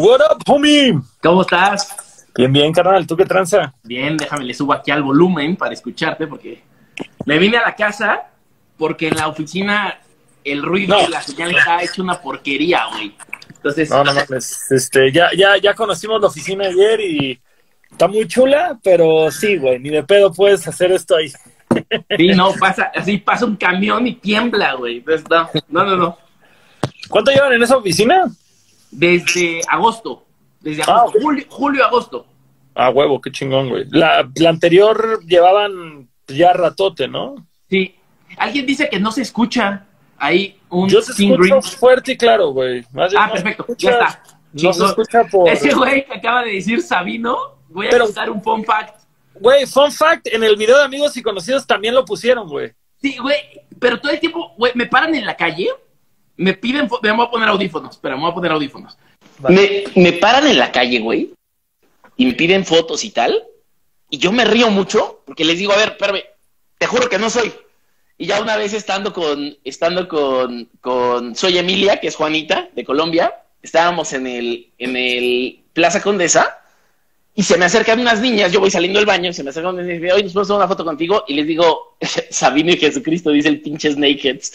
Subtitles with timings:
[0.00, 0.96] What up, homie?
[1.20, 2.24] ¿Cómo estás?
[2.36, 3.04] Bien, bien, carnal.
[3.04, 3.74] ¿Tú qué tranza?
[3.82, 6.62] Bien, déjame le subo aquí al volumen para escucharte porque
[7.26, 8.28] me vine a la casa
[8.76, 9.98] porque en la oficina
[10.44, 11.02] el ruido No.
[11.02, 13.12] de la señal está hecho una porquería, güey.
[13.56, 14.70] Entonces, No, no mames.
[14.70, 17.40] Este, ya, ya, ya conocimos la oficina ayer y
[17.90, 21.32] está muy chula, pero sí, güey, ni de pedo puedes hacer esto ahí.
[22.16, 24.98] sí, no, pasa, así pasa un camión y tiembla, güey.
[24.98, 25.48] Entonces, no,
[25.82, 26.18] no, no, no.
[27.08, 28.30] ¿Cuánto llevan en esa oficina?
[28.90, 30.24] Desde agosto,
[30.60, 32.26] desde Ah, agosto, julio, julio, agosto.
[32.74, 33.84] Ah, huevo, qué chingón, güey.
[33.90, 37.34] La, la anterior llevaban ya ratote, ¿no?
[37.68, 37.94] Sí.
[38.36, 41.62] Alguien dice que no se escucha ahí un Yo King escucho Green.
[41.62, 42.84] fuerte y claro, güey.
[42.92, 44.22] Más Ah, no se perfecto, ya está.
[44.52, 45.48] No se escucha por...
[45.48, 47.36] Ese güey que acaba de decir Sabino,
[47.68, 49.00] voy a Pero- contar un fun fact.
[49.40, 52.72] Güey, fun fact, en el video de amigos y conocidos también lo pusieron, güey.
[53.00, 53.36] Sí, güey,
[53.78, 55.68] pero todo el tiempo, güey, me paran en la calle,
[56.38, 58.96] me piden, me voy a poner audífonos, espera, me voy a poner audífonos.
[59.38, 59.84] Vale.
[59.94, 61.32] Me, me paran en la calle, güey,
[62.16, 63.44] y me piden fotos y tal,
[64.08, 66.22] y yo me río mucho, porque les digo, a ver, espérame,
[66.78, 67.52] te juro que no soy.
[68.16, 72.84] Y ya una vez estando con, estando con, con Soy Emilia, que es Juanita, de
[72.84, 76.58] Colombia, estábamos en el, en el Plaza Condesa,
[77.34, 79.86] y se me acercan unas niñas, yo voy saliendo del baño, se me acercan unas
[79.86, 81.22] niñas y me dicen, oye, ¿nos una foto contigo?
[81.28, 81.96] Y les digo,
[82.30, 84.52] Sabino y Jesucristo, dice el pinche Snakeheads.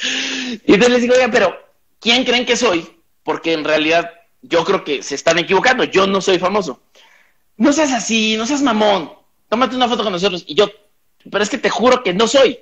[0.66, 1.58] Y entonces les digo, oiga, pero,
[2.03, 2.85] ¿quién creen que soy?
[3.23, 6.83] Porque en realidad yo creo que se están equivocando, yo no soy famoso.
[7.55, 9.13] No seas así, no seas mamón,
[9.47, 10.43] tómate una foto con nosotros.
[10.45, 10.69] Y yo,
[11.31, 12.59] pero es que te juro que no soy.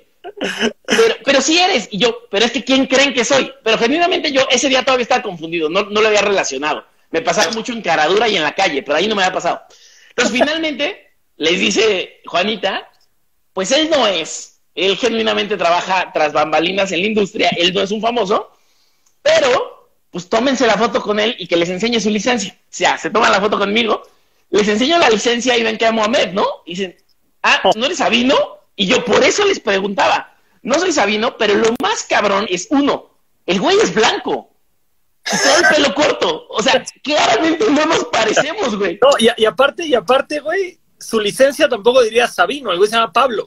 [0.86, 1.88] Pero, pero sí eres.
[1.90, 3.52] Y yo, pero es que ¿quién creen que soy?
[3.64, 6.84] Pero genuinamente yo ese día todavía estaba confundido, no, no lo había relacionado.
[7.10, 9.62] Me pasaba mucho en caradura y en la calle, pero ahí no me había pasado.
[10.10, 12.88] Entonces finalmente les dice Juanita,
[13.52, 14.60] pues él no es.
[14.74, 18.52] Él genuinamente trabaja tras bambalinas en la industria, él no es un famoso,
[19.22, 22.52] pero pues tómense la foto con él y que les enseñe su licencia.
[22.52, 24.02] O sea, se toman la foto conmigo,
[24.50, 26.46] les enseño la licencia y ven que a Mohamed, ¿no?
[26.66, 26.96] Y dicen,
[27.42, 28.36] ah, ¿no eres Sabino?
[28.76, 33.10] Y yo por eso les preguntaba, no soy Sabino, pero lo más cabrón es uno,
[33.46, 34.50] el güey es blanco.
[35.24, 36.46] Y todo el pelo corto.
[36.48, 38.98] O sea, claramente no nos parecemos, güey.
[39.00, 42.96] No, y, y aparte, y aparte, güey, su licencia tampoco diría Sabino, el güey se
[42.96, 43.46] llama Pablo.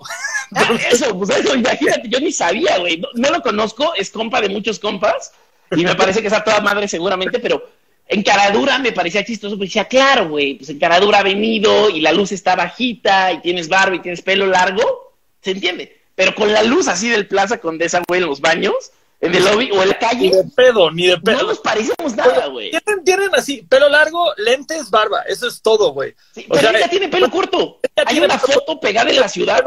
[0.56, 2.98] Ah, eso, pues eso, imagínate, yo ni sabía, güey.
[2.98, 5.32] No, no lo conozco, es compa de muchos compas.
[5.76, 7.64] Y me parece que está toda madre seguramente, pero
[8.08, 12.02] en caradura me parecía chistoso, porque decía, claro, güey, pues en caradura ha venido y
[12.02, 16.02] la luz está bajita y tienes barba y tienes pelo largo, se entiende.
[16.14, 18.92] Pero con la luz así del Plaza Condesa, güey, en los baños,
[19.22, 21.44] en el lobby o en la Ni calle, de pedo, ni de no pedo.
[21.48, 22.72] nos parecemos nada, güey.
[22.72, 25.22] Tienen, tienen así, pelo largo, lentes, barba.
[25.28, 26.14] Eso es todo, güey.
[26.34, 27.80] Sí, pero sea, ella tiene pelo corto.
[27.96, 29.64] Hay tiene una foto pegada en la ciudad.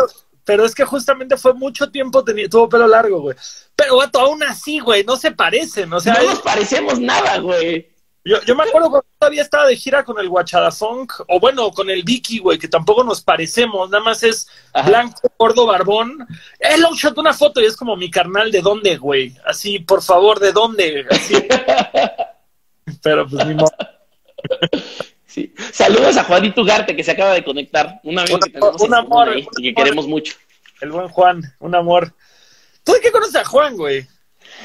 [0.49, 3.37] Pero, es que justamente fue mucho tiempo, tenía, tuvo pelo largo, güey.
[3.77, 5.93] Pero, vato, aún así, güey, no se parecen.
[5.93, 7.89] O sea, No es- nos parecemos nada, güey.
[8.25, 11.71] yo, yo me acuerdo cuando todavía estaba de gira con el Guachada Funk, o bueno,
[11.71, 14.89] con el Vicky, güey, que tampoco nos parecemos, nada más es Ajá.
[14.89, 16.27] blanco, gordo, barbón.
[16.59, 19.35] Es long shot una foto y es como mi carnal, ¿de dónde, güey?
[19.45, 21.07] Así, por favor, ¿de dónde?
[21.11, 21.35] Así.
[23.03, 23.71] Pero pues ni modo.
[25.38, 25.54] Sí.
[25.72, 28.00] Saludos a Juanito Ugarte que se acaba de conectar.
[28.03, 29.84] Un amigo que tenemos un amor, ahí, un y que amor.
[29.84, 30.34] queremos mucho.
[30.81, 32.12] El buen Juan, un amor.
[32.84, 34.06] ¿Tú de qué conoces a Juan, güey?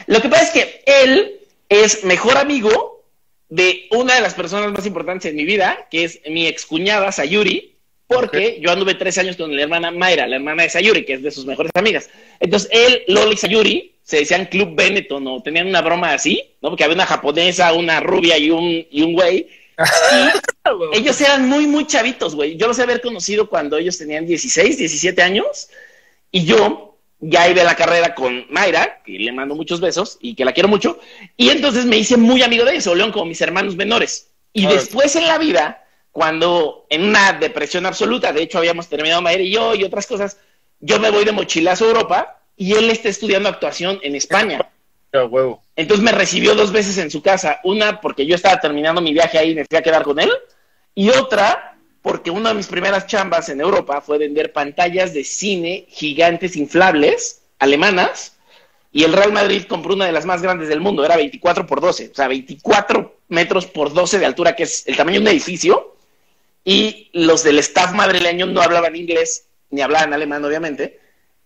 [0.07, 1.39] Lo que pasa es que él
[1.69, 3.03] es mejor amigo
[3.49, 7.75] de una de las personas más importantes en mi vida, que es mi excuñada Sayuri,
[8.07, 11.23] porque yo anduve tres años con la hermana Mayra, la hermana de Sayuri, que es
[11.23, 12.09] de sus mejores amigas.
[12.39, 16.69] Entonces él, Loli y Sayuri se decían Club Benetton o tenían una broma así, ¿no?
[16.69, 19.47] Porque había una japonesa, una rubia y un, y un güey.
[20.93, 22.55] Y ellos eran muy, muy chavitos, güey.
[22.55, 25.67] Yo los he haber conocido cuando ellos tenían 16, 17 años.
[26.31, 30.35] Y yo ya iba a la carrera con Mayra, que le mando muchos besos y
[30.35, 30.99] que la quiero mucho.
[31.37, 34.29] Y entonces me hice muy amigo de ellos, León, como mis hermanos menores.
[34.53, 39.41] Y después en la vida, cuando en una depresión absoluta, de hecho habíamos terminado Mayra
[39.41, 40.37] y yo y otras cosas,
[40.79, 44.69] yo me voy de mochilazo a Europa y él está estudiando actuación en España.
[45.75, 47.59] Entonces me recibió dos veces en su casa.
[47.63, 50.31] Una porque yo estaba terminando mi viaje ahí y me fui a quedar con él.
[50.95, 55.85] Y otra porque una de mis primeras chambas en Europa fue vender pantallas de cine
[55.89, 58.37] gigantes inflables alemanas.
[58.91, 61.05] Y el Real Madrid compró una de las más grandes del mundo.
[61.05, 62.09] Era 24 por 12.
[62.11, 65.95] O sea, 24 metros por 12 de altura, que es el tamaño de un edificio.
[66.65, 71.02] Y los del staff madrileño no hablaban inglés, ni hablaban alemán, obviamente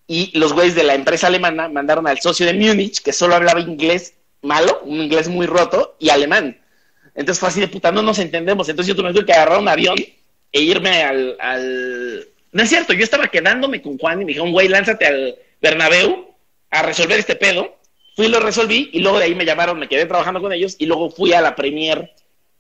[0.08, 3.60] y los güeyes de la empresa alemana mandaron al socio de Múnich, que solo hablaba
[3.60, 6.60] inglés malo, un inglés muy roto, y alemán.
[7.14, 8.70] Entonces fue así de puta, no nos entendemos.
[8.70, 9.98] Entonces yo tuve que agarrar un avión
[10.52, 12.28] e irme al, al...
[12.52, 16.36] No es cierto, yo estaba quedándome con Juan y me dijeron, güey, lánzate al Bernabéu
[16.70, 17.76] a resolver este pedo.
[18.16, 20.76] Fui y lo resolví y luego de ahí me llamaron, me quedé trabajando con ellos
[20.80, 22.14] y luego fui a la premier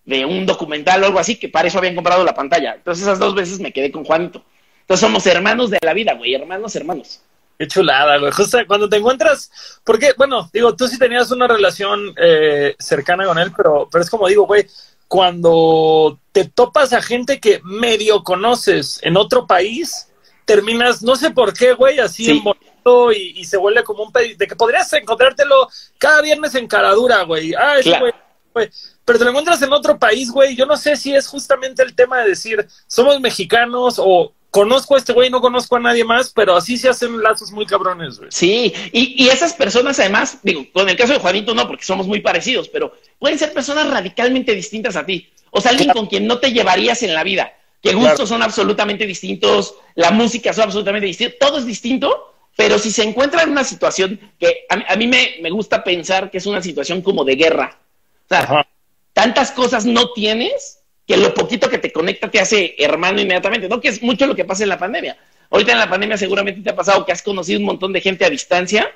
[0.05, 2.75] de un documental o algo así, que para eso habían comprado la pantalla.
[2.75, 4.44] Entonces esas dos veces me quedé con Juanito.
[4.81, 7.21] Entonces somos hermanos de la vida, güey, hermanos, hermanos.
[7.57, 8.31] Qué chulada, güey.
[8.31, 13.39] Justo cuando te encuentras, porque, bueno, digo, tú sí tenías una relación eh, cercana con
[13.39, 14.68] él, pero, pero es como digo, güey,
[15.07, 20.07] cuando te topas a gente que medio conoces en otro país,
[20.45, 24.38] terminas, no sé por qué, güey, así en bonito y, se vuelve como un pedido,
[24.38, 25.68] de que podrías encontrártelo
[25.98, 27.54] cada viernes en Caradura, güey.
[27.54, 28.13] Ah, ese güey,
[28.54, 28.69] güey.
[29.04, 30.56] Pero te lo encuentras en otro país, güey.
[30.56, 34.98] Yo no sé si es justamente el tema de decir, somos mexicanos o conozco a
[34.98, 38.31] este güey, no conozco a nadie más, pero así se hacen lazos muy cabrones, güey.
[38.31, 42.07] Sí, y, y, esas personas además, digo, con el caso de Juanito no, porque somos
[42.07, 45.30] muy parecidos, pero pueden ser personas radicalmente distintas a ti.
[45.51, 49.06] O sea, alguien con quien no te llevarías en la vida, que gustos son absolutamente
[49.06, 53.63] distintos, la música son absolutamente distinta, todo es distinto, pero si se encuentra en una
[53.63, 57.77] situación que a, mí me, me, gusta pensar que es una situación como de guerra.
[58.25, 58.68] O sea,
[59.13, 60.76] tantas cosas no tienes
[61.07, 63.80] que lo poquito que te conecta te hace hermano inmediatamente, ¿no?
[63.80, 65.18] Que es mucho lo que pasa en la pandemia.
[65.50, 68.25] Ahorita en la pandemia seguramente te ha pasado que has conocido un montón de gente
[68.25, 68.92] a distancia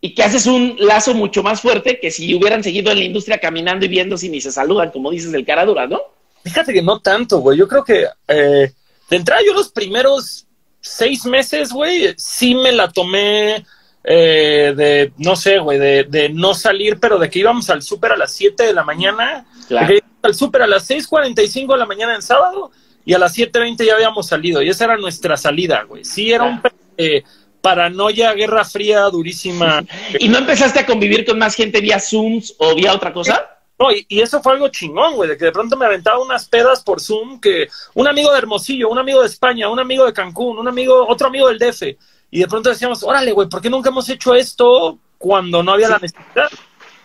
[0.00, 3.38] y que haces un lazo mucho más fuerte que si hubieran seguido en la industria
[3.38, 6.00] caminando y viendo si ni se saludan, como dices, del cara dura, ¿no?
[6.42, 7.56] Fíjate que no tanto, güey.
[7.56, 8.72] Yo creo que eh,
[9.08, 10.46] de entrada yo los primeros
[10.80, 13.64] seis meses, güey, sí me la tomé
[14.06, 18.12] eh, de, no sé, güey, de, de, no salir, pero de que íbamos al súper
[18.12, 19.94] a las 7 de la mañana, claro.
[20.22, 22.70] al súper a las 6.45 de la mañana en sábado
[23.06, 24.60] y a las 7.20 ya habíamos salido.
[24.60, 26.04] Y esa era nuestra salida, güey.
[26.04, 26.60] Sí, era un
[26.98, 27.22] eh,
[27.62, 29.82] paranoia, guerra fría, durísima.
[30.18, 33.50] ¿Y no empezaste a convivir con más gente vía Zooms o vía otra cosa?
[33.78, 36.46] No, y, y, eso fue algo chingón, güey, de que de pronto me aventaba unas
[36.46, 40.12] pedas por Zoom, que un amigo de Hermosillo, un amigo de España, un amigo de
[40.12, 41.96] Cancún, un amigo, otro amigo del DF
[42.34, 45.88] y de pronto decíamos, órale, güey, ¿por qué nunca hemos hecho esto cuando no había
[45.88, 46.50] la necesidad?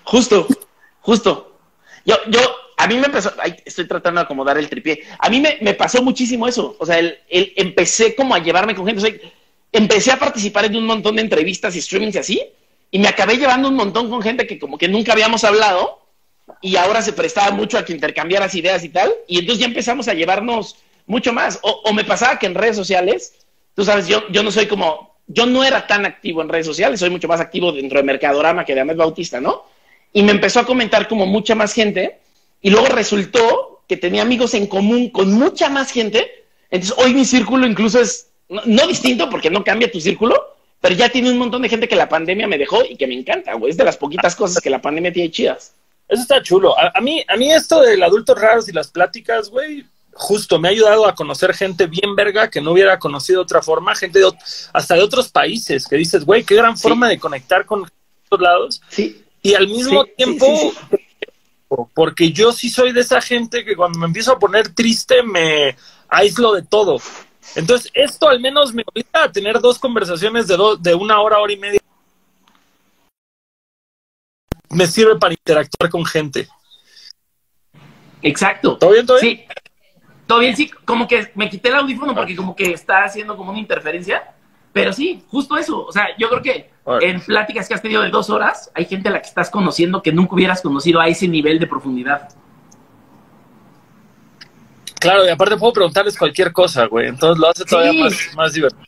[0.04, 0.48] Justo,
[1.02, 1.60] justo.
[2.04, 2.40] Yo, yo,
[2.78, 5.04] a mí me empezó, ay, estoy tratando de acomodar el tripié.
[5.20, 6.76] A mí me, me pasó muchísimo eso.
[6.80, 9.04] O sea, el, el, empecé como a llevarme con gente.
[9.04, 9.16] O sea,
[9.72, 12.44] empecé a participar en un montón de entrevistas y streamings y así.
[12.90, 16.08] Y me acabé llevando un montón con gente que como que nunca habíamos hablado.
[16.60, 19.14] Y ahora se prestaba mucho a que intercambiaras ideas y tal.
[19.28, 21.60] Y entonces ya empezamos a llevarnos mucho más.
[21.62, 23.36] O, o me pasaba que en redes sociales,
[23.76, 27.00] tú sabes, yo, yo no soy como yo no era tan activo en redes sociales,
[27.00, 29.64] soy mucho más activo dentro de Mercadorama que de Ahmed Bautista, ¿no?
[30.12, 32.20] Y me empezó a comentar como mucha más gente,
[32.62, 36.46] y luego resultó que tenía amigos en común con mucha más gente.
[36.70, 41.10] Entonces, hoy mi círculo incluso es no, distinto porque no cambia tu círculo, pero ya
[41.10, 43.72] tiene un montón de gente que la pandemia me dejó y que me encanta, güey.
[43.72, 45.74] Es de las poquitas cosas que la pandemia tiene chidas.
[46.08, 46.76] Eso está chulo.
[46.78, 50.72] A, mí, a mí esto del adulto raros y las pláticas, güey, justo me ha
[50.72, 54.32] ayudado a conocer gente bien verga que no hubiera conocido de otra forma, gente de,
[54.74, 58.82] hasta de otros países, que dices, güey, qué gran forma de conectar con otros lados.
[58.90, 59.24] Sí.
[59.42, 60.74] Y al mismo tiempo,
[61.94, 65.76] porque yo sí soy de esa gente que cuando me empiezo a poner triste me
[66.10, 67.00] aíslo de todo.
[67.56, 71.54] Entonces, esto al menos me obliga a tener dos conversaciones de, de una hora, hora
[71.54, 71.80] y media.
[74.70, 76.48] Me sirve para interactuar con gente.
[78.22, 78.78] Exacto.
[78.78, 79.38] ¿Todo bien, todo bien?
[79.38, 79.46] Sí.
[80.30, 83.50] Todo bien, sí, como que me quité el audífono porque como que está haciendo como
[83.50, 84.36] una interferencia.
[84.72, 85.84] Pero sí, justo eso.
[85.84, 86.70] O sea, yo creo que
[87.02, 90.04] en pláticas que has tenido de dos horas, hay gente a la que estás conociendo
[90.04, 92.30] que nunca hubieras conocido a ese nivel de profundidad.
[95.00, 97.08] Claro, y aparte puedo preguntarles cualquier cosa, güey.
[97.08, 98.86] Entonces lo hace todavía más, más divertido.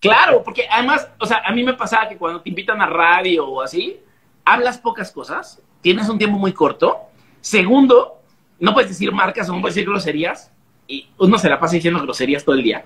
[0.00, 3.46] Claro, porque además, o sea, a mí me pasaba que cuando te invitan a radio
[3.46, 4.00] o así,
[4.46, 7.00] hablas pocas cosas, tienes un tiempo muy corto.
[7.42, 8.22] Segundo,
[8.58, 10.52] no puedes decir marcas o no puedes decir groserías
[10.86, 12.84] y uno se la pasa diciendo groserías todo el día.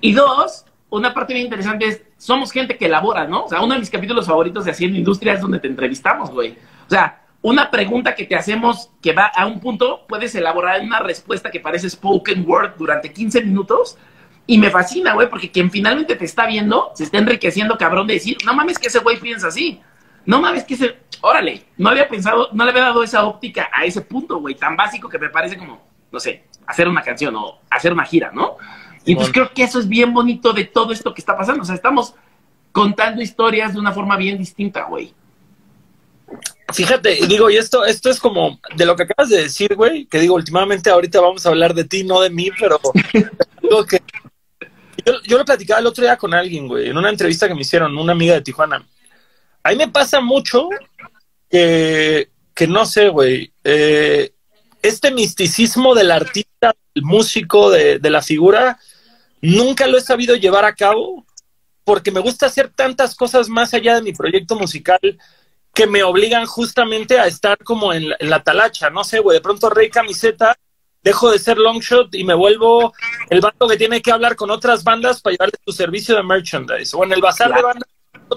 [0.00, 3.44] Y dos, una parte bien interesante es, somos gente que elabora, ¿no?
[3.44, 6.56] O sea, uno de mis capítulos favoritos de Haciendo Industria es donde te entrevistamos, güey.
[6.86, 11.00] O sea, una pregunta que te hacemos que va a un punto, puedes elaborar una
[11.00, 13.96] respuesta que parece spoken word durante 15 minutos.
[14.48, 18.14] Y me fascina, güey, porque quien finalmente te está viendo se está enriqueciendo, cabrón, de
[18.14, 19.80] decir, no mames que ese güey piensa así.
[20.24, 23.84] No mames que ese, órale, no había pensado, no le había dado esa óptica a
[23.84, 27.60] ese punto, güey, tan básico que me parece como, no sé, hacer una canción o
[27.70, 28.56] hacer una gira, ¿no?
[29.04, 31.62] Y entonces creo que eso es bien bonito de todo esto que está pasando.
[31.62, 32.14] O sea, estamos
[32.72, 35.14] contando historias de una forma bien distinta, güey.
[36.72, 40.18] Fíjate, digo, y esto, esto es como de lo que acabas de decir, güey, que
[40.18, 42.80] digo, últimamente ahorita vamos a hablar de ti, no de mí, pero
[43.62, 44.02] digo que
[45.04, 47.60] yo, yo lo platicaba el otro día con alguien, güey, en una entrevista que me
[47.60, 48.84] hicieron, una amiga de Tijuana.
[49.62, 50.68] A mí me pasa mucho
[51.48, 54.32] que, que no sé, güey, eh,
[54.88, 58.78] este misticismo del artista, del músico, de, de, la figura,
[59.40, 61.24] nunca lo he sabido llevar a cabo
[61.84, 65.00] porque me gusta hacer tantas cosas más allá de mi proyecto musical
[65.72, 69.36] que me obligan justamente a estar como en la, en la talacha, no sé, güey,
[69.36, 70.56] de pronto rey camiseta,
[71.02, 72.92] dejo de ser long shot y me vuelvo
[73.30, 76.96] el bando que tiene que hablar con otras bandas para llevarle tu servicio de merchandise.
[76.96, 77.88] O en el bazar de bandas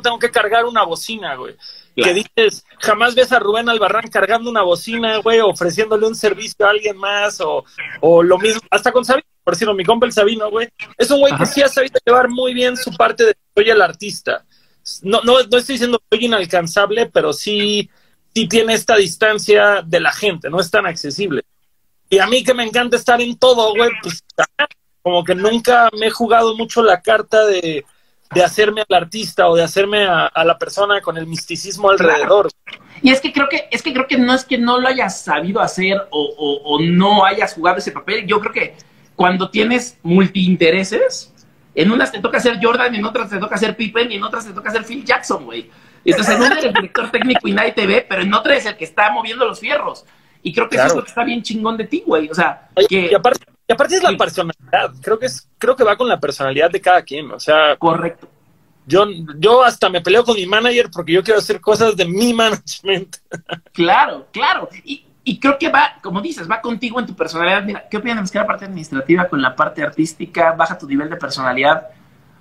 [0.01, 1.55] tengo que cargar una bocina, güey.
[1.95, 6.69] Que dices, jamás ves a Rubén Albarrán cargando una bocina, güey, ofreciéndole un servicio a
[6.69, 7.65] alguien más, o,
[7.99, 10.69] o lo mismo, hasta con Sabino, por decirlo, mi compa el Sabino, güey.
[10.97, 13.81] Es un güey que sí ha sabido llevar muy bien su parte de soy el
[13.81, 14.45] artista.
[15.01, 17.89] No, no, no estoy diciendo que soy inalcanzable, pero sí,
[18.33, 21.43] sí tiene esta distancia de la gente, no es tan accesible.
[22.09, 24.23] Y a mí que me encanta estar en todo, güey, pues
[25.01, 27.85] como que nunca me he jugado mucho la carta de
[28.33, 32.49] de hacerme al artista o de hacerme a, la persona con el misticismo alrededor.
[33.01, 35.21] Y es que creo que, es que creo que no es que no lo hayas
[35.21, 38.25] sabido hacer o, o, no hayas jugado ese papel.
[38.27, 38.75] Yo creo que
[39.15, 41.33] cuando tienes multiintereses,
[41.75, 44.45] en unas te toca ser Jordan, en otras te toca ser Pippen y en otras
[44.45, 45.69] te toca ser Phil Jackson, güey.
[46.05, 48.65] Entonces en una eres el director técnico y nadie te ve, pero en otra es
[48.65, 50.05] el que está moviendo los fierros.
[50.41, 52.29] Y creo que eso es lo que está bien chingón de ti, güey.
[52.29, 53.09] O sea, que...
[53.11, 56.19] Y aparte, y aparte es la personalidad, creo que es, creo que va con la
[56.19, 57.77] personalidad de cada quien, o sea.
[57.77, 58.27] Correcto.
[58.87, 59.05] Yo,
[59.37, 63.17] yo hasta me peleo con mi manager porque yo quiero hacer cosas de mi management.
[63.71, 64.69] Claro, claro.
[64.83, 67.63] Y, y creo que va, como dices, va contigo en tu personalidad.
[67.63, 71.17] Mira, ¿qué opinas que la parte administrativa con la parte artística baja tu nivel de
[71.17, 71.89] personalidad?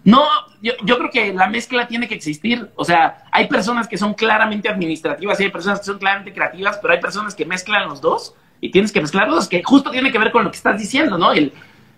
[0.05, 0.25] No,
[0.63, 2.71] yo, yo, creo que la mezcla tiene que existir.
[2.75, 6.79] O sea, hay personas que son claramente administrativas y hay personas que son claramente creativas,
[6.81, 10.19] pero hay personas que mezclan los dos y tienes que mezclarlos, que justo tiene que
[10.19, 11.33] ver con lo que estás diciendo, ¿no?
[11.33, 11.53] El,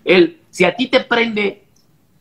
[0.05, 1.65] el, si a ti te prende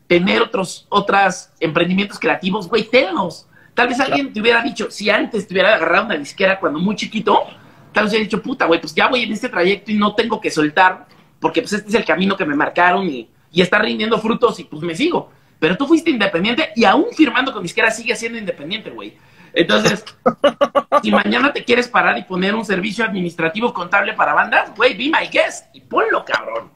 [0.06, 3.46] tener otros otros emprendimientos creativos, güey, tenlos.
[3.74, 6.96] Tal vez alguien te hubiera dicho, si antes te hubiera agarrado una disquera cuando muy
[6.96, 7.44] chiquito,
[7.92, 10.40] tal vez hubiera dicho, puta, güey, pues ya voy en este trayecto y no tengo
[10.40, 11.06] que soltar,
[11.38, 14.64] porque pues este es el camino que me marcaron y, y está rindiendo frutos y
[14.64, 15.30] pues me sigo.
[15.58, 19.14] Pero tú fuiste independiente y aún firmando con disquera sigue siendo independiente, güey.
[19.52, 20.04] Entonces,
[21.02, 25.04] si mañana te quieres parar y poner un servicio administrativo contable para bandas, güey, be
[25.04, 26.70] my guest y ponlo, cabrón.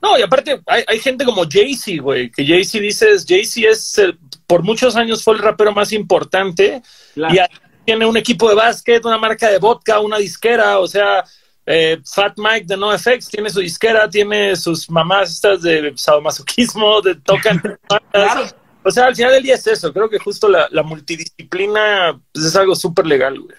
[0.00, 4.00] No, y aparte hay, gente como Jay-Z, güey, que Jay-Z dices, Jay-Z es,
[4.46, 6.82] por muchos años fue el rapero más importante
[7.14, 7.36] y
[7.84, 11.24] tiene un equipo de básquet, una marca de vodka, una disquera, o sea,
[11.64, 17.16] eh, Fat Mike de NoFX tiene su disquera, tiene sus mamás estas de sadomasoquismo, de
[17.16, 17.60] tocan.
[18.12, 18.46] claro.
[18.86, 19.92] O sea, al final del día es eso.
[19.92, 23.56] Creo que justo la, multidisciplina pues, es algo súper legal, güey.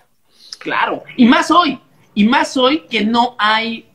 [0.57, 1.03] Claro.
[1.17, 1.81] Y más hoy.
[2.13, 3.89] Y más hoy que no hay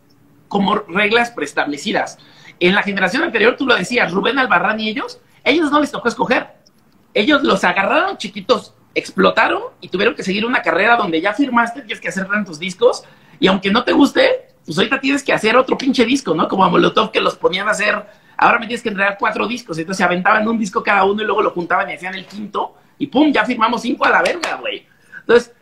[0.48, 2.18] como reglas preestablecidas.
[2.60, 6.08] En la generación anterior, tú lo decías, Rubén Albarrán y ellos, ellos no les tocó
[6.08, 6.48] escoger.
[7.14, 12.00] Ellos los agarraron chiquitos, explotaron y tuvieron que seguir una carrera donde ya firmaste, tienes
[12.00, 13.04] que hacer tantos discos.
[13.40, 16.46] Y aunque no te guste, pues ahorita tienes que hacer otro pinche disco, ¿no?
[16.46, 18.04] Como a Molotov que los ponían a hacer
[18.42, 19.78] ahora me tienes que entregar cuatro discos.
[19.78, 22.74] Entonces se aventaban un disco cada uno y luego lo juntaban y hacían el quinto.
[22.98, 24.86] Y pum, ya firmamos cinco a la verga, güey.
[25.20, 25.52] Entonces,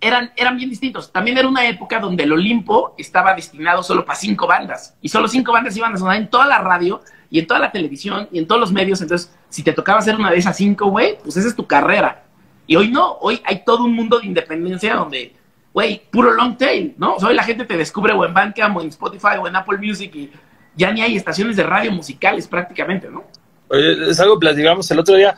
[0.00, 1.12] eran, eran bien distintos.
[1.12, 4.96] También era una época donde el Olimpo estaba destinado solo para cinco bandas.
[5.00, 7.72] Y solo cinco bandas iban a sonar en toda la radio y en toda la
[7.72, 9.00] televisión y en todos los medios.
[9.00, 12.24] Entonces, si te tocaba hacer una de esas cinco, güey, pues esa es tu carrera.
[12.66, 15.34] Y hoy no, hoy hay todo un mundo de independencia donde,
[15.72, 17.16] güey, puro long tail, ¿no?
[17.16, 20.14] hoy la gente te descubre o en Bandcamp o en Spotify o en Apple Music
[20.14, 20.30] y
[20.76, 23.24] ya ni hay estaciones de radio musicales prácticamente, ¿no?
[23.70, 25.36] Es algo que platicamos el otro día.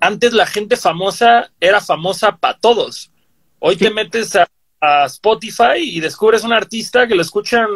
[0.00, 3.10] Antes la gente famosa era famosa para todos.
[3.58, 4.46] Hoy te metes a,
[5.06, 7.66] Spotify y descubres un artista que lo escuchan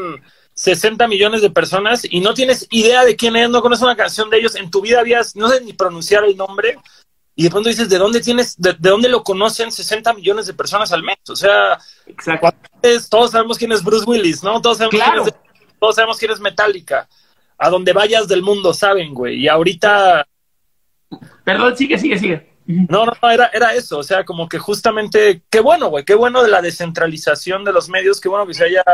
[0.54, 4.30] 60 millones de personas y no tienes idea de quién es, no conoces una canción
[4.30, 4.54] de ellos.
[4.54, 6.78] En tu vida habías, no sé ni pronunciar el nombre.
[7.34, 10.92] Y de pronto dices, ¿de dónde tienes, de, dónde lo conocen 60 millones de personas
[10.92, 11.16] al mes?
[11.28, 11.80] O sea,
[13.10, 14.62] todos sabemos quién es Bruce Willis, ¿no?
[14.62, 15.34] Todos sabemos quién es
[15.82, 17.08] todos sabemos quién es Metallica.
[17.58, 19.40] A donde vayas del mundo saben, güey.
[19.40, 20.24] Y ahorita.
[21.42, 22.52] Perdón, sigue, sigue, sigue.
[22.66, 26.44] No, no, era, era eso, o sea, como que justamente, qué bueno, güey, qué bueno
[26.44, 28.84] de la descentralización de los medios, qué bueno que se haya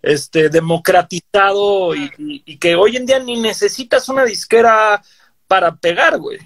[0.00, 5.02] este, democratizado y, y que hoy en día ni necesitas una disquera
[5.48, 6.38] para pegar, güey.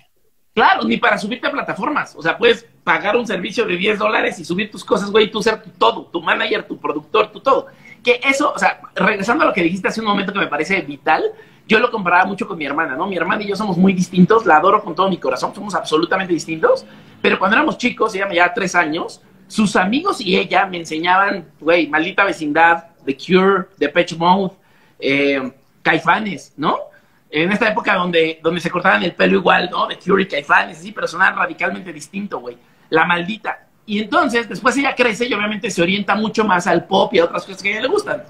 [0.55, 4.39] Claro, ni para subirte a plataformas, o sea, puedes pagar un servicio de 10 dólares
[4.39, 7.69] y subir tus cosas, güey, tú ser tu todo, tu manager, tu productor, tu todo
[8.03, 10.81] que eso, o sea, regresando a lo que dijiste hace un momento que me parece
[10.83, 11.25] vital,
[11.69, 13.07] yo lo comparaba mucho con mi hermana, ¿no?
[13.07, 16.33] Mi hermana y yo somos muy distintos, la adoro con todo mi corazón, somos absolutamente
[16.33, 16.85] distintos,
[17.21, 21.47] pero cuando éramos chicos, ella me llevaba tres años, sus amigos y ella me enseñaban,
[21.61, 24.55] güey, maldita vecindad, The Cure, The Patch Mode,
[24.99, 26.79] eh, Caifanes, ¿no?
[27.31, 29.87] En esta época donde, donde se cortaban el pelo igual, ¿no?
[29.89, 32.57] The Cure y Caifanes, sí, pero sonaban radicalmente distinto, güey.
[32.91, 33.67] La maldita.
[33.85, 37.25] Y entonces, después ella crece y obviamente se orienta mucho más al pop y a
[37.25, 38.23] otras cosas que a ella le gustan.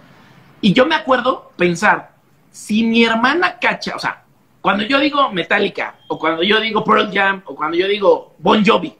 [0.60, 2.12] Y yo me acuerdo pensar,
[2.50, 4.22] si mi hermana cacha, o sea,
[4.60, 8.64] cuando yo digo Metallica, o cuando yo digo Pearl Jam, o cuando yo digo Bon
[8.64, 8.94] Jovi,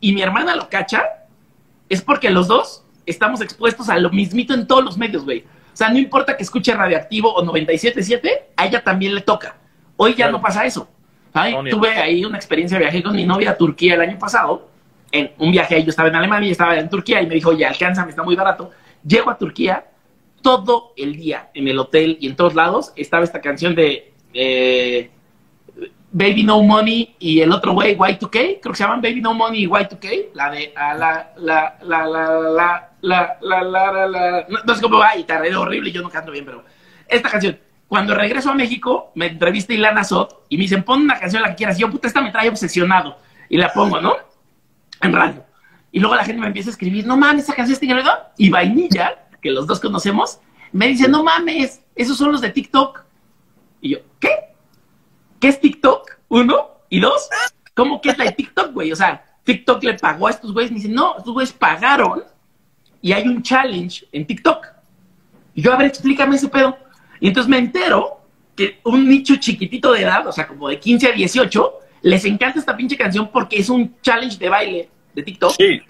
[0.00, 1.04] y mi hermana lo cacha,
[1.88, 5.40] es porque los dos estamos expuestos a lo mismito en todos los medios, güey.
[5.72, 9.56] O sea, no importa que escuche Radioactivo o 97.7, a ella también le toca.
[9.96, 10.32] Hoy ya Claro.
[10.32, 10.88] no pasa eso.
[11.32, 14.68] Ay, tuve ahí una experiencia, viajé con mi novia a Turquía el año pasado.
[15.14, 17.64] En un viaje, yo estaba en Alemania y estaba en Turquía y me dijo, oye,
[17.64, 18.72] alcánzame, está muy barato.
[19.06, 19.86] Llego a Turquía,
[20.42, 25.10] todo el día en el hotel y en todos lados estaba esta canción de eh,
[26.10, 28.30] Baby No Money y el otro güey, Y2K,
[28.60, 32.06] creo que se llaman Baby No Money y Y2K, la de a la, la, la,
[32.08, 36.02] la, la, la, la, la, la, no, no sé cómo va, y tarde horrible, yo
[36.02, 36.64] no canto bien, pero
[37.06, 37.56] esta canción,
[37.86, 41.50] cuando regreso a México, me entrevista Ilana Sot y me dicen, pon una canción la
[41.50, 43.18] que quieras, y yo, puta, esta me trae obsesionado,
[43.48, 44.33] y la pongo, ¿no?
[45.04, 45.44] En radio.
[45.92, 48.10] Y luego la gente me empieza a escribir, no mames, esa canción está increíble.
[48.38, 50.40] Y Vainilla, que los dos conocemos,
[50.72, 53.04] me dice, no mames, esos son los de TikTok.
[53.80, 54.30] Y yo, ¿qué?
[55.38, 56.10] ¿Qué es TikTok?
[56.28, 56.70] Uno.
[56.88, 57.28] Y dos,
[57.74, 58.90] ¿cómo que es la de TikTok, güey?
[58.92, 60.72] O sea, TikTok le pagó a estos güeyes.
[60.72, 62.24] Me dicen, no, estos güeyes pagaron
[63.02, 64.66] y hay un challenge en TikTok.
[65.54, 66.76] Y yo, a ver, explícame ese pedo.
[67.20, 68.20] Y entonces me entero
[68.56, 72.58] que un nicho chiquitito de edad, o sea, como de 15 a 18, les encanta
[72.58, 75.52] esta pinche canción porque es un challenge de baile de TikTok.
[75.56, 75.82] Sí.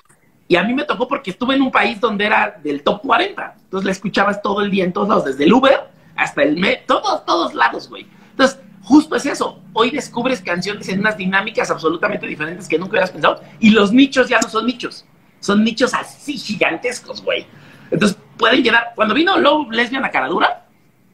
[0.47, 3.57] Y a mí me tocó porque estuve en un país donde era del top 40.
[3.64, 6.76] Entonces la escuchabas todo el día en todos lados, desde el Uber hasta el me,
[6.76, 8.07] todos, todos lados, güey.
[8.31, 9.61] Entonces, justo es eso.
[9.73, 13.43] Hoy descubres canciones en unas dinámicas absolutamente diferentes que nunca hubieras pensado.
[13.61, 15.04] Y los nichos ya no son nichos.
[15.40, 17.47] Son nichos así gigantescos, güey.
[17.90, 18.93] Entonces, pueden llegar.
[18.95, 20.66] Cuando vino Low Lesbian a Caradura,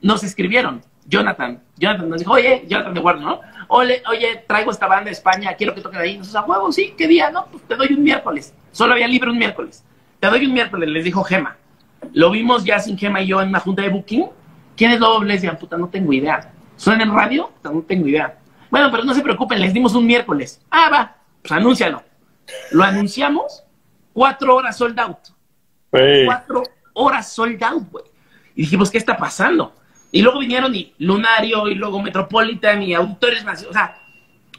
[0.02, 0.82] nos escribieron.
[1.06, 3.40] Jonathan, Jonathan nos dijo, oye, Jonathan de Warner, ¿no?
[3.72, 6.18] Oye, oye, traigo esta banda de España, quiero que toquen ahí.
[6.18, 7.30] Nosotros, a huevo, sí, ¿qué día?
[7.30, 8.54] No, pues te doy un miércoles.
[8.72, 9.84] Solo había libre un miércoles.
[10.18, 11.56] Te doy un miércoles, les dijo Gema.
[12.12, 14.28] Lo vimos ya sin Gema y yo en una junta de booking.
[14.76, 15.56] ¿Quién es Lobo Lesbian?
[15.56, 16.52] Puta, no tengo idea.
[16.76, 17.48] ¿Suena en radio?
[17.48, 18.38] Puta, no tengo idea.
[18.70, 20.60] Bueno, pero no se preocupen, les dimos un miércoles.
[20.70, 22.02] Ah, va, pues anúncialo.
[22.72, 23.64] Lo anunciamos,
[24.12, 25.18] cuatro horas sold out
[25.90, 26.62] cuatro
[26.94, 28.04] horas sold out, güey.
[28.54, 29.74] Y dijimos, ¿qué está pasando?
[30.12, 33.70] Y luego vinieron y Lunario, y luego Metropolitan, y Auditores Nacionales.
[33.70, 34.02] O sea,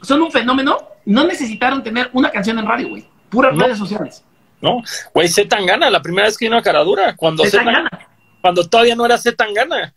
[0.02, 0.78] son un fenómeno.
[1.04, 3.04] No necesitaron tener una canción en radio, güey.
[3.28, 3.64] Puras No.
[3.64, 4.24] redes sociales.
[4.60, 4.80] ¿No?
[5.12, 7.90] Güey, Z Tangana, la primera vez que vino a Caradura, cuando Z gana.
[8.40, 9.94] cuando todavía no era Z Tangana.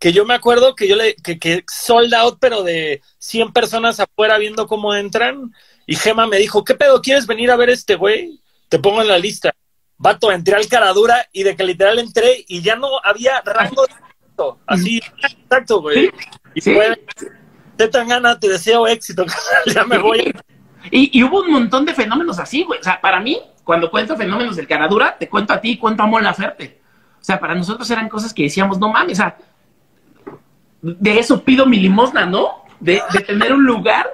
[0.00, 3.98] Que yo me acuerdo que yo le, que, que sold out, pero de 100 personas
[4.00, 5.52] afuera viendo cómo entran.
[5.86, 7.00] Y Gema me dijo, ¿qué pedo?
[7.00, 8.40] ¿Quieres venir a ver este güey?
[8.68, 9.52] Te pongo en la lista.
[9.96, 13.92] Vato, entré al Caradura y de que literal entré y ya no había rango de
[14.66, 16.10] Así, exacto, güey.
[16.54, 16.74] Y Sí.
[16.74, 17.04] fue,
[17.78, 19.24] Z Tangana, te deseo éxito.
[19.74, 20.34] ya me voy.
[20.90, 22.80] Y, y hubo un montón de fenómenos así, güey.
[22.80, 26.02] O sea, para mí, cuando cuento fenómenos del Caradura, te cuento a ti y cuento
[26.02, 26.80] a Mon Laferte.
[27.20, 29.36] O sea, para nosotros eran cosas que decíamos, no mames, o sea,
[30.80, 32.64] de eso pido mi limosna, ¿no?
[32.80, 34.08] De, de tener un lugar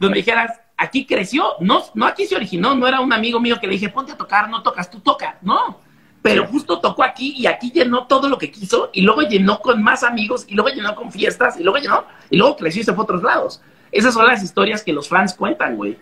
[0.00, 1.52] donde dijeras, aquí creció.
[1.60, 4.16] No, no aquí se originó, no era un amigo mío que le dije, ponte a
[4.16, 5.38] tocar, no tocas, tú toca.
[5.42, 5.80] No.
[6.26, 9.80] Pero justo tocó aquí y aquí llenó todo lo que quiso y luego llenó con
[9.80, 12.92] más amigos y luego llenó con fiestas y luego llenó y luego creció y se
[12.92, 13.62] fue a otros lados.
[13.92, 15.96] Esas son las historias que los fans cuentan, güey.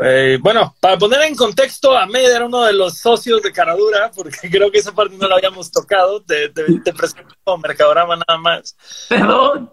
[0.00, 4.36] Eh, bueno, para poner en contexto, Ahmed era uno de los socios de Caradura, porque
[4.50, 6.20] creo que esa parte no la habíamos tocado.
[6.20, 8.76] Te, te, te presento como Mercadorama nada más.
[9.08, 9.70] Perdón.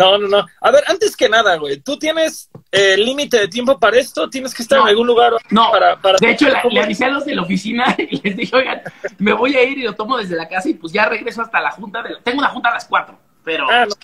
[0.00, 0.46] No, no, no.
[0.60, 4.28] A ver, antes que nada, güey, ¿tú tienes eh, límite de tiempo para esto?
[4.30, 4.84] ¿Tienes que estar No.
[4.84, 6.18] en algún lugar No, para, para...
[6.18, 8.82] de hecho la- le avisé a los de la oficina y les dije, oigan,
[9.18, 11.60] me voy a ir y lo tomo desde la casa y pues ya regreso hasta
[11.60, 12.02] la junta.
[12.02, 13.94] De la- Tengo una junta a las cuatro, pero Ah, no.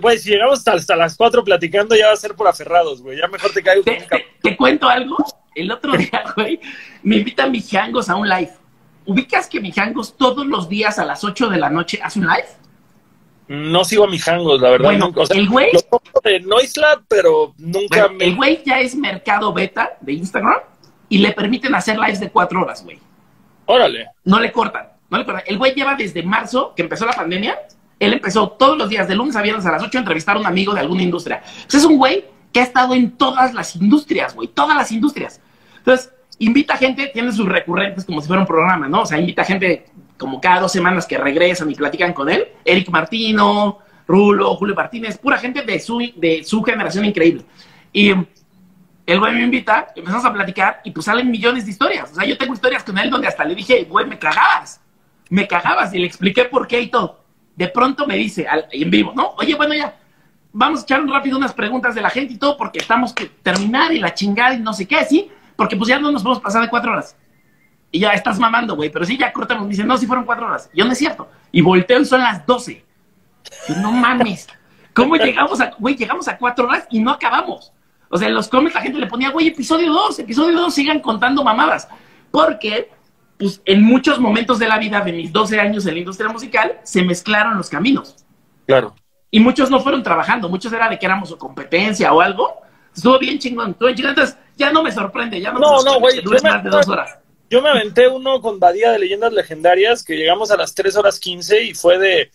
[0.00, 3.18] Güey, si llegamos hasta, hasta las cuatro platicando, ya va a ser por aferrados, güey.
[3.18, 5.16] Ya mejor te caigo te, te- te cuento algo.
[5.54, 6.60] El otro día, güey,
[7.02, 8.50] me invitan mis jangos a un live.
[9.06, 12.26] ¿Ubicas que mi jangos todos los días a las 8 de la noche hace un
[12.26, 12.48] live?
[13.48, 14.84] No sigo a mis jangos, la verdad.
[14.86, 15.22] Bueno, nunca.
[15.22, 15.70] O sea, el güey-
[16.22, 18.24] de Noiselab, pero nunca Bueno, me...
[18.26, 20.58] el güey ya es mercado beta de Instagram
[21.08, 22.98] y le permiten hacer lives de cuatro horas, güey.
[23.66, 24.08] Órale.
[24.24, 25.44] No le cortan, no le cortan.
[25.46, 27.58] El güey lleva desde marzo, que empezó la pandemia,
[27.98, 30.40] él empezó todos los días, de lunes a viernes a las 8, a entrevistar a
[30.40, 31.42] un amigo de alguna industria.
[31.42, 35.40] Pues es un güey que ha estado en todas las industrias, güey, todas las industrias.
[35.78, 39.02] Entonces, invita gente, tiene sus recurrentes como si fuera un programa, ¿no?
[39.02, 39.86] O sea, invita gente
[40.18, 42.48] como cada dos semanas que regresan y platican con él.
[42.64, 47.44] Eric Martino, Rulo, Julio Martínez, pura gente de su, de su generación increíble.
[47.92, 48.10] Y
[49.06, 52.10] el güey me invita, empezamos a platicar y pues salen millones de historias.
[52.12, 54.80] O sea, yo tengo historias con él donde hasta le dije, güey, me cagabas,
[55.30, 57.24] me cagabas y le expliqué por qué y todo.
[57.56, 59.34] De pronto me dice, al- en vivo, ¿no?
[59.38, 59.96] Oye, bueno, ya,
[60.52, 63.26] vamos a echar un rápido unas preguntas de la gente y todo porque estamos que
[63.26, 65.30] terminar y la chingada y no sé qué, ¿sí?
[65.56, 67.16] Porque pues ya no nos podemos pasar de cuatro horas.
[67.90, 69.64] Y ya estás mamando, güey, pero sí, ya cortamos.
[69.64, 70.70] Me dice, no, si fueron cuatro horas.
[70.74, 71.28] Yo no es cierto.
[71.52, 72.84] Y volteo y son las doce.
[73.80, 74.46] No mames.
[74.92, 77.72] ¿Cómo llegamos a, güey, llegamos a cuatro horas y no acabamos?
[78.10, 81.00] O sea, en los comments la gente le ponía, güey, episodio 2, episodio 2, sigan
[81.00, 81.88] contando mamadas.
[82.30, 82.90] Porque,
[83.38, 86.78] pues, en muchos momentos de la vida de mis 12 años en la industria musical,
[86.82, 88.16] se mezclaron los caminos.
[88.66, 88.94] Claro.
[89.30, 92.62] Y muchos no fueron trabajando, muchos era de que éramos o competencia o algo.
[92.94, 94.10] Estuvo bien chingón, estuvo bien chingón.
[94.10, 96.64] Entonces, ya no me sorprende, ya no, No, me no, sorprende güey, que dures más
[96.64, 97.18] de dos horas.
[97.50, 101.18] Yo me aventé uno con Badía de Leyendas Legendarias que llegamos a las 3 horas
[101.18, 102.30] 15 y fue de,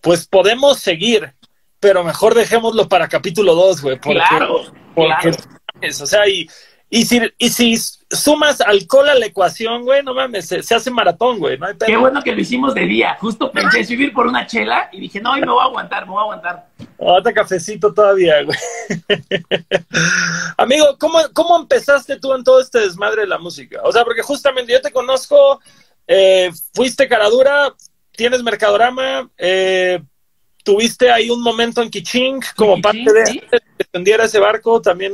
[0.00, 1.32] pues podemos seguir,
[1.80, 3.98] pero mejor dejémoslo para capítulo 2, güey.
[4.00, 6.02] Porque, Claro, porque, claro.
[6.02, 6.48] o sea, y,
[6.94, 7.74] y, si, y si
[8.10, 11.72] sumas alcohol a la ecuación, güey, no mames, se, se hace maratón, güey, no hay
[11.72, 11.86] pedo.
[11.86, 13.16] Qué bueno que lo hicimos de día.
[13.18, 16.12] Justo pensé subir por una chela y dije, no, hoy me voy a aguantar, me
[16.12, 16.66] voy a aguantar.
[17.00, 18.58] Ahorita cafecito todavía, güey.
[20.58, 23.80] Amigo, ¿cómo, ¿cómo empezaste tú en todo este desmadre de la música?
[23.84, 25.60] O sea, porque justamente yo te conozco,
[26.06, 27.74] eh, fuiste caradura,
[28.10, 29.98] tienes Mercadorama, eh,
[30.62, 33.42] tuviste ahí un momento en Kiching como Kiching, parte de sí.
[33.78, 35.12] que tendiera ese barco, también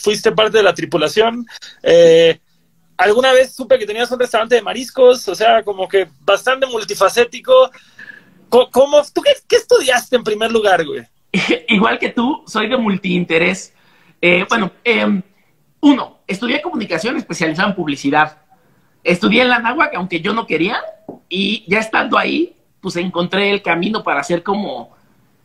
[0.00, 1.46] fuiste parte de la tripulación.
[1.82, 2.38] Eh,
[2.96, 7.70] alguna vez supe que tenías un restaurante de mariscos, o sea, como que bastante multifacético.
[8.48, 11.02] Co- ¿Cómo, ¿Tú qué, estudiaste en primer lugar, güey?
[11.68, 13.72] Igual que tú, soy de multiinterés.
[14.20, 15.22] Eh, bueno, eh,
[15.80, 18.38] uno, estudié comunicación especializada en publicidad.
[19.02, 20.78] Estudié en la náhuac, aunque yo no quería,
[21.28, 24.94] y ya estando ahí, pues encontré el camino para hacer como,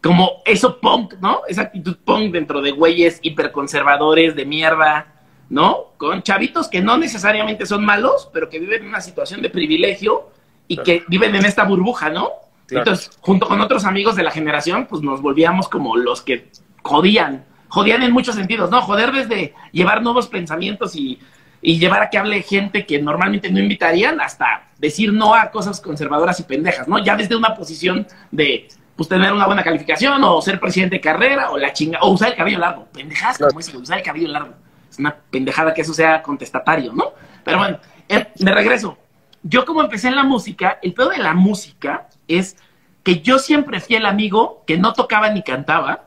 [0.05, 1.41] como eso punk, ¿no?
[1.47, 5.07] Esa actitud punk dentro de güeyes hiperconservadores de mierda,
[5.49, 5.93] ¿no?
[5.97, 10.29] Con chavitos que no necesariamente son malos, pero que viven en una situación de privilegio
[10.67, 10.85] y Claro.
[10.85, 12.29] que viven en esta burbuja, ¿no?
[12.67, 12.83] Claro.
[12.83, 16.51] Entonces, junto con otros amigos de la generación, pues nos volvíamos como los que
[16.83, 17.43] jodían.
[17.69, 18.81] Jodían en muchos sentidos, ¿no?
[18.81, 21.17] Joder desde llevar nuevos pensamientos y,
[21.63, 25.81] y llevar a que hable gente que normalmente no invitarían hasta decir no a cosas
[25.81, 27.03] conservadoras y pendejas, ¿no?
[27.03, 31.51] Ya desde una posición de pues tener una buena calificación o ser presidente de carrera
[31.51, 32.85] o la chinga o usar el cabello largo.
[32.93, 34.53] Pendejadas como ese, usar el cabello largo.
[34.89, 37.11] Es una pendejada que eso sea contestatario, ¿no?
[37.43, 38.97] Pero bueno, eh, de regreso.
[39.43, 42.57] Yo como empecé en la música, el peor de la música es
[43.03, 46.05] que yo siempre fui el amigo que no tocaba ni cantaba,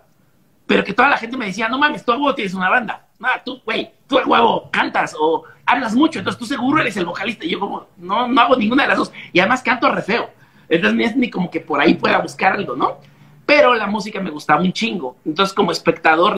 [0.66, 3.06] pero que toda la gente me decía, no mames, tú a huevo tienes una banda.
[3.18, 7.04] No, tú, güey, tú a huevo cantas o hablas mucho, entonces tú seguro eres el
[7.04, 7.44] vocalista.
[7.44, 9.12] Y yo como, no, no hago ninguna de las dos.
[9.32, 10.30] Y además canto re feo.
[10.68, 12.98] Entonces ni es ni como que por ahí pueda buscar algo, ¿no?
[13.46, 15.16] Pero la música me gustaba un chingo.
[15.24, 16.36] Entonces como espectador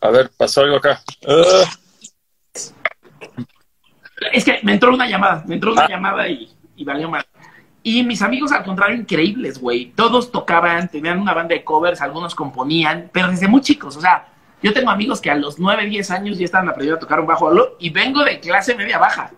[0.00, 1.00] A ver, pasó algo acá.
[1.26, 1.64] Ah,
[4.32, 5.88] Es que me entró una llamada, me entró una Ah.
[5.88, 7.24] llamada y, y valió mal.
[7.82, 9.92] Y mis amigos, al contrario, increíbles, güey.
[9.92, 13.96] Todos tocaban, tenían una banda de covers, algunos componían, pero desde muy chicos.
[13.96, 14.26] O sea,
[14.62, 17.26] yo tengo amigos que a los 9, 10 años ya estaban aprendiendo a tocar un
[17.26, 19.30] bajo y vengo de clase media baja.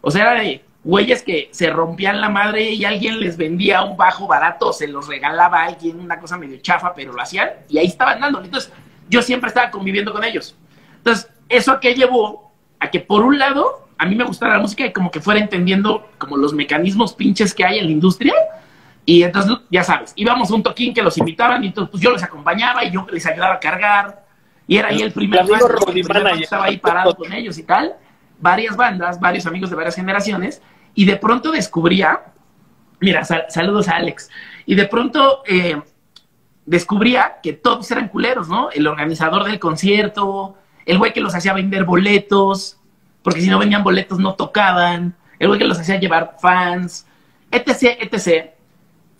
[0.00, 4.26] O sea, de güeyes que se rompían la madre y alguien les vendía un bajo
[4.26, 8.20] barato, se los regalaba alguien, una cosa medio chafa, pero lo hacían y ahí estaban
[8.20, 8.46] dándole.
[8.46, 8.72] Entonces,
[9.08, 10.56] yo siempre estaba conviviendo con ellos.
[10.98, 14.60] Entonces, eso a qué llevó a que por un lado a mí me gustara la
[14.60, 18.32] música y como que fuera entendiendo como los mecanismos pinches que hay en la industria.
[19.04, 22.10] Y entonces, ya sabes, íbamos a un toquín que los invitaban y entonces pues, yo
[22.10, 24.24] les acompañaba y yo les ayudaba a cargar.
[24.70, 25.40] Y era ahí el primer
[26.20, 27.96] El amigo estaba ahí parado con ellos y tal.
[28.38, 30.62] Varias bandas, varios amigos de varias generaciones.
[30.94, 32.20] Y de pronto descubría,
[33.00, 34.30] mira, sal- saludos a Alex.
[34.66, 35.82] Y de pronto eh,
[36.66, 38.70] descubría que todos eran culeros, ¿no?
[38.70, 40.56] El organizador del concierto,
[40.86, 42.78] el güey que los hacía vender boletos,
[43.22, 47.06] porque si no vendían boletos no tocaban, el güey que los hacía llevar fans,
[47.50, 48.50] etc., etc.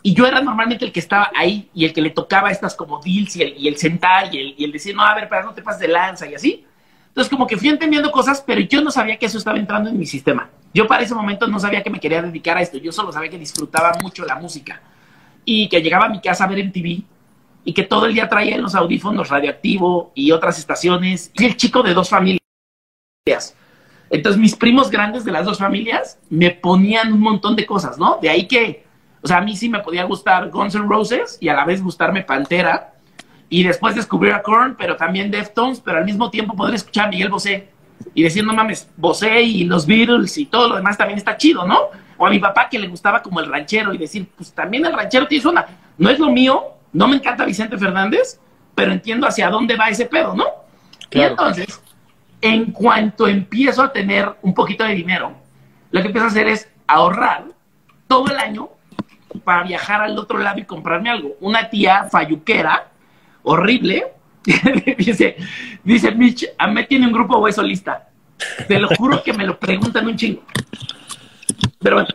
[0.03, 3.01] Y yo era normalmente el que estaba ahí y el que le tocaba estas como
[3.01, 5.45] deals y el, y el sentar y el, y el decir, no, a ver, pero
[5.45, 6.65] no te pases de lanza y así.
[7.09, 9.99] Entonces como que fui entendiendo cosas, pero yo no sabía que eso estaba entrando en
[9.99, 10.49] mi sistema.
[10.73, 13.31] Yo para ese momento no sabía que me quería dedicar a esto, yo solo sabía
[13.31, 14.81] que disfrutaba mucho la música
[15.45, 17.03] y que llegaba a mi casa a ver MTV
[17.65, 21.31] y que todo el día traía en los audífonos radioactivo y otras estaciones.
[21.35, 22.41] Y el chico de dos familias.
[24.09, 28.19] Entonces mis primos grandes de las dos familias me ponían un montón de cosas, ¿no?
[28.21, 28.85] De ahí que,
[29.23, 31.83] o sea, a mí sí me podía gustar Guns N' Roses y a la vez
[31.83, 32.95] gustarme Pantera.
[33.49, 37.11] Y después descubrir a Korn, pero también Deftones, pero al mismo tiempo poder escuchar a
[37.11, 37.69] Miguel Bosé
[38.15, 41.67] y decir, no mames, Bosé y los Beatles y todo lo demás también está chido,
[41.67, 41.81] ¿no?
[42.17, 44.93] O a mi papá que le gustaba como el ranchero y decir, pues también el
[44.93, 45.67] ranchero tiene una.
[45.99, 48.39] No es lo mío, no me encanta Vicente Fernández,
[48.75, 50.45] pero entiendo hacia dónde va ese pedo, ¿no?
[51.01, 51.31] Y Claro.
[51.31, 51.83] entonces,
[52.41, 55.33] en cuanto empiezo a tener un poquito de dinero,
[55.91, 57.47] lo que empiezo a hacer es ahorrar
[58.07, 58.69] todo el año
[59.45, 61.37] para viajar al otro lado y comprarme algo.
[61.41, 62.89] Una tía falluquera,
[63.43, 64.13] horrible,
[64.99, 65.37] dice,
[65.85, 68.09] dice Mitch, a mí tiene un grupo o solista.
[68.67, 70.43] Te lo juro que me lo preguntan un chingo.
[71.79, 72.09] Pero bueno,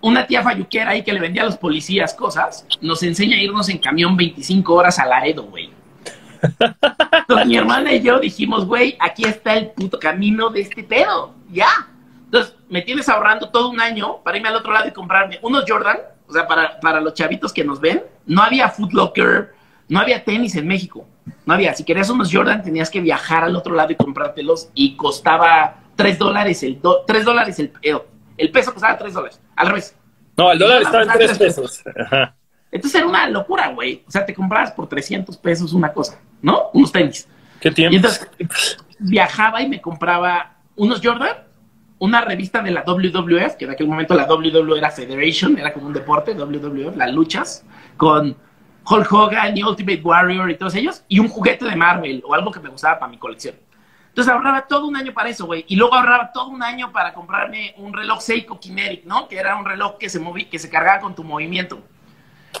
[0.00, 3.68] una tía falluquera ahí que le vendía a los policías cosas, nos enseña a irnos
[3.68, 5.70] en camión 25 horas a Laredo, güey.
[6.42, 11.34] Entonces mi hermana y yo dijimos, güey, aquí está el puto camino de este pedo,
[11.50, 11.88] ya.
[12.24, 15.64] Entonces me tienes ahorrando todo un año para irme al otro lado y comprarme unos
[15.68, 15.98] Jordan,
[16.32, 19.52] o sea, para, para los chavitos que nos ven, no había Foot Locker,
[19.88, 21.06] no había tenis en México,
[21.44, 21.74] no había.
[21.74, 26.18] Si querías unos Jordan tenías que viajar al otro lado y comprártelos y costaba 3
[26.18, 27.98] dólares el, do, 3 dólares el, el,
[28.38, 29.94] el peso costaba 3 dólares, al revés.
[30.38, 31.82] No, el dólar estaba en 3 pesos.
[31.94, 32.34] Ajá.
[32.70, 34.02] Entonces era una locura, güey.
[34.08, 36.70] O sea, te comprabas por 300 pesos una cosa, ¿no?
[36.72, 37.28] Unos tenis.
[37.60, 37.92] ¿Qué tiempo?
[37.92, 38.26] Y entonces
[38.98, 41.36] viajaba y me compraba unos Jordan,
[42.02, 45.86] una revista de la WWF, que en aquel momento la WWF era Federation, era como
[45.86, 47.64] un deporte, WWF, las luchas,
[47.96, 48.36] con
[48.90, 52.50] Hulk Hogan y Ultimate Warrior y todos ellos, y un juguete de Marvel o algo
[52.50, 53.54] que me gustaba para mi colección.
[54.08, 55.64] Entonces ahorraba todo un año para eso, güey.
[55.68, 59.28] Y luego ahorraba todo un año para comprarme un reloj Seiko Kinetic, ¿no?
[59.28, 61.78] Que era un reloj que se movía, que se cargaba con tu movimiento.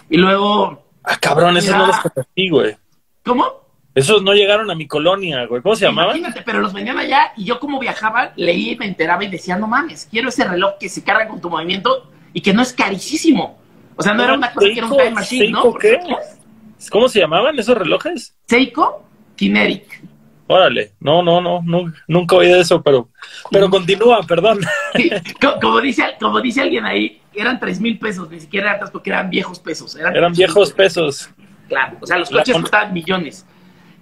[0.08, 0.84] Y luego.
[1.02, 1.78] Ah, cabrón, esos Ya.
[1.78, 2.76] no los conocí, güey.
[3.24, 3.61] ¿Cómo?
[3.94, 5.60] Esos no llegaron a mi colonia, güey.
[5.60, 6.16] ¿Cómo se llamaban?
[6.16, 9.56] Imagínate, pero los vendían allá y yo como viajaba, leía y me enteraba y decía,
[9.56, 12.72] no mames, quiero ese reloj que se carga con tu movimiento y que no es
[12.72, 13.58] carísimo.
[13.96, 15.62] O sea, no era una cosa que era un time machine, ¿no?
[15.62, 16.00] Seiko qué?
[16.90, 18.34] ¿Cómo se llamaban esos relojes?
[18.48, 19.04] Seiko
[19.36, 20.02] Kinetic.
[20.46, 23.08] Órale, no, no, no, nu- nunca oí de eso, pero,
[23.50, 24.60] pero continúa, perdón.
[25.40, 29.10] Co- como, dice, como dice alguien ahí, eran tres mil pesos, ni siquiera eran porque
[29.10, 29.94] eran viejos pesos.
[29.96, 31.30] Eran, Eran 3,000 viejos pesos.
[31.68, 33.46] Claro, o sea, los coches costaban millones.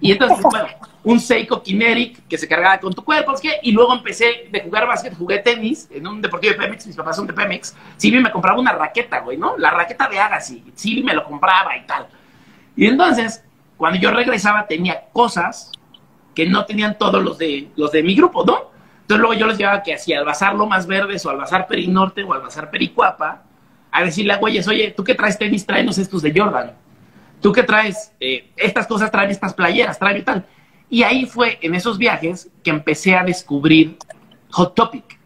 [0.01, 0.67] Y entonces, bueno,
[1.03, 3.59] un Seiko Kinetic que se cargaba con tu cuerpo, ¿qué?
[3.61, 7.15] y luego empecé de jugar básquet, jugué tenis en un deportivo de Pemex, mis papás
[7.15, 7.75] son de Pemex.
[7.97, 9.57] Silvi me compraba una raqueta, güey, ¿no?
[9.57, 10.63] La raqueta de Agassi.
[10.73, 12.07] Silvi me lo compraba y tal.
[12.75, 13.43] Y entonces,
[13.77, 15.71] cuando yo regresaba, tenía cosas
[16.33, 18.71] que no tenían todos los de, los de mi grupo, ¿no?
[19.01, 22.23] Entonces luego yo les llevaba que hacia al Bazar Lomas Verdes o al Bazar Perinorte
[22.23, 23.43] o al Bazar Pericuapa
[23.91, 25.65] a decirle a güeyes, oye, ¿tú qué traes tenis?
[25.65, 26.73] Tráenos estos de Jordan.
[27.41, 28.13] ¿Tú qué traes?
[28.19, 30.45] Eh, estas cosas traen estas playeras, traen tal.
[30.89, 33.97] Y ahí fue en esos viajes que empecé a descubrir
[34.51, 35.19] Hot Topic.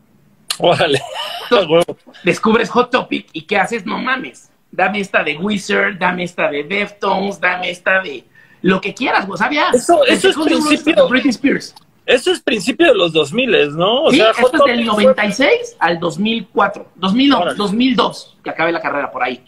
[0.59, 1.01] Órale.
[2.23, 3.85] Descubres Hot Topic y ¿qué haces?
[3.85, 4.49] No mames.
[4.71, 8.23] Dame esta de Wizard, dame esta de Deftones, dame esta de
[8.61, 9.67] lo que quieras, vos sabía.
[9.73, 11.75] Eso- eso es principio- Britney Spears.
[12.05, 14.03] Eso es principio de los 2000, ¿no?
[14.03, 16.91] O sí, sea, esto es del Topic fue- 96 al 2004.
[16.95, 17.57] 2000, no, Órale.
[17.57, 19.43] 2002, que acabé la carrera por ahí.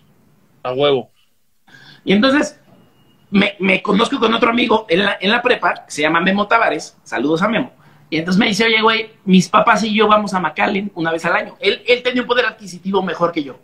[0.64, 1.12] A huevo.
[2.08, 2.58] Y entonces
[3.32, 6.98] me, conozco con otro amigo en la, en la prepa, que se llama Memo Tavares.
[7.04, 7.74] Saludos a Memo.
[8.10, 11.26] Y entonces me dice, oye, güey, mis papás y yo vamos a McAllen una vez
[11.26, 11.58] al año.
[11.60, 13.60] Él, él tenía un poder adquisitivo mejor que yo.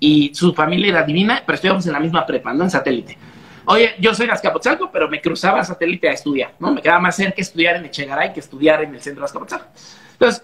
[0.00, 2.64] Y su familia era divina, pero estudiamos en la misma prepa, ¿no?
[2.64, 3.18] En satélite.
[3.66, 6.72] Oye, yo soy de Azcapotzalco, pero me cruzaba a satélite a estudiar, ¿no?
[6.72, 9.66] Me quedaba más cerca estudiar en Echegaray que estudiar en el centro de Azcapotzalco.
[10.12, 10.42] Entonces,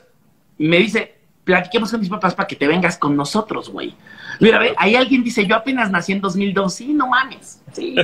[0.59, 3.95] me dice, platiquemos con mis papás para que te vengas con nosotros, güey.
[4.41, 6.73] Mira, ve, ahí alguien dice, yo apenas nací en 2002.
[6.75, 7.63] Sí, no mames.
[7.73, 7.95] Sí,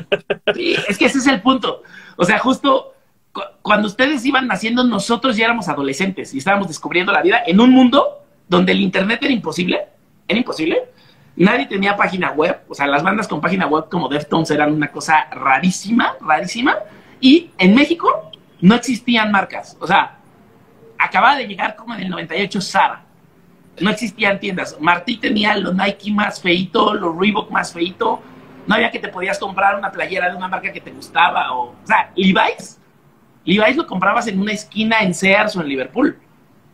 [0.55, 1.83] sí, es que ese es el punto.
[2.16, 2.94] O sea, justo
[3.33, 7.61] cu- cuando ustedes iban naciendo, nosotros ya éramos adolescentes y estábamos descubriendo la vida en
[7.61, 9.87] un mundo donde el internet era imposible.
[10.29, 10.83] Era imposible.
[11.37, 12.61] Nadie tenía página web.
[12.68, 16.77] O sea, las bandas con página web como Deftones eran una cosa rarísima, rarísima.
[17.20, 19.77] Y en México no existían marcas.
[19.81, 20.16] O sea,
[20.99, 23.03] acababa de llegar como en el 98 Sara.
[23.80, 24.76] No existían tiendas.
[24.80, 28.22] Martí tenía los Nike más feito, los Reebok más feito.
[28.66, 31.52] No había que te podías comprar una playera de una marca que te gustaba.
[31.52, 32.80] O, o sea, Levi's.
[33.44, 36.18] Levi's lo comprabas en una esquina en Sears o en Liverpool.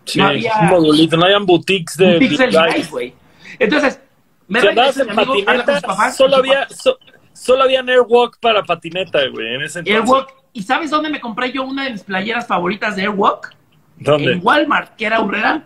[0.05, 2.39] Sí, No había- un modulito, no habían boutiques de Levi's.
[2.39, 3.15] Levi's, güey.
[3.59, 4.01] Entonces,
[4.49, 6.99] me Si regreso, en amigo, patineta, sus papás, solo había, so-
[7.33, 10.03] solo había Airwalk para patineta, güey, en ese entonces.
[10.03, 10.35] Airwalk.
[10.55, 13.55] ¿Y sabes dónde me compré yo una de mis playeras favoritas de Airwalk?
[13.99, 14.33] ¿Dónde?
[14.33, 15.65] En Walmart, que era Urrera.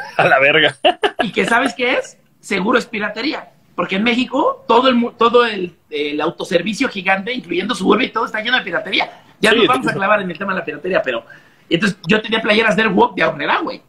[0.16, 0.76] A la verga.
[1.22, 2.18] ¿Y que sabes qué es?
[2.40, 3.52] Seguro es piratería.
[3.74, 8.24] Porque en México todo el todo el, el autoservicio gigante, incluyendo su web y todo,
[8.24, 9.10] está lleno de piratería.
[9.40, 11.24] Ya Sí, nos vamos a clavar en el tema de la piratería, pero...
[11.68, 13.82] Entonces yo tenía playeras de Airwalk de Aurrera, güey.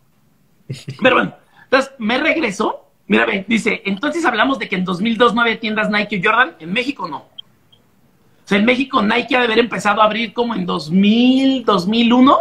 [1.02, 2.90] Pero bueno, entonces me regreso.
[3.08, 6.56] Mira, ve, dice, entonces hablamos de que en 2002 no había tiendas Nike o Jordan.
[6.60, 7.18] En México no.
[7.18, 12.40] O sea, en México Nike ha de haber empezado a abrir como en 2000, 2001,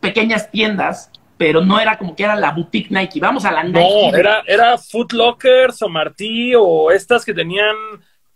[0.00, 1.10] pequeñas tiendas,
[1.42, 3.18] pero no era como que era la boutique Nike.
[3.18, 3.80] Vamos a la Nike.
[3.80, 7.74] No, era, era Foot Lockers o Martí o estas que tenían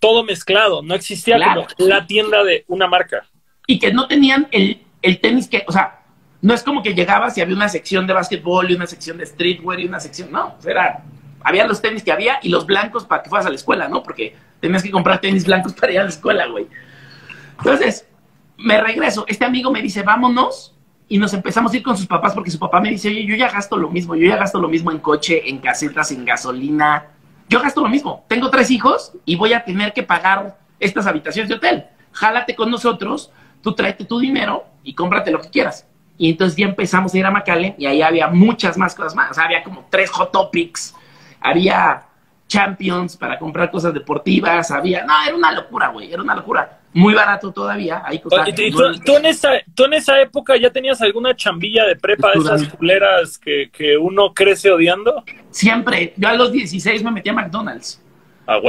[0.01, 0.83] todo mezclado.
[0.83, 1.69] No existía Claro.
[1.77, 3.25] como la tienda de una marca.
[3.69, 6.01] y que no tenían el, el tenis que, o sea,
[6.43, 9.27] no es como que llegabas y había una sección de básquetbol y una sección de
[9.27, 11.05] streetwear y una sección, no, era,
[11.45, 14.03] había los tenis que había y los blancos para que fueras a la escuela, ¿no?
[14.03, 16.67] Porque tenías que comprar tenis blancos para ir a la escuela, güey.
[17.59, 18.09] Entonces,
[18.57, 20.76] me regreso, este amigo me dice, vámonos,
[21.09, 23.37] y nos empezamos a ir con sus papás porque su papá me dice, oye, yo
[23.37, 27.07] ya gasto lo mismo, yo ya gasto lo mismo en coche, en casetas, en gasolina,
[27.49, 31.49] yo gasto lo mismo, tengo tres hijos y voy a tener que pagar estas habitaciones
[31.49, 31.85] de hotel.
[32.13, 33.31] Jálate con nosotros,
[33.63, 35.87] tú tráete tu dinero y cómprate lo que quieras.
[36.19, 39.39] Y entonces ya empezamos a ir a McAllen y ahí había muchas más cosas más.
[39.39, 40.95] Había como tres Hot Topics,
[41.41, 42.07] había
[42.49, 45.05] Champions para comprar cosas deportivas, había...
[45.05, 46.81] No, era una locura, güey, era una locura.
[46.97, 48.03] Muy barato todavía.
[48.07, 51.85] Ahí costaba ¿Y tú, tú en esa, ¿Tú en esa época ya tenías alguna chambilla
[51.85, 55.23] de prepa de esas culeras que, que uno crece odiando?
[55.51, 56.15] Siempre.
[56.17, 58.03] Yo a los 16 me metí a McDonald's.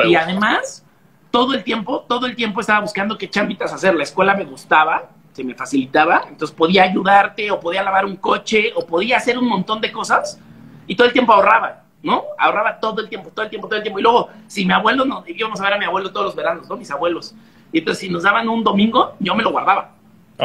[0.06, 0.86] Y además,
[1.32, 3.96] todo el tiempo, todo el tiempo estaba buscando qué chambitas hacer.
[3.96, 8.74] La escuela me gustaba, se me facilitaba, entonces podía ayudarte, o podía lavar un coche,
[8.76, 10.38] o podía hacer un montón de cosas,
[10.86, 12.24] y todo el tiempo ahorraba, ¿no?
[12.38, 14.00] Ahorraba todo el tiempo, todo el tiempo, todo el tiempo.
[14.00, 16.68] Y luego, si mi abuelo no, íbamos a ver a mi abuelo todos los veranos,
[16.68, 16.76] ¿no?
[16.76, 17.34] Mis abuelos.
[17.72, 19.92] Y entonces, si nos daban un domingo, yo me lo guardaba.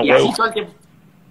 [0.02, 0.72] Y así todo el tiempo.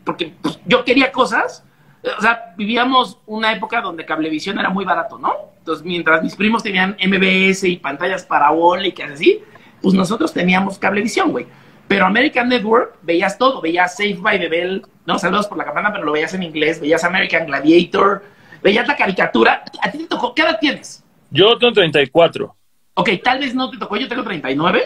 [0.03, 1.63] Porque pues, yo quería cosas.
[2.03, 5.33] eh, O sea, vivíamos una época donde cablevisión era muy barato, ¿no?
[5.59, 9.43] Entonces, mientras mis primos tenían MBS y pantallas parabólicas así,
[9.81, 11.45] pues nosotros teníamos cablevisión, güey.
[11.87, 15.91] Pero American Network, veías todo, veías Safe by the Bell, no, saludos por la campana,
[15.91, 18.23] pero lo veías en inglés, veías American Gladiator,
[18.63, 19.63] veías la caricatura.
[19.81, 20.33] ¿A ti te tocó?
[20.33, 21.03] ¿Qué edad tienes?
[21.29, 22.55] Yo tengo 34.
[22.93, 24.83] Ok, tal vez no te tocó, yo tengo 39,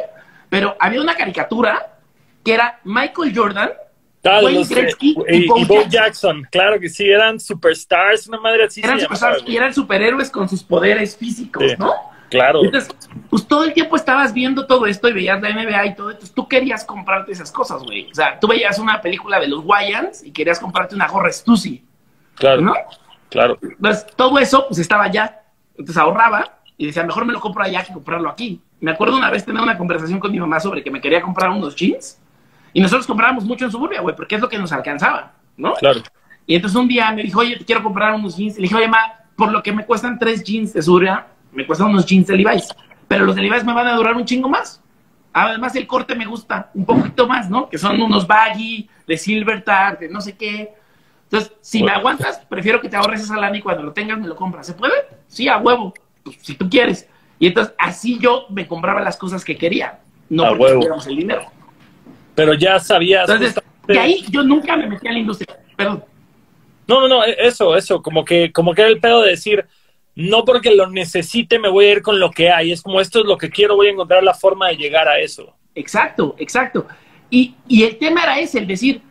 [0.49, 1.97] pero había una caricatura
[2.43, 3.69] que era Michael Jordan,
[4.27, 5.91] Ah, Wayne los, eh, Gretzky y, y Bo y Bo Jackson.
[5.91, 6.47] Jackson.
[6.51, 8.81] claro que sí, eran superstars, una madre así.
[8.83, 11.75] eran superstars y eran superhéroes con sus poderes físicos, Sí.
[11.77, 11.93] ¿no?
[12.31, 12.63] Claro.
[12.65, 12.89] Entonces,
[13.29, 16.33] pues todo el tiempo estabas viendo todo esto y veías la NBA y todo, entonces
[16.33, 18.09] tú querías comprarte esas cosas, güey.
[18.11, 21.85] O sea, tú veías una película de los Wyans y querías comprarte una gorra Stussy,
[22.33, 22.73] Claro, ¿no?
[23.29, 23.59] claro.
[23.61, 25.43] Entonces, todo eso, pues estaba allá.
[25.77, 28.61] Entonces ahorraba y decía, mejor me lo compro allá que comprarlo aquí.
[28.79, 31.49] Me acuerdo una vez tener una conversación con mi mamá sobre que me quería comprar
[31.49, 32.19] unos jeans
[32.73, 35.73] y nosotros comprábamos mucho en Suburbia, güey, porque es lo que nos alcanzaba, ¿no?
[35.75, 36.01] Claro.
[36.45, 38.57] Y entonces un día me dijo, oye, te quiero comprar unos jeans.
[38.57, 41.65] Y le dije, oye, ma, por lo que me cuestan tres jeans de Suburbia, me
[41.65, 42.67] cuestan unos jeans de Levi's.
[43.07, 44.81] Pero los de Levi's me van a durar un chingo más.
[45.31, 47.69] Además, el corte me gusta un poquito más, ¿no?
[47.69, 50.73] Que son unos baggy, de silver tag, de no sé qué.
[51.23, 54.27] Entonces, si me aguantas, prefiero que te ahorres esa lana y cuando lo tengas me
[54.27, 54.67] lo compras.
[54.67, 54.93] ¿Se puede?
[55.27, 55.93] Sí, a huevo.
[56.25, 57.07] Pues, si tú quieres.
[57.39, 59.99] Y entonces, así yo me compraba las cosas que quería.
[60.27, 61.43] No A porque tuviéramos el dinero.
[62.33, 63.29] Pero ya sabías.
[63.29, 65.57] Entonces, justamente- de ahí yo nunca me metí a la industria.
[65.77, 66.03] Perdón.
[66.87, 69.65] No, no, no, e- eso, eso, como que, como que era el pedo de decir,
[70.15, 73.19] no porque lo necesite me voy a ir con lo que hay, es como esto
[73.19, 75.55] es lo que quiero, voy a encontrar la forma de llegar a eso.
[75.75, 76.87] Exacto, exacto.
[77.29, 79.01] Y, y el tema era ese, el decir,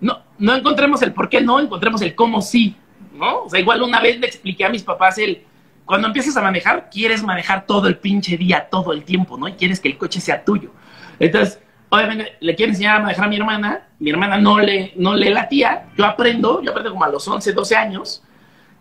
[0.00, 2.76] no, no encontremos el por qué no, encontremos el cómo sí,
[3.14, 3.44] ¿no?
[3.44, 5.42] O sea, igual una vez le expliqué a mis papás el,
[5.84, 9.48] cuando empiezas a manejar, quieres manejar todo el pinche día, todo el tiempo, ¿no?
[9.48, 10.70] Y quieres que el coche sea tuyo.
[11.18, 15.14] Entonces, obviamente, le quiero enseñar a manejar a mi hermana, mi hermana no le, no
[15.14, 18.22] le latía, yo aprendo, yo aprendo como a los 11, 12 años,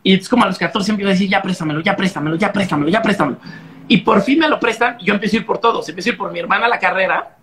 [0.03, 2.89] y es como a los 14 empiezo a decir, ya préstamelo, ya préstamelo, ya préstamelo,
[2.89, 3.37] ya préstamelo.
[3.87, 5.87] Y por fin me lo prestan y yo empiezo a ir por todos.
[5.89, 7.37] Empiezo a ir por mi hermana a la carrera,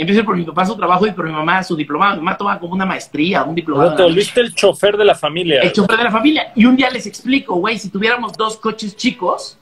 [0.00, 2.16] empiezo por mi papá su trabajo y por mi mamá su diplomado.
[2.16, 3.94] Mi mamá toma como una maestría, un diplomado.
[3.94, 5.60] Te volviste el chofer de la familia.
[5.60, 6.52] El chofer de la familia.
[6.56, 9.58] Y un día les explico, güey, si tuviéramos dos coches chicos,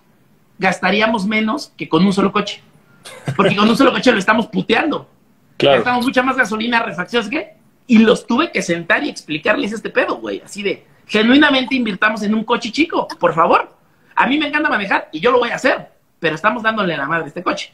[0.59, 2.63] gastaríamos menos que con un solo coche.
[3.37, 5.09] Porque con un solo coche lo estamos puteando.
[5.57, 5.79] Claro.
[5.79, 7.55] Gastamos mucha más gasolina, refacciones, ¿qué?
[7.89, 10.41] Y los tuve que sentar y explicarles este pedo, güey.
[10.45, 13.77] Así de, genuinamente invirtamos en un coche chico, por favor.
[14.15, 15.89] A mí me encanta manejar y yo lo voy a hacer,
[16.21, 17.73] pero estamos dándole la madre a este coche.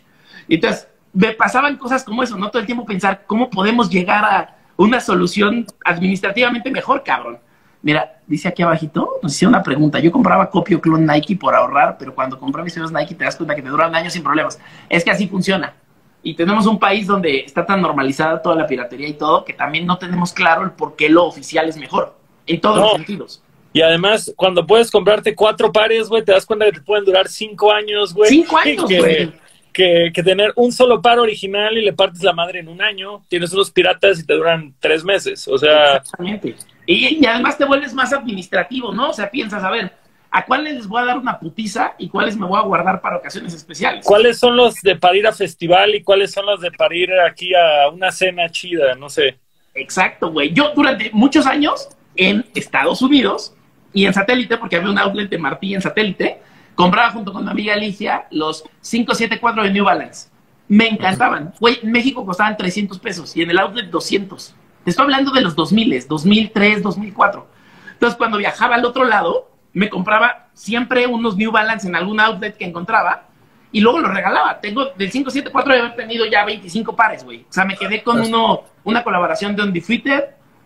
[0.49, 2.51] Entonces, me pasaban cosas como eso, ¿no?
[2.51, 7.39] Todo el tiempo pensar cómo podemos llegar a una solución administrativamente mejor, cabrón.
[7.83, 9.99] Mira, dice aquí abajito, nos hicieron una pregunta.
[10.01, 13.37] Yo compraba copio clon Nike por ahorrar, pero cuando compré mis tenis Nike te das
[13.37, 14.59] cuenta que te duran años sin problemas.
[14.89, 15.75] Es que así funciona.
[16.23, 19.87] Y tenemos un país donde está tan normalizada toda la piratería y todo, que también
[19.87, 22.17] no tenemos claro el por qué lo oficial es mejor.
[22.47, 22.83] En todos No.
[22.85, 23.43] los sentidos.
[23.75, 27.29] Y además, cuando puedes comprarte cuatro pares, güey, te das cuenta que te pueden durar
[27.29, 28.31] cinco años, güey.
[28.31, 29.33] Cinco años, güey.
[29.75, 33.23] Que, que tener un solo par original y le partes la madre en un año,
[33.29, 35.47] tienes unos piratas y te duran tres meses.
[35.49, 36.55] O sea, Exactamente.
[36.87, 39.11] Y, y además te vuelves más administrativo, ¿no?
[39.11, 39.93] O sea, piensas, a ver,
[40.31, 43.17] ¿a cuáles les voy a dar una putiza y cuáles me voy a guardar para
[43.17, 44.05] ocasiones especiales?
[44.05, 47.11] ¿cuáles son los de para ir a festival y cuáles son los de para ir
[47.21, 48.95] aquí a una cena chida?
[48.95, 49.39] No sé.
[49.75, 50.53] Exacto, güey.
[50.53, 53.55] Yo durante muchos años en Estados Unidos
[53.93, 56.41] y en satélite, porque había un outlet de Martí en satélite,
[56.75, 60.29] compraba junto con mi amiga Alicia los 574 de New Balance.
[60.69, 61.53] Me encantaban.
[61.61, 64.55] Güey, en México costaban 300 pesos y en el outlet 200.
[64.85, 67.47] Te estoy hablando de los 2000, 2003, 2004.
[67.93, 72.57] Entonces, cuando viajaba al otro lado, me compraba siempre unos New Balance en algún outlet
[72.57, 73.29] que encontraba
[73.73, 74.61] y luego los regalaba.
[74.61, 77.41] Tengo del 574 de haber tenido ya 25 pares, güey.
[77.41, 80.25] O sea, me quedé con uno, una colaboración de Undefeated,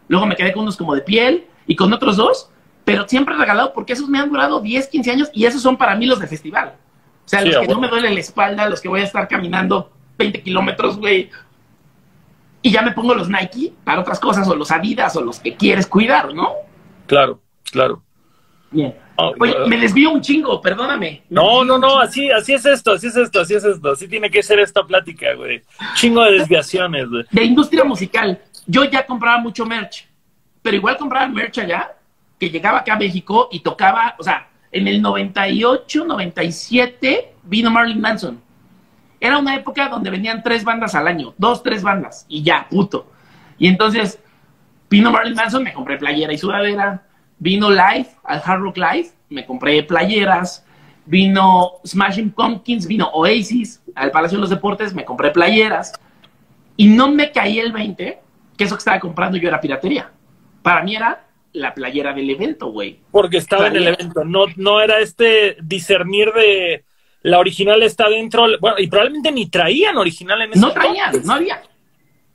[0.08, 2.50] luego me quedé con unos como de piel y con otros dos,
[2.88, 5.94] pero siempre regalado porque esos me han durado 10, 15 años y esos son para
[5.94, 6.72] mí los de festival.
[7.22, 9.28] O sea, Sí, los que no me duele la espalda, los que voy a estar
[9.28, 11.30] caminando 20 kilómetros, güey.
[12.62, 15.54] y ya me pongo los Nike para otras cosas, o los Adidas, o los que
[15.54, 16.54] quieres cuidar, ¿no?
[17.06, 18.02] Claro, claro.
[18.70, 18.94] Bien.
[19.16, 21.24] Oye, me desvío un chingo, perdóname.
[21.28, 23.90] No, no, no, así, así es esto, así es esto, así es esto.
[23.90, 25.62] Así tiene que ser esta plática, güey.
[25.94, 27.24] Chingo de desviaciones, güey.
[27.30, 28.40] De industria musical.
[28.66, 30.08] Yo ya compraba mucho merch,
[30.62, 31.97] pero igual compraba merch allá,
[32.38, 38.00] que llegaba acá a México y tocaba, o sea, en el 98, 97 vino Marilyn
[38.00, 38.40] Manson.
[39.20, 43.10] Era una época donde venían tres bandas al año, dos, tres bandas, y ya, puto.
[43.58, 44.20] Y entonces,
[44.88, 47.02] vino Marilyn Manson, me compré playera y sudadera.
[47.40, 50.64] Vino Live, al Hard Rock Live, me compré playeras.
[51.06, 55.92] Vino Smashing Pumpkins, vino Oasis, al Palacio de los Deportes, me compré playeras.
[56.76, 58.20] Y no me caí el 20,
[58.56, 60.10] que eso que estaba comprando yo era piratería.
[60.62, 63.00] Para mí era la playera del evento, güey.
[63.10, 66.84] Porque estaba en el evento, no, no era este discernir de
[67.22, 71.32] la original está dentro, bueno, y probablemente ni traían original en ese No traían, no
[71.32, 71.62] había,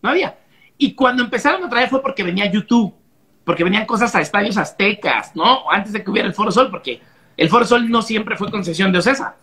[0.02, 0.38] no había.
[0.78, 2.94] Y cuando empezaron a traer fue porque venía YouTube,
[3.44, 5.70] porque venían cosas a estadios aztecas, ¿no?
[5.72, 7.00] Antes de que hubiera el Foro Sol, porque
[7.38, 9.38] el Foro Sol no siempre fue concesión de Ocesa.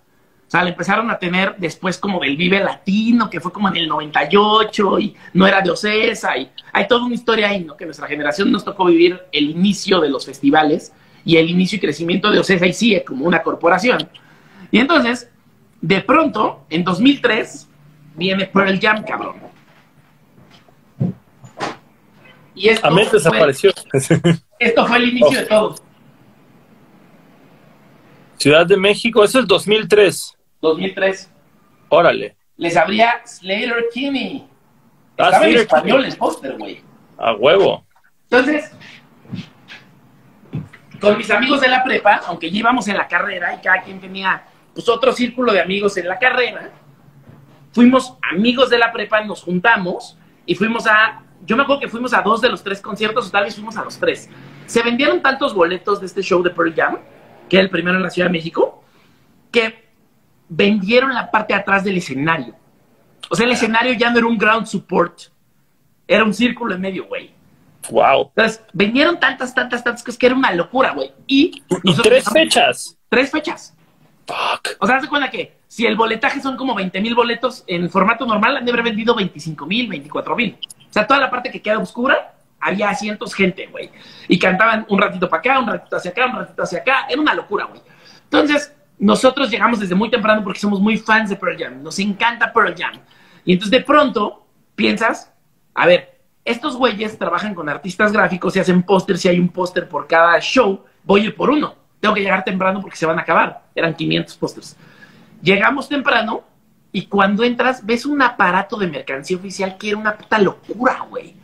[0.51, 3.77] O sea, le empezaron a tener después como del Vive Latino, que fue como en
[3.77, 6.37] el 98 y no era de Ocesa.
[6.37, 7.77] Y hay toda una historia ahí, ¿no?
[7.77, 10.93] Que nuestra generación nos tocó vivir el inicio de los festivales
[11.25, 14.09] y el inicio y crecimiento de Ocesa y sigue como una corporación.
[14.73, 15.31] Y entonces,
[15.81, 17.69] de pronto, en 2003,
[18.17, 19.37] viene Pearl Jam, cabrón.
[22.57, 23.71] Y esto a mí desapareció.
[24.59, 25.77] esto fue el inicio de todo.
[28.37, 30.39] Ciudad de México, eso es 2003.
[30.61, 31.33] 2003.
[31.89, 32.37] Órale.
[32.57, 34.47] Les abría Slater Kinney.
[35.19, 36.83] Ah, Estaba en español el póster, güey.
[37.19, 37.85] A huevo.
[38.25, 38.71] Entonces,
[41.01, 44.01] con mis amigos de la prepa, aunque ya íbamos en la carrera y cada quien
[44.01, 44.45] tenía
[44.75, 46.71] pues otro círculo de amigos en la carrera,
[47.73, 52.13] fuimos amigos de la prepa, nos juntamos y fuimos a, yo me acuerdo que fuimos
[52.13, 54.29] a dos de los tres conciertos, o tal vez fuimos a los tres.
[54.67, 56.99] Se vendieron tantos boletos de este show de Pearl Jam,
[57.49, 58.85] que era el primero en la Ciudad de México,
[59.51, 59.90] que
[60.51, 62.55] vendieron la parte de atrás del escenario.
[63.31, 65.21] O sea, el escenario ya no era un ground support,
[66.07, 67.33] era un círculo en medio, güey.
[67.89, 68.33] Wow.
[68.37, 71.13] Entonces, vendieron tantas, tantas, tantas cosas que era una locura, güey.
[71.27, 71.63] Y,
[72.03, 72.99] tres fechas.
[73.09, 73.75] Tres fechas.
[74.79, 78.27] O sea, se cuenta que si el boletaje son como 20 mil boletos en formato
[78.27, 80.59] normal, han de haber vendido 25 mil, 24 mil.
[80.89, 83.91] O sea, toda la parte que queda oscura, había asientos gente, güey.
[84.29, 87.07] Y cantaban un ratito para acá, un ratito hacia acá, un ratito hacia acá.
[87.09, 87.81] Era una locura, güey.
[88.25, 91.83] Entonces, nosotros llegamos desde muy temprano porque somos muy fans de Pearl Jam.
[91.83, 93.01] Nos encanta Pearl Jam.
[93.45, 94.47] Y entonces de pronto
[94.77, 95.33] piensas,
[95.75, 99.21] a ver, estos güeyes trabajan con artistas gráficos y hacen pósters.
[99.21, 102.43] Si hay un póster por cada show, voy a ir por uno tengo que llegar
[102.43, 103.63] temprano porque se van a acabar.
[103.75, 104.77] Eran 500 pósters.
[105.43, 106.43] Llegamos temprano
[106.93, 111.35] y cuando entras ves un aparato de mercancía oficial que era una puta locura, güey.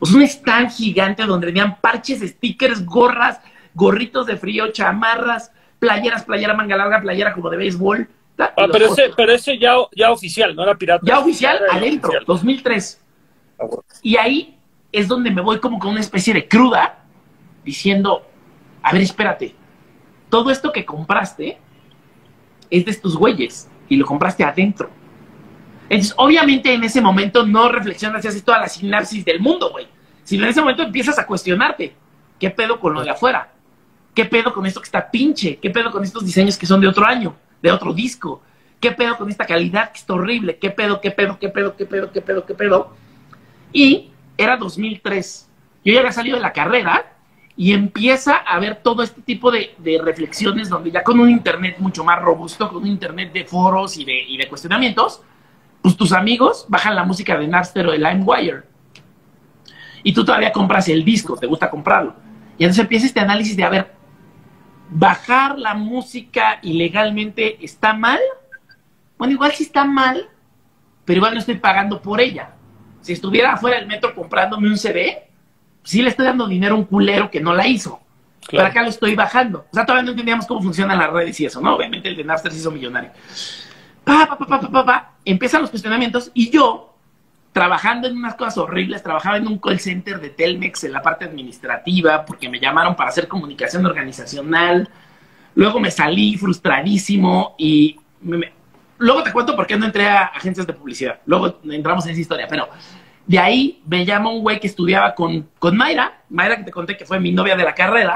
[0.00, 3.40] O sea, un stand gigante donde venían parches, stickers, gorras,
[3.74, 8.08] gorritos de frío, chamarras, playeras, playera manga larga, playera como de béisbol.
[8.38, 11.04] Ah, pero ese, pero ese ya, ya oficial, no era pirata.
[11.04, 13.02] Ya oficial, adentro, 2003.
[13.58, 13.66] Ah,
[14.02, 14.56] y ahí
[14.92, 17.00] es donde me voy como con una especie de cruda,
[17.64, 18.24] diciendo,
[18.82, 19.54] a ver, espérate,
[20.28, 21.58] todo esto que compraste
[22.70, 24.90] es de estos güeyes y lo compraste adentro.
[25.88, 29.88] Entonces, obviamente en ese momento no reflexionas y haces toda la sinapsis del mundo, güey.
[30.22, 31.94] Sino en ese momento empiezas a cuestionarte.
[32.38, 33.52] ¿Qué pedo con lo de afuera?
[34.14, 35.56] ¿Qué pedo con esto que está pinche?
[35.56, 37.34] ¿Qué pedo con estos diseños que son de otro año?
[37.62, 38.42] De otro disco?
[38.80, 40.58] ¿Qué pedo con esta calidad que está horrible?
[40.58, 42.96] ¿Qué pedo, qué pedo, qué pedo, qué pedo, qué pedo, qué pedo?
[43.72, 45.48] Y era 2003.
[45.84, 47.12] Yo ya había salido de la carrera
[47.56, 52.02] y empieza a ver todo este tipo de, reflexiones donde ya con un Internet mucho
[52.02, 55.20] más robusto, con un Internet de foros y de, cuestionamientos,
[55.82, 58.62] pues tus amigos bajan la música de Napster o de LimeWire.
[60.02, 62.14] Y tú todavía compras el disco, te gusta comprarlo.
[62.56, 63.86] Y entonces empieza este análisis de, a
[64.90, 68.20] bajar la música ilegalmente está mal.
[69.16, 70.28] Bueno, igual sí está mal,
[71.04, 72.50] pero igual no estoy pagando por ella.
[73.00, 75.28] Si estuviera afuera del metro comprándome un CD,
[75.82, 78.00] sí le estoy dando dinero a un culero que no la hizo.
[78.50, 79.66] Para acá lo estoy bajando.
[79.70, 81.76] O sea, todavía no entendíamos cómo funcionan las redes y eso, ¿no?
[81.76, 83.10] Obviamente el de Napster se hizo millonario.
[84.02, 86.89] Pa, pa, pa, pa, pa, pa, Empiezan los cuestionamientos y yo,
[87.52, 91.24] trabajando en unas cosas horribles, trabajaba en un call center de Telmex en la parte
[91.24, 94.88] administrativa porque me llamaron para hacer comunicación organizacional.
[95.54, 97.98] Luego me salí frustradísimo y
[98.98, 101.20] luego te cuento por qué no entré a agencias de publicidad.
[101.26, 102.68] Luego entramos en esa historia, pero
[103.26, 106.96] de ahí me llama un güey que estudiaba con, con Mayra, Mayra que te conté
[106.96, 108.14] que fue mi novia de la carrera,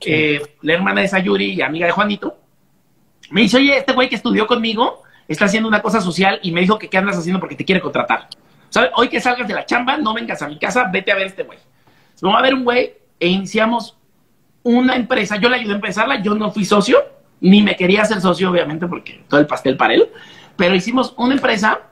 [0.00, 2.38] eh, la hermana de Sayuri y amiga de Juanito.
[3.30, 6.60] Me dice, oye, este güey que estudió conmigo está haciendo una cosa social y me
[6.60, 8.28] dijo que qué andas haciendo porque te quiere contratar.
[8.96, 11.42] hoy que salgas de la chamba, no vengas a mi casa, vete a ver este
[11.42, 11.58] güey.
[12.20, 13.96] Vamos a ver un güey e iniciamos
[14.62, 15.36] una empresa.
[15.36, 16.98] Yo le ayudé a empezarla, yo no fui socio,
[17.40, 20.08] ni me quería hacer socio, obviamente, porque todo el pastel para él.
[20.56, 21.82] Pero hicimos una empresa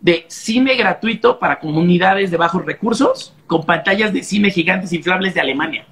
[0.00, 5.40] de cine gratuito para comunidades de bajos recursos con pantallas de cine gigantes inflables de
[5.40, 5.86] Alemania.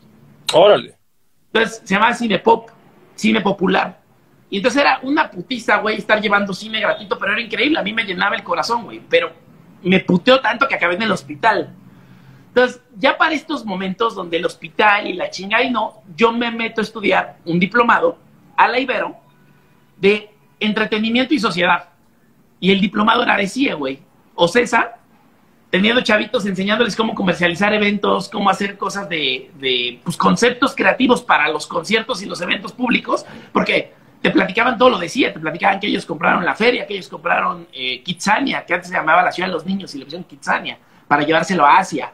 [0.52, 0.94] Órale.
[1.52, 2.68] Entonces se llamaba Cine Pop,
[3.14, 4.00] Cine Popular.
[4.50, 7.78] Y entonces era una putiza, güey, estar llevando cine gratuito, pero era increíble.
[7.78, 9.00] A mí me llenaba el corazón, güey.
[9.08, 9.32] Pero
[9.82, 11.74] me puteó tanto que acabé en el hospital.
[12.48, 16.50] Entonces, ya para estos momentos donde el hospital y la chinga y no, yo me
[16.50, 18.16] meto a estudiar un diplomado
[18.56, 19.16] a la Ibero
[19.96, 20.30] de
[20.60, 21.88] entretenimiento y sociedad.
[22.60, 23.98] Y el diplomado era de CIE, güey.
[24.36, 24.98] O César,
[25.70, 31.48] teniendo chavitos enseñándoles cómo comercializar eventos, cómo hacer cosas de, de pues, conceptos creativos para
[31.48, 33.92] los conciertos y los eventos públicos, porque
[34.24, 37.10] te platicaban todo lo de CIE, te platicaban que ellos compraron la feria, que ellos
[37.10, 40.24] compraron eh, Kitsania, que antes se llamaba la ciudad de los niños y le pusieron
[40.24, 42.10] Kitsania, para llevárselo a Asia.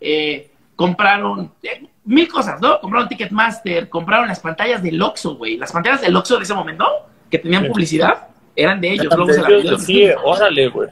[0.00, 2.80] Eh, compraron eh, mil cosas, ¿no?
[2.80, 5.58] Compraron Ticketmaster, compraron las pantallas del Oxxo, güey.
[5.58, 6.86] Las pantallas del Oxxo de ese momento,
[7.30, 9.12] que tenían publicidad, eran de ellos.
[9.12, 10.88] Eran luego de se ellos, sí, órale, güey.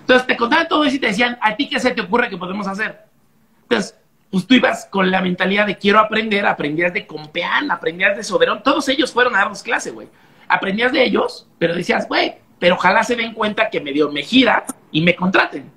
[0.00, 2.36] Entonces te contaban todo eso y te decían, ¿a ti qué se te ocurre que
[2.36, 3.04] podemos hacer?
[3.62, 3.96] Entonces,
[4.30, 8.62] pues tú ibas con la mentalidad de quiero aprender, aprendías de Compeán, aprendías de Soberón,
[8.62, 10.08] todos ellos fueron a darnos clase, güey.
[10.48, 14.64] Aprendías de ellos, pero decías, güey, pero ojalá se den cuenta que medio me gira
[14.90, 15.70] y me contraten.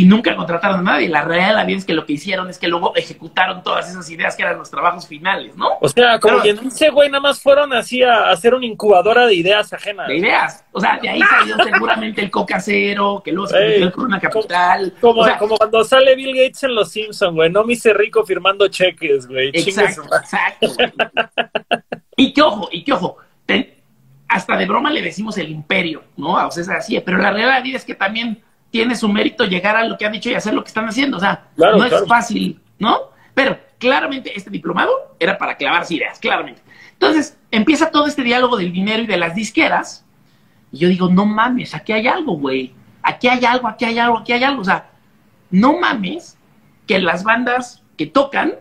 [0.00, 1.10] Y nunca contrataron a nadie.
[1.10, 4.08] La realidad de la es que lo que hicieron es que luego ejecutaron todas esas
[4.08, 5.72] ideas que eran los trabajos finales, ¿no?
[5.78, 9.26] O sea, como que en ese güey nada más fueron así a hacer una incubadora
[9.26, 10.08] de ideas ajenas.
[10.08, 10.64] De ideas.
[10.72, 14.20] O sea, de ahí salió seguramente el Coca Cero, que luego se convirtió el Corona
[14.20, 14.94] Capital.
[15.02, 17.50] Como, O sea, como cuando sale Bill Gates en Los Simpsons, güey.
[17.50, 19.50] No me hice rico firmando cheques, güey.
[19.52, 20.66] Exacto, exacto.
[20.76, 20.92] güey.
[22.16, 23.74] y que ojo, y que ojo, ten-
[24.28, 26.38] hasta de broma le decimos el imperio, ¿no?
[26.38, 29.98] A César así, pero la realidad es que también tiene su mérito llegar a lo
[29.98, 31.16] que han dicho y hacer lo que están haciendo.
[31.16, 32.02] O sea, Claro, no claro.
[32.04, 32.98] es fácil, ¿no?
[33.34, 36.62] Pero claramente este diplomado era para clavarse ideas, claramente.
[36.92, 40.04] Entonces empieza todo este diálogo del dinero y de las disqueras.
[40.72, 42.72] Y yo digo, no mames, aquí hay algo, güey.
[43.02, 44.60] Aquí hay algo, aquí hay algo, aquí hay algo.
[44.60, 44.90] O sea,
[45.50, 46.36] no mames
[46.86, 48.54] que las bandas que tocan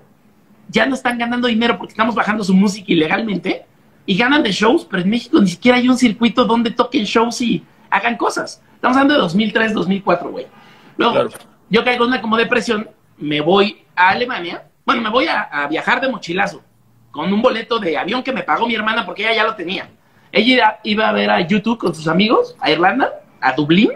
[0.69, 3.65] ya no están ganando dinero porque estamos bajando su música ilegalmente
[4.05, 7.41] y ganan de shows, pero en México ni siquiera hay un circuito donde toquen shows
[7.41, 8.61] y hagan cosas.
[8.79, 10.47] Estamos hablando de 2003, 2004, güey.
[10.95, 11.29] Luego, Claro.
[11.69, 15.67] yo caigo en una como depresión, me voy a Alemania, bueno, me voy a, a
[15.67, 16.63] viajar de mochilazo
[17.11, 19.89] con un boleto de avión que me pagó mi hermana porque ella ya lo tenía.
[20.31, 23.11] Ella iba, a ver a YouTube con sus amigos a Irlanda,
[23.41, 23.91] a Dublín,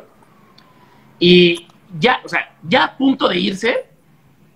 [1.18, 1.66] y
[1.98, 3.86] ya, o sea, ya a punto de irse,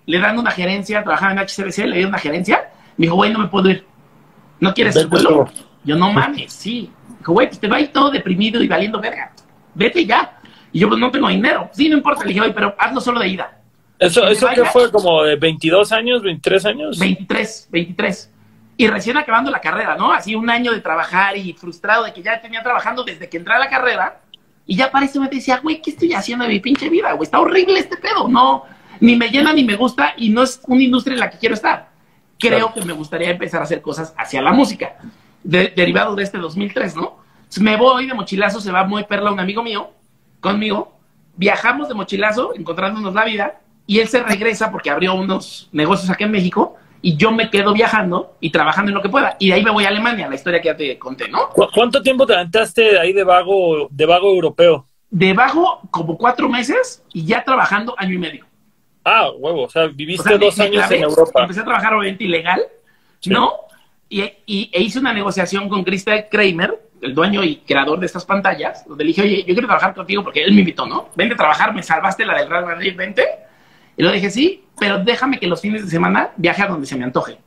[0.06, 3.38] le dan una gerencia, trabajaba en HCBC, le dieron una gerencia, me dijo, güey, no
[3.38, 3.86] me puedo ir.
[4.60, 5.48] ¿No quieres el Vete vuelo?
[5.84, 6.90] Yo, no mames, sí.
[7.18, 9.32] Dijo, güey, pues te va a ir todo deprimido y valiendo verga.
[9.78, 10.38] Vete ya.
[10.72, 11.70] Y yo, pues no tengo dinero.
[11.72, 12.22] Sí, no importa.
[12.24, 13.58] Le dije, oye, pero hazlo solo de ida.
[13.98, 14.64] Eso, Que me eso vaya.
[14.66, 16.98] fue como de 22 años, 23 años.
[16.98, 18.32] 23, 23.
[18.76, 20.12] Y recién acabando la carrera, ¿no?
[20.12, 23.54] Así un año de trabajar y frustrado de que ya tenía trabajando desde que entré
[23.54, 24.20] a la carrera.
[24.66, 27.24] Y ya para ese momento decía, güey, ¿qué estoy haciendo de mi pinche vida, güey?
[27.24, 28.28] Está horrible este pedo.
[28.28, 28.64] No,
[29.00, 31.54] ni me llena ni me gusta y no es una industria en la que quiero
[31.54, 31.88] estar.
[32.38, 32.74] Creo Claro.
[32.74, 34.96] que me gustaría empezar a hacer cosas hacia la música,
[35.42, 37.16] de- derivado de este 2003, ¿no?
[37.60, 39.90] Me voy de mochilazo, se va muy perla un amigo mío
[40.40, 40.92] conmigo,
[41.36, 46.24] viajamos de mochilazo, encontrándonos la vida, y él se regresa porque abrió unos negocios aquí
[46.24, 49.36] en México, y yo me quedo viajando y trabajando en lo que pueda.
[49.38, 51.48] Y de ahí me voy a Alemania, la historia que ya te conté, ¿no?
[51.50, 54.84] ¿Cu- ¿Cuánto tiempo te aventaste ahí de vago, de vago europeo?
[55.10, 58.44] Debajo como cuatro meses y ya trabajando año y medio.
[59.04, 61.40] Ah, huevo, o sea, viviste O sea, me- dos me años clavé, en Europa.
[61.42, 62.60] Empecé a trabajar obviamente ilegal,
[63.20, 63.30] Sí.
[63.30, 63.52] ¿no?
[64.10, 68.24] Y, y- e hice una negociación con Christa Kramer, el dueño y creador de estas
[68.24, 71.10] pantallas, donde le dije, oye, yo quiero trabajar contigo porque él me invitó, ¿no?
[71.14, 73.24] Vente a trabajar, me salvaste la del Real Madrid, vente.
[73.96, 76.96] Y le dije, sí, pero déjame que los fines de semana viaje a donde se
[76.96, 77.38] me antoje.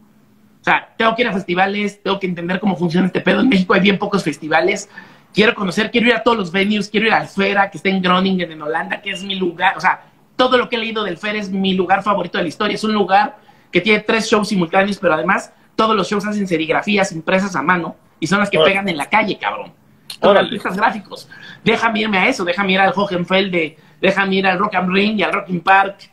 [0.61, 3.41] O sea, tengo que ir a festivales, tengo que entender cómo funciona este pedo.
[3.41, 4.89] En México hay bien pocos festivales.
[5.33, 8.01] Quiero conocer, quiero ir a todos los venues, quiero ir al Fera, que está en
[8.01, 9.75] Groningen, en Holanda, que es mi lugar.
[9.77, 10.03] O sea,
[10.35, 12.75] todo lo que he leído del Fera es mi lugar favorito de la historia.
[12.75, 13.37] Es un lugar
[13.71, 17.95] que tiene tres shows simultáneos, pero además todos los shows hacen serigrafías impresas a mano
[18.21, 18.71] y son las que Órale.
[18.71, 19.73] pegan en la calle, cabrón.
[20.21, 21.27] Con artistas gráficos.
[21.63, 25.23] Déjame irme a eso, déjame ir al Hohenfelde, déjame ir al Rock am Ring y
[25.23, 26.09] al Rocking Park.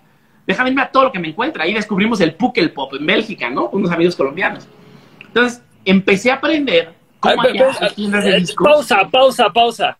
[0.46, 1.64] Déjame irme a todo lo que me encuentra.
[1.64, 3.68] Ahí descubrimos el Pukkelpop en Bélgica, ¿no?
[3.68, 4.66] Unos amigos colombianos.
[5.26, 8.66] Entonces, empecé a aprender cómo Ay, las tiendas de eh, discos.
[8.66, 9.98] pausa, pausa, pausa.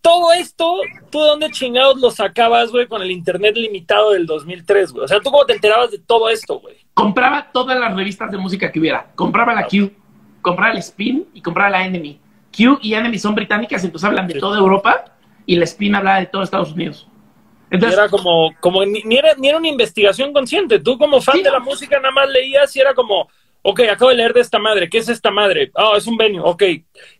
[0.00, 0.80] Todo esto,
[1.10, 5.04] ¿tú de dónde chingados lo sacabas, güey, con el internet limitado del 2003, güey?
[5.04, 6.76] O sea, ¿tú cómo te enterabas de todo esto, güey?
[6.92, 9.06] Compraba todas las revistas de música que hubiera.
[9.14, 9.90] Compraba la Q,
[10.44, 12.20] compraba el Spin y compraba la Enemy.
[12.56, 14.40] Q y Enemy son británicas, entonces hablan de Sí.
[14.40, 15.06] toda Europa
[15.46, 17.08] y la Spin hablaba de todo Estados Unidos.
[17.70, 20.78] Entonces, era como, como ni, era, ni era una investigación consciente.
[20.78, 23.28] Tú como fan de la música nada más leías y era como,
[23.62, 25.72] ok, acabo de leer de esta madre, ¿qué es esta madre?
[25.74, 26.62] Ah, es un venue, ok,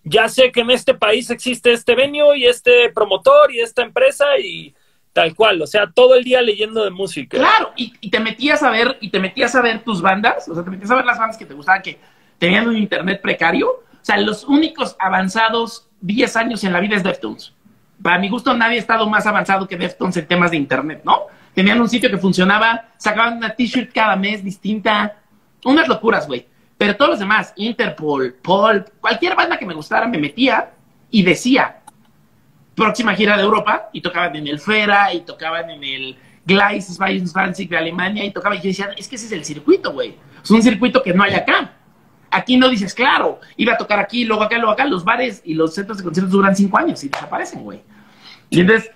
[0.04, 4.38] ya sé que en este país existe este venue y este promotor y esta empresa
[4.38, 4.74] y
[5.12, 7.38] tal cual, o sea, todo el día leyendo de música.
[7.38, 10.54] Claro, y, y, te metías a ver, y te metías a ver tus bandas, o
[10.54, 11.98] sea, te metías a ver las bandas que te gustaban, que
[12.38, 17.02] tenían un internet precario, o sea, los únicos avanzados 10 años en la vida es
[17.02, 17.52] Deftones.
[18.02, 21.22] Para mi gusto, nadie ha estado más avanzado que Deftones en temas de internet, ¿no?
[21.54, 25.16] Tenían un sitio que funcionaba, sacaban una t-shirt cada mes distinta,
[25.64, 26.46] unas locuras, güey.
[26.76, 30.72] Pero todos los demás, Interpol, Paul, cualquier banda que me gustara, me metía
[31.10, 31.80] y decía,
[32.74, 36.98] próxima gira de Europa, y tocaban en el Fera, y tocaban en el Gleis
[37.32, 40.16] Fancy de Alemania, y tocaban, y yo decía, es que ese es el circuito, güey.
[40.42, 41.72] Es un circuito que no hay acá.
[42.34, 44.84] Aquí no dices, claro, iba a tocar aquí, luego acá, luego acá.
[44.86, 47.80] Los bares y los centros de conciertos duran cinco años y desaparecen, güey.
[48.50, 48.90] Y entonces,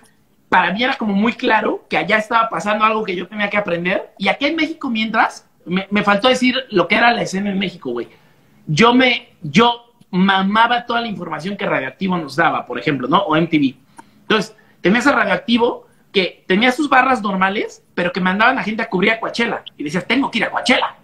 [0.49, 3.55] para mí era como muy claro que allá estaba pasando algo que yo tenía que
[3.55, 4.11] aprender.
[4.17, 7.91] Y aquí en México, mientras, me, faltó decir lo que era la escena en México,
[7.91, 8.09] güey.
[8.67, 13.19] Yo me, yo mamaba toda la información que Radioactivo nos daba, por ejemplo, ¿no?
[13.19, 13.75] O MTV.
[14.23, 18.89] Entonces, tenías a Radioactivo que tenía sus barras normales, pero que mandaban a gente a
[18.89, 19.63] cubrir a Coachella.
[19.77, 20.97] Y decías, tengo que ir a Coachella,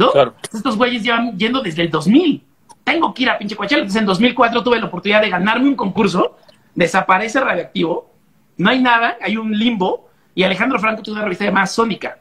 [0.00, 0.10] ¿no?
[0.12, 0.34] Claro.
[0.52, 2.42] Estos güeyes llevan yendo desde el 2000.
[2.82, 3.82] Tengo que ir a pinche Coachella.
[3.82, 6.38] Entonces, en 2004 tuve la oportunidad de ganarme un concurso.
[6.74, 8.10] Desaparece Radioactivo.
[8.56, 10.08] No hay nada, hay un limbo.
[10.34, 12.18] Y Alejandro Franco tuvo una revista llamada Sónica.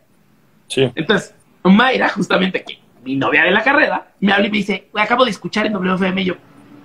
[0.67, 0.91] Sí.
[0.93, 5.23] Entonces, Mayra, justamente que mi novia de la carrera, me habla y me dice, acabo
[5.23, 6.35] de escuchar en WFM, y yo,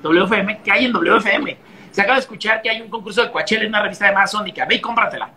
[0.02, 1.56] WFM, ¿qué hay en WFM?
[1.90, 4.64] Se acaba de escuchar que hay un concurso de Coachella en una revista de Amazónica,
[4.64, 5.30] ve y cómpratela.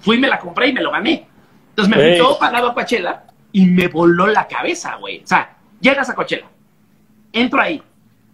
[0.00, 1.26] Fui, me la compré y me lo gané.
[1.70, 3.24] Entonces me fui todo pagado a Coachella
[3.54, 5.22] y me voló la cabeza, güey.
[5.22, 6.48] O sea, llegas a Coachella,
[7.32, 7.80] entro ahí,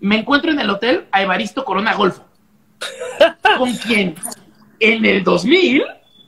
[0.00, 2.24] me encuentro en el hotel a Evaristo Corona Golfo.
[3.58, 4.14] ¿Con quién?
[4.80, 5.84] En el 2000,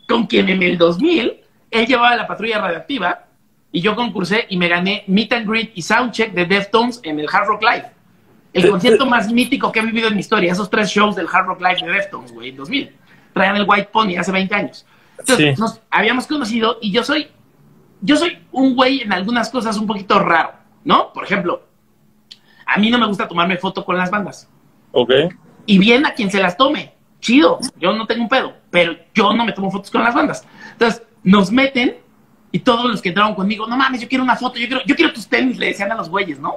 [0.07, 1.41] con quien en el 2000,
[1.71, 3.25] él llevaba la patrulla radioactiva
[3.73, 7.27] y yo concursé y me gané Meet and Greet y Soundcheck de Deftones en el
[7.33, 7.87] Hard Rock Live.
[8.53, 11.47] El concierto más mítico que he vivido en mi historia, esos tres shows del Hard
[11.47, 12.93] Rock Live de Deftones, güey, en 2000.
[13.33, 14.85] Traían el White Pony hace 20 años.
[15.19, 17.29] Entonces, nos habíamos conocido y yo soy,
[18.03, 20.53] yo soy un güey en algunas cosas un poquito raro,
[20.85, 21.13] ¿no?
[21.13, 21.63] Por ejemplo,
[22.67, 24.49] a mí no me gusta tomarme foto con las bandas.
[24.91, 25.11] Ok.
[25.65, 29.33] Y bien a quien se las tome, chido, yo no tengo un pedo, pero yo
[29.33, 30.47] no me tomo fotos con las bandas.
[30.73, 31.97] Entonces, nos meten
[32.51, 34.97] y todos los que entraron conmigo, no mames, yo quiero una foto, yo quiero, yo
[34.97, 36.57] quiero tus tenis, le decían a los güeyes, ¿no?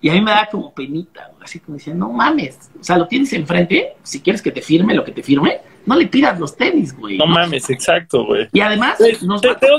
[0.00, 3.06] Y a mí me da como penita, así como decían, no mames, o sea, lo
[3.06, 6.56] tienes enfrente, si quieres que te firme lo que te firme, no le pidas los
[6.56, 7.18] tenis, güey.
[7.18, 8.48] No, mames, exacto, güey.
[8.52, 9.78] Y además, nos tengo,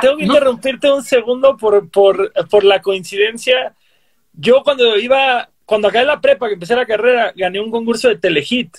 [0.00, 3.74] tengo que interrumpirte un segundo por, por, por la coincidencia.
[4.32, 8.16] Yo cuando iba, cuando acabé la prepa, que empecé la carrera, gané un concurso de
[8.16, 8.76] Telehit,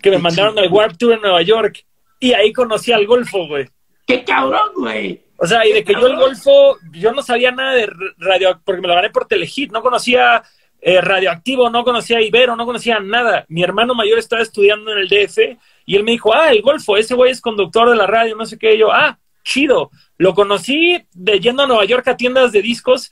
[0.00, 1.84] que me mandaron al Warp Tour en Nueva York,
[2.18, 3.68] y ahí conocí al Golfo, güey.
[4.06, 5.22] ¡Qué cabrón, güey!
[5.36, 7.88] O sea, y de que yo el Golfo, yo no sabía nada de
[8.18, 10.42] radio, porque me lo gané por Telehit, no conocía
[10.80, 13.44] eh, Radioactivo, no conocía Ibero, no conocía nada.
[13.48, 16.96] Mi hermano mayor estaba estudiando en el DF y él me dijo, ah, el Golfo,
[16.96, 18.78] ese güey es conductor de la radio, no sé qué.
[18.78, 19.90] yo, ah, chido.
[20.16, 23.10] Lo conocí de yendo a Nueva York a tiendas de discos,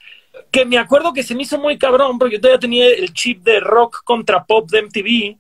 [0.51, 3.43] que me acuerdo que se me hizo muy cabrón, porque yo todavía tenía el chip
[3.43, 5.39] de rock contra pop de MTV,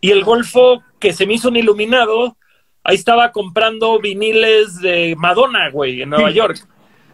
[0.00, 2.36] y el Golfo, que se me hizo un iluminado,
[2.82, 6.58] ahí estaba comprando viniles de Madonna, güey, en Nueva York.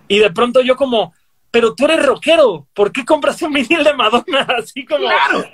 [0.09, 1.15] Y de pronto yo como,
[1.51, 4.47] pero tú eres rockero, ¿por qué compras un vinil de Madonna?
[4.59, 5.09] Así como,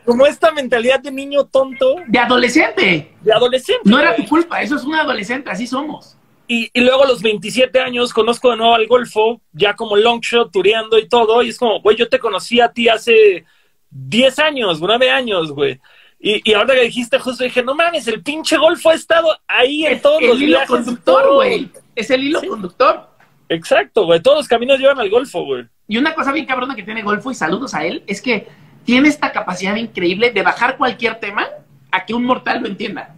[0.05, 1.97] como esta mentalidad de niño tonto.
[2.07, 3.15] De adolescente.
[3.21, 3.83] De adolescente.
[3.85, 6.17] No era tu culpa, eso es un adolescente, así somos.
[6.49, 10.53] Y, y, luego a los 27 años conozco de nuevo al Golfo, ya como longshot,
[10.53, 13.45] tureando y todo, y es como, güey, yo te conocí a ti hace
[13.91, 15.81] 10 años, 9 años, güey.
[16.21, 19.87] Y, y, ahora que dijiste justo dije, no mames, el pinche Golfo ha estado ahí
[19.87, 21.71] en todos los El hilo conductor, güey.
[21.95, 23.09] Es el hilo conductor.
[23.49, 24.21] Exacto, güey.
[24.21, 25.67] Todos los caminos llevan al Golfo, güey.
[25.89, 28.49] Y una cosa bien cabrona que tiene Golfo, y saludos a él, es que
[28.85, 31.47] tiene esta capacidad increíble de bajar cualquier tema
[31.91, 33.15] a que un mortal lo entienda.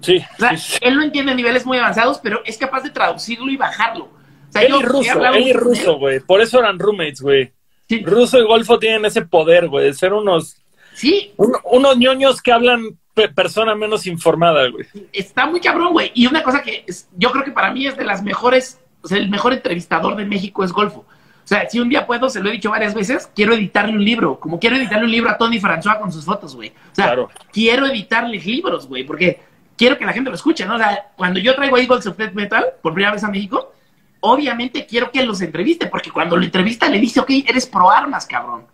[0.00, 0.18] Sí.
[0.34, 3.56] O sea, él lo entiende a niveles muy avanzados, pero es capaz de traducirlo y
[3.56, 4.04] bajarlo.
[4.04, 6.20] O sea, él y ruso, él y ruso, güey.
[6.20, 7.52] Por eso eran roommates, güey.
[7.88, 8.02] Sí.
[8.04, 10.56] Ruso y Golfo tienen ese poder, güey, de ser unos
[10.94, 11.32] Sí.
[11.36, 12.98] unos ñoños que hablan
[13.34, 14.86] persona menos informada, güey.
[15.12, 16.10] Está muy cabrón, güey.
[16.14, 16.84] Y una cosa que
[17.16, 20.24] yo creo que para mí es de las mejores, o sea, el mejor entrevistador de
[20.24, 21.04] México es Golfo.
[21.50, 24.04] O sea, si un día puedo, se lo he dicho varias veces, quiero editarle un
[24.04, 26.68] libro, como quiero editarle un libro a Tony François con sus fotos, güey.
[26.68, 27.16] O sea,
[27.52, 29.40] quiero editarle libros, güey, porque
[29.76, 30.76] quiero que la gente lo escuche, ¿no?
[30.76, 33.72] O sea, cuando yo traigo a Eagles of Death Metal por primera vez a México,
[34.20, 38.26] obviamente quiero que los entreviste, porque cuando lo entrevista le dice, ok, eres pro armas,
[38.26, 38.66] cabrón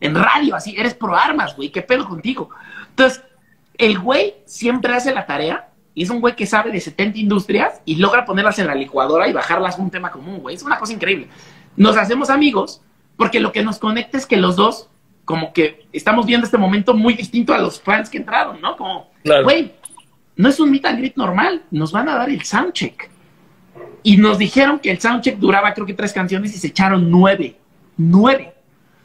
[0.00, 2.50] en radio, así, eres pro armas, güey, qué pedo contigo.
[2.90, 3.22] Entonces,
[3.78, 7.80] el güey siempre hace la tarea y es un güey que sabe de 70 industrias
[7.84, 10.56] y logra ponerlas en la licuadora y bajarlas a un tema común, güey.
[10.56, 11.28] Es una cosa increíble.
[11.76, 12.80] Nos hacemos amigos
[13.16, 14.88] porque lo que nos conecta es que los dos,
[15.24, 18.76] como que estamos viendo este momento muy distinto a los fans que entraron, ¿no?
[18.76, 19.44] Como, Claro.
[19.44, 19.72] güey,
[20.36, 23.10] no es un meet and greet normal, nos van a dar el soundcheck.
[24.02, 27.56] Y nos dijeron que el soundcheck duraba creo que tres canciones y se echaron nueve.
[27.96, 28.54] Nueve.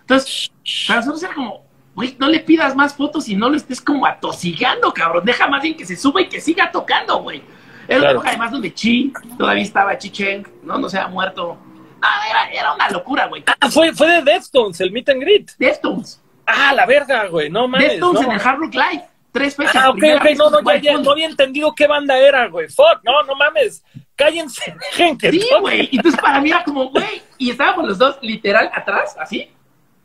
[0.02, 0.52] Entonces,
[0.88, 1.64] para nosotros era como,
[1.96, 5.24] güey, no le pidas más fotos y no lo estés como atosigando, cabrón.
[5.26, 7.42] Deja más bien que se suba y que siga tocando, güey.
[7.88, 8.12] Era una Claro.
[8.12, 10.78] época además donde Chi todavía estaba Chi Cheng, ¿no?
[10.78, 11.58] No se ha muerto.
[12.02, 13.44] No, era, era una locura, güey.
[13.60, 15.52] Ah, fue, fue de Deftones, el meet and greet.
[15.58, 16.22] Deftones.
[16.46, 17.50] Ah, la verga, güey.
[17.50, 17.92] No mames.
[17.92, 18.28] Deftones no.
[18.28, 19.06] en el Hard Rock Live.
[19.32, 19.76] Tres fechas.
[19.76, 22.68] Ah, ok, ok, no, no, ya, no había entendido qué banda era, güey.
[22.68, 23.84] Fuck, no, no mames.
[24.16, 25.32] Cállense, gente.
[25.32, 25.88] Sí, güey.
[25.92, 27.22] Y Entonces para mí era como, güey.
[27.38, 29.50] Y estábamos los dos literal atrás, así.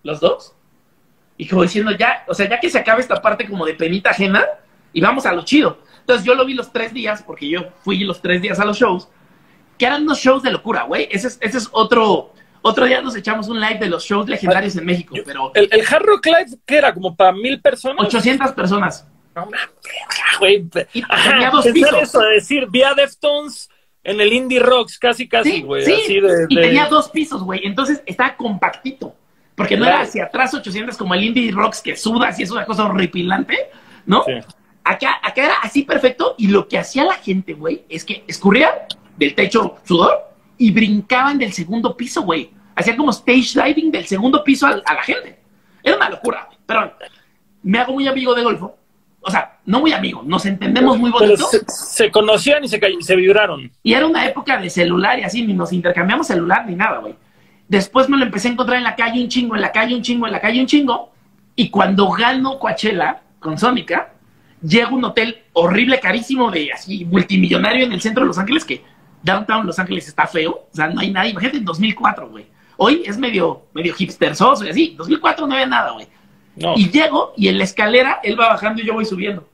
[0.02, 0.54] Los dos.
[1.36, 4.10] Y como diciendo, ya, o sea, ya que se acaba esta parte como de penita
[4.10, 4.44] ajena,
[4.92, 5.78] y vamos a lo chido.
[6.00, 8.78] Entonces yo lo vi los tres días, porque yo fui los tres días a los
[8.78, 9.08] shows,
[9.78, 11.08] que eran unos shows de locura, güey.
[11.10, 12.32] Ese es, ese es otro.
[12.62, 15.82] Otro día nos echamos un live de los shows legendarios en México, pero El, el
[15.88, 16.92] Hard Rock Live, ¿qué era?
[16.92, 18.04] ¿Como para mil personas?
[18.06, 19.06] 800 personas.
[19.36, 20.88] No mames, verga, güey.
[20.92, 22.02] Y Ajá, tenía dos pensar pisos.
[22.08, 23.68] eso, de decir, vía Deftones
[24.02, 25.84] en el Indie Rocks, casi, casi, Sí, güey.
[25.84, 25.92] sí.
[25.92, 27.60] Así de, Y tenía dos pisos, güey.
[27.64, 29.14] Entonces estaba compactito.
[29.54, 32.66] Porque no era hacia atrás 800 como el Indie Rocks que sudas y es una
[32.66, 33.56] cosa horripilante,
[34.06, 34.22] ¿no?
[34.24, 34.32] Sí.
[34.84, 36.34] Acá, acá era así perfecto.
[36.36, 38.86] Y lo que hacía la gente, güey, es que escurría
[39.18, 42.50] del techo sudor y brincaban del segundo piso, güey.
[42.74, 45.38] Hacían como stage diving del segundo piso al- a, la gente.
[45.82, 46.58] Era una locura, güey.
[46.66, 46.92] Pero
[47.62, 48.76] me hago muy amigo de Golfo.
[49.20, 51.46] O sea, no muy amigo, nos entendemos muy bonito.
[51.48, 53.72] se, se conocían y se, se vibraron.
[53.82, 57.16] Y era una época de celular y así, ni nos intercambiamos celular ni nada, güey.
[57.66, 60.02] Después me lo empecé a encontrar en la calle un chingo, en la calle un
[60.02, 61.12] chingo, en la calle un chingo.
[61.56, 64.12] Y cuando gano Coachella con Sónica,
[64.62, 68.64] llego a un hotel horrible, carísimo, de así, multimillonario en el centro de Los Ángeles,
[68.64, 68.84] que
[69.26, 70.66] downtown Los Ángeles está feo.
[70.72, 71.30] O sea, no hay nadie.
[71.32, 72.46] Imagínate en 2004, güey.
[72.78, 74.94] Hoy es medio, medio hipstersoso y así.
[74.96, 76.06] 2004 no había nada, güey.
[76.56, 76.74] No.
[76.76, 79.46] Y llego y en la escalera él va bajando y yo voy subiendo.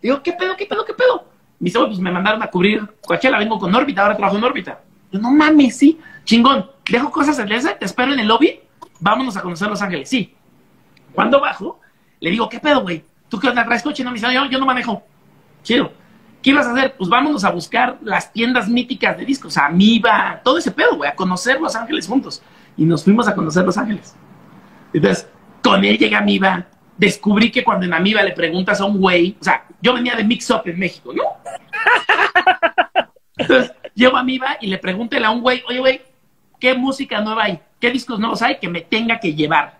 [0.00, 1.24] Digo, ¿qué pedo, qué pedo, qué pedo?
[1.58, 4.80] Dice, "Oye, pues me mandaron a cubrir Coachella, vengo con órbita, ahora trabajo en órbita.
[5.10, 6.70] Yo, no mames, sí, chingón.
[6.88, 8.60] Dejo cosas en te espero en el lobby,
[9.00, 10.08] vámonos a conocer Los Ángeles.
[10.08, 10.34] Sí.
[11.12, 11.80] Cuando bajo,
[12.20, 13.04] le digo, ¿qué pedo, güey?
[13.28, 13.64] ¿Tú qué onda?
[13.64, 14.04] ¿Traes coche?
[14.04, 15.02] No, me dice, yo, yo no manejo.
[15.62, 15.92] Chido.
[16.42, 16.94] ¿Qué ibas a hacer?
[16.96, 21.16] Pues vámonos a buscar las tiendas míticas de discos, Amiba, todo ese pedo, güey, a
[21.16, 22.42] conocer Los Ángeles juntos.
[22.76, 24.14] Y nos fuimos a conocer Los Ángeles.
[24.92, 25.28] Entonces,
[25.62, 26.66] con él llega Amiba.
[26.96, 30.24] Descubrí que cuando en Amiba le preguntas a un güey, o sea, yo venía de
[30.24, 31.22] Mix Up en México, ¿no?
[33.36, 36.02] Entonces, llego a Amiba y le pregúntele a un güey, oye, güey,
[36.58, 37.60] ¿qué música nueva hay?
[37.80, 39.78] ¿Qué discos nuevos hay que me tenga que llevar?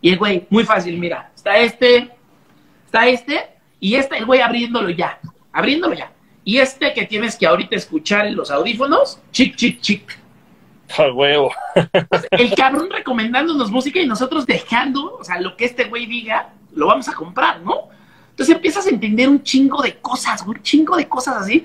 [0.00, 2.10] Y el güey, muy fácil, mira, está este,
[2.86, 3.48] está este,
[3.80, 5.18] y este, el güey abriéndolo ya,
[5.52, 6.12] abriéndolo ya.
[6.44, 10.18] Y este que tienes que ahorita escuchar en los audífonos, chic, chic, chic.
[10.98, 11.52] A huevo.
[12.30, 16.86] El cabrón recomendándonos música y nosotros dejando, o sea, lo que este güey diga, lo
[16.86, 17.88] vamos a comprar, ¿no?
[18.30, 21.64] Entonces empiezas a entender un chingo de cosas, un chingo de cosas así.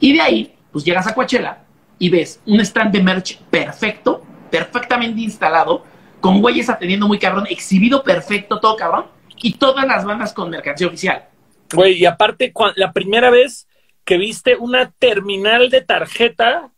[0.00, 1.58] Y de ahí, pues llegas a Coachella
[1.98, 5.84] y ves un stand de merch perfecto, perfectamente instalado,
[6.20, 9.06] con güeyes atendiendo muy cabrón, exhibido perfecto, todo cabrón,
[9.36, 11.28] y todas las bandas con mercancía oficial.
[11.72, 13.68] Güey, y aparte, la primera vez
[14.04, 16.70] que viste una terminal de tarjeta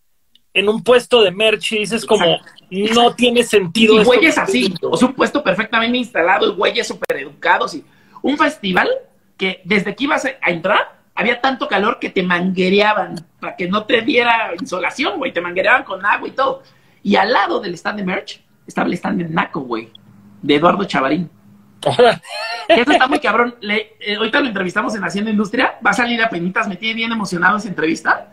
[0.54, 2.38] en un puesto de merch y dices como,
[2.70, 4.00] no tiene sentido.
[4.00, 4.90] Y güeyes así, estoy viendo".
[4.90, 7.74] o sea, un puesto perfectamente instalado, y güeyes súper educados.
[7.74, 7.84] Y
[8.22, 8.88] un festival
[9.36, 13.68] que desde que ibas a a entrar, había tanto calor que te manguereaban para que
[13.68, 15.32] no te diera insolación, güey.
[15.32, 16.62] Te manguereaban con agua y todo.
[17.02, 19.90] Y al lado del stand de merch estaba el stand de Naco, güey,
[20.42, 21.30] de Eduardo Chavarín.
[22.68, 23.54] Eso está muy cabrón.
[23.60, 25.78] Le- eh, ahorita lo entrevistamos en Hacienda Industria.
[25.84, 26.68] Va a salir a penitas.
[26.68, 28.32] Me tiene bien emocionado esa entrevista.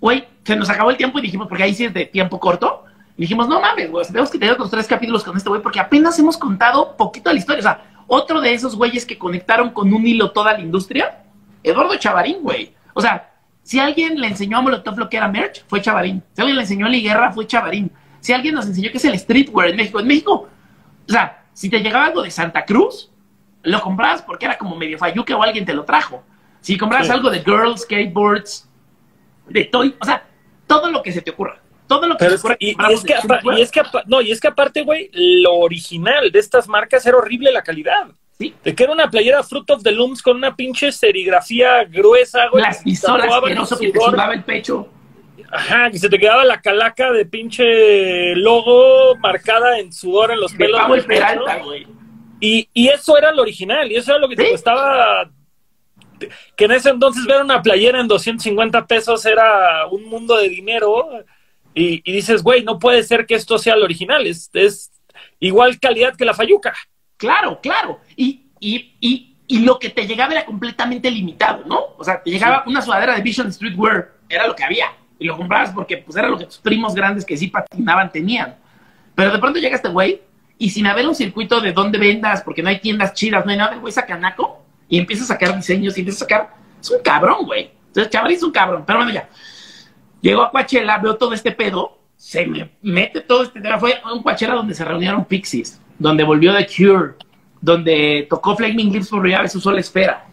[0.00, 2.84] Güey, se nos acabó el tiempo y dijimos, porque ahí sí es de tiempo corto.
[3.16, 6.18] Dijimos, no mames, güey, tenemos que tener otros tres capítulos con este güey, porque apenas
[6.18, 7.60] hemos contado poquito de la historia.
[7.60, 11.18] O sea, otro de esos güeyes que conectaron con un hilo toda la industria,
[11.62, 12.74] Eduardo Chavarín, güey.
[12.94, 13.30] O sea,
[13.62, 16.22] si alguien le enseñó a Molotov lo que era merch, fue Chavarín.
[16.32, 17.92] Si alguien le enseñó a Liguerra, fue Chavarín.
[18.20, 20.48] Si alguien nos enseñó qué es el streetwear en México, en México,
[21.08, 23.10] o sea, si te llegaba algo de Santa Cruz,
[23.62, 26.22] lo comprabas porque era como medio falluque o alguien te lo trajo.
[26.60, 27.12] Si comprabas Sí.
[27.12, 28.68] algo de girls, skateboards,
[29.48, 30.24] de toy, o sea,
[30.66, 31.60] todo lo que se te ocurra.
[31.86, 32.56] Todo lo que Pero se ocurra.
[32.58, 33.14] y, es que,
[33.56, 37.16] y es que no, y es que aparte, güey, lo original de estas marcas era
[37.18, 38.08] horrible la calidad.
[38.38, 38.54] Sí.
[38.64, 42.62] De que era una playera Fruit of the Looms con una pinche serigrafía gruesa, güey.
[42.64, 44.10] Las pistolas que te sudor.
[44.12, 44.88] sudaba el pecho.
[45.54, 50.52] Ajá, que se te quedaba la calaca de pinche logo marcada en sudor en los
[50.52, 50.80] De pelos.
[50.80, 51.04] Pablo.
[51.06, 51.86] Peralta, güey.
[52.40, 54.50] Y, y eso era lo original, y eso era lo que te Sí.
[54.52, 55.30] costaba
[56.56, 61.08] que en ese entonces ver una playera en 250 pesos era un mundo de dinero
[61.74, 64.90] y, y dices, güey, no puede ser que esto sea lo original, es, es
[65.40, 66.74] igual calidad que la Fayuca.
[67.16, 68.00] Claro, claro.
[68.16, 71.86] Y, y, y, y, lo que te llegaba era completamente limitado, ¿no?
[71.98, 72.70] O sea, te llegaba sí.
[72.70, 74.86] una sudadera de Vision Streetwear, era lo que había.
[75.22, 78.56] Y lo comprabas porque pues era lo primos grandes que sí patinaban tenían.
[79.14, 80.20] Pero de pronto llega este güey
[80.58, 83.58] y sin haber un circuito de dónde vendas, porque no hay tiendas chidas, no hay
[83.58, 86.54] nada, el güey saca naco y empieza a sacar diseños y empieza a sacar.
[86.80, 87.70] Es un cabrón, güey.
[87.86, 88.84] Entonces, chaval es un cabrón.
[88.86, 89.28] Pero bueno, ya.
[90.20, 93.78] Llego a Coachella, veo todo este pedo, se me mete todo este tema.
[93.78, 97.14] Fue un Coachella donde se reunieron Pixies, donde volvió The Cure,
[97.60, 100.26] donde tocó Flaming Lips por primera vez su sola esfera,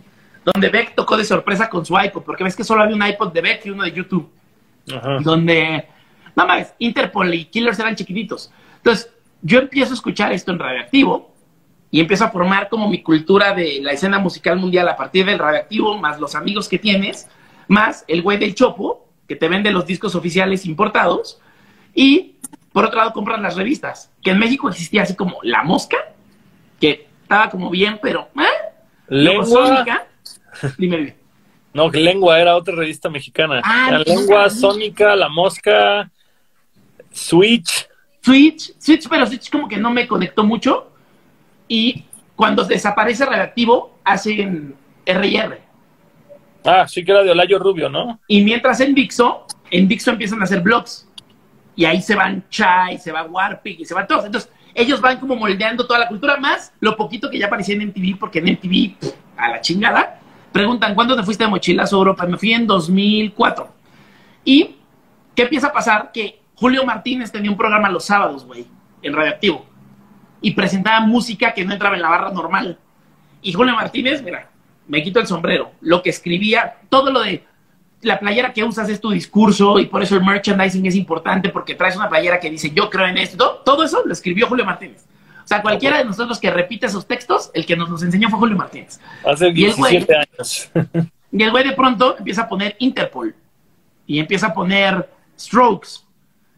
[0.43, 3.31] donde Beck tocó de sorpresa con su iPod, porque ves que solo había un iPod
[3.31, 4.29] de Beck y uno de YouTube.
[4.95, 5.17] Ajá.
[5.21, 5.87] Donde,
[6.35, 8.51] no más, Interpol y Killers eran chiquititos.
[8.77, 9.11] Entonces,
[9.41, 11.33] yo empiezo a escuchar esto en radioactivo
[11.91, 15.39] y empiezo a formar como mi cultura de la escena musical mundial a partir del
[15.39, 17.27] radioactivo, más los amigos que tienes,
[17.67, 21.41] más el güey del Chopo, que te vende los discos oficiales importados,
[21.93, 22.35] y
[22.71, 25.97] por otro lado compran las revistas, que en México existía así como La Mosca,
[26.79, 28.29] que estaba como bien, pero...
[28.39, 28.69] ¿eh?
[29.07, 30.05] Lengua.
[30.77, 31.18] Dime, dime.
[31.73, 33.61] No, Lengua era otra revista mexicana.
[33.63, 36.09] Ah, la Lengua, Sónica, La Mosca,
[37.11, 37.87] Switch.
[38.21, 40.91] Switch, Switch, pero Switch como que no me conectó mucho.
[41.67, 42.05] Y
[42.35, 45.61] cuando desaparece Redactivo, hacen R&R.
[46.65, 48.19] Ah, sí que era de Olayo Rubio, ¿no?
[48.27, 51.07] Y mientras en Dixo, en Dixo empiezan a hacer blogs.
[51.75, 54.25] Y ahí se van Chai, se va Warpig y se van todos.
[54.25, 57.87] Entonces, ellos van como moldeando toda la cultura, más lo poquito que ya aparecía en
[57.87, 60.18] MTV, porque en MTV, pff, a la chingada,
[60.51, 62.25] preguntan, ¿cuándo te fuiste de mochilazo a Europa?
[62.25, 63.67] Me fui en 2004.
[64.45, 64.75] ¿Y
[65.35, 66.11] qué empieza a pasar?
[66.11, 68.65] Que Julio Martínez tenía un programa los sábados, güey,
[69.01, 69.65] en Radioactivo.
[70.41, 72.77] Y presentaba música que no entraba en la barra normal.
[73.41, 74.49] Y Julio Martínez, mira,
[74.87, 75.71] me quito el sombrero.
[75.81, 77.43] Lo que escribía, todo lo de
[78.01, 81.75] la playera que usas es tu discurso y por eso el merchandising es importante porque
[81.75, 83.61] traes una playera que dice yo creo en esto.
[83.65, 85.05] Todo eso lo escribió Julio Martínez.
[85.49, 88.37] O sea, cualquiera de nosotros que repite esos textos, el que nos los enseñó fue
[88.37, 88.99] Julio Martínez.
[89.25, 90.71] Hace 17 güey, años.
[91.31, 93.35] Y el güey de pronto empieza a poner Interpol.
[94.05, 96.01] Y empieza a poner Strokes.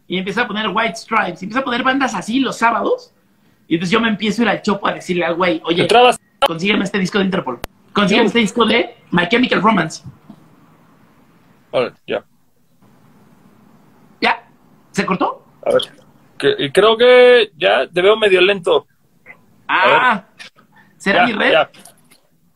[0.06, 1.40] Y empieza a poner White Stripes.
[1.40, 3.14] Y empieza a poner bandas así los sábados.
[3.66, 6.20] Y entonces yo me empiezo a ir al chopo a decirle al güey, oye, Entrabas-
[6.46, 7.60] consígueme este disco de Interpol.
[7.94, 10.02] Consígueme este disco de My Chemical Romance.
[11.70, 12.22] Órale, ya.
[14.20, 14.46] Ya,
[14.90, 15.46] ¿se cortó?
[15.64, 16.01] A ver.
[16.42, 18.88] Que- y creo que ya te veo medio lento.
[19.68, 20.24] Ah,
[20.96, 21.52] ¿será Ya, mi red?
[21.52, 21.70] Ya,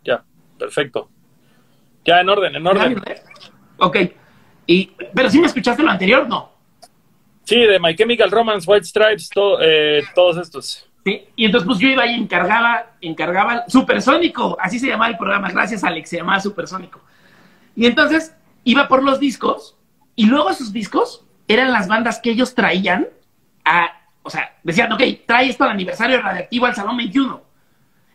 [0.05, 0.25] ya,
[0.59, 1.09] perfecto.
[2.05, 3.05] Ya, en orden, en ¿Será mi orden.
[3.05, 3.19] red?
[3.79, 3.97] Ok.
[4.67, 6.51] Y, pero si me escuchaste lo anterior, no.
[7.45, 10.91] Sí, de My Chemical Romance, White Stripes, to- eh, todos estos.
[11.05, 15.49] Sí, y entonces pues yo iba y encargaba, encargaba Supersónico, así se llamaba el programa,
[15.53, 17.01] gracias Alex, se llamaba Supersónico.
[17.77, 18.35] Y entonces
[18.65, 19.77] iba por los discos
[20.17, 23.07] y luego esos discos eran las bandas que ellos traían
[23.67, 27.37] a, o sea, decían, ok, trae esto al aniversario radiactivo al Salón 21.
[27.37, 27.45] Pues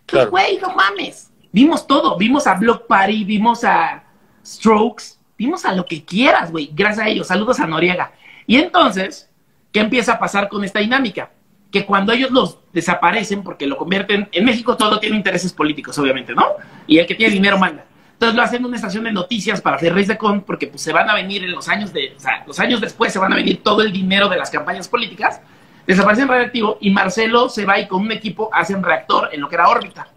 [0.08, 0.32] Claro.
[0.32, 1.32] güey, no mames.
[1.52, 4.04] Vimos todo, vimos a Block Party, vimos a
[4.44, 7.28] Strokes, vimos a lo que quieras, güey, gracias a ellos.
[7.28, 8.14] Saludos a Noriega.
[8.48, 9.30] Y entonces,
[9.72, 11.32] ¿qué empieza a pasar con esta dinámica?
[11.70, 16.34] Que cuando ellos los desaparecen, porque lo convierten, en México todo tiene intereses políticos, obviamente,
[16.34, 16.46] ¿no?
[16.88, 17.86] Y el que tiene dinero manda.
[18.22, 20.94] Entonces lo hacen en una estación de noticias para hacer de con, porque pues se
[20.94, 23.36] van a venir en los años de, o sea, los años después se van a
[23.36, 25.42] venir todo el dinero de las campañas políticas.
[25.88, 29.56] Desaparecen radioactivo y Marcelo se va y con un equipo hacen reactor en lo que
[29.56, 30.08] era órbita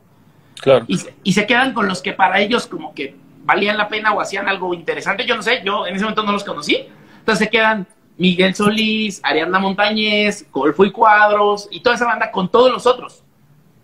[0.61, 0.85] Claro.
[0.87, 4.13] y se, y se quedan con los que para ellos como que valían la pena
[4.13, 5.25] o hacían algo interesante.
[5.25, 6.87] Yo no sé, yo en ese momento no los conocí.
[7.21, 7.87] Entonces se quedan
[8.19, 13.23] Miguel Solís, Ariana Montañez, Golfo y Cuadros y toda esa banda con todos los otros.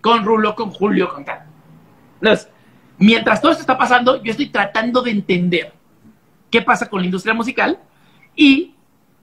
[0.02, 1.40] Con Rulo, con Julio, con tal.
[2.20, 2.50] Entonces,
[3.00, 5.72] mientras todo esto está pasando, yo estoy tratando de entender
[6.50, 7.78] qué pasa con la industria musical
[8.36, 8.74] y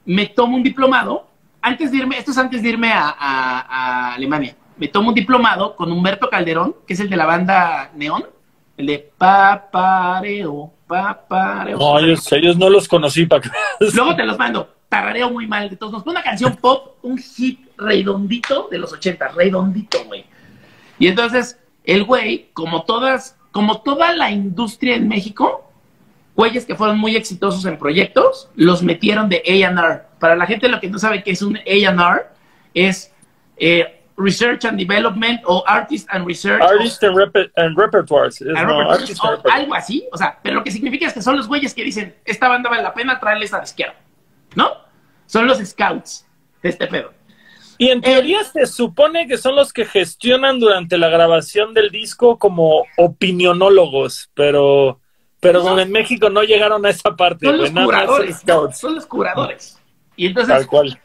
[0.06, 1.28] me tomo un diplomado.
[1.62, 4.56] Antes de irme, esto es antes de irme a, a- a Alemania.
[4.78, 8.24] Me tomo un diplomado con Humberto Calderón, que es el de la banda Neón,
[8.78, 11.78] el de papareo, papareo.
[11.78, 13.50] No, ellos, ellos no los conocí para
[13.94, 14.74] Luego te los mando.
[14.90, 15.92] Tarareo muy mal de todos.
[15.92, 20.26] Nos pone una canción pop, un hit redondito de los 80, redondito, güey.
[21.00, 25.70] Y entonces, el güey, como todas, como toda la industria en México,
[26.36, 30.04] güeyes que fueron muy exitosos en proyectos, los metieron de A&R.
[30.20, 32.26] Para la gente lo que no sabe que es un A&R,
[32.74, 33.12] es
[33.58, 36.62] eh, Research and Development o Artist and Research.
[36.62, 38.40] Artist and, reper- and Repertoires.
[38.42, 39.62] No, artist and o repertoires.
[39.62, 42.16] algo así, o sea, pero lo que significa es que son los güeyes que dicen,
[42.26, 43.96] esta banda vale la pena traerle esta disquera,
[44.56, 44.72] ¿no?
[45.26, 46.26] Son los scouts
[46.62, 47.14] de este pedo.
[47.78, 52.38] Y en teoría se supone que son los que gestionan durante la grabación del disco
[52.40, 55.00] como opinionólogos, pero
[55.40, 57.46] Pero en México no llegaron a esa parte.
[57.46, 58.38] Son los curadores.
[58.40, 58.78] scouts.
[58.80, 59.80] Son los curadores.
[60.16, 61.00] Y entonces, Tal cual.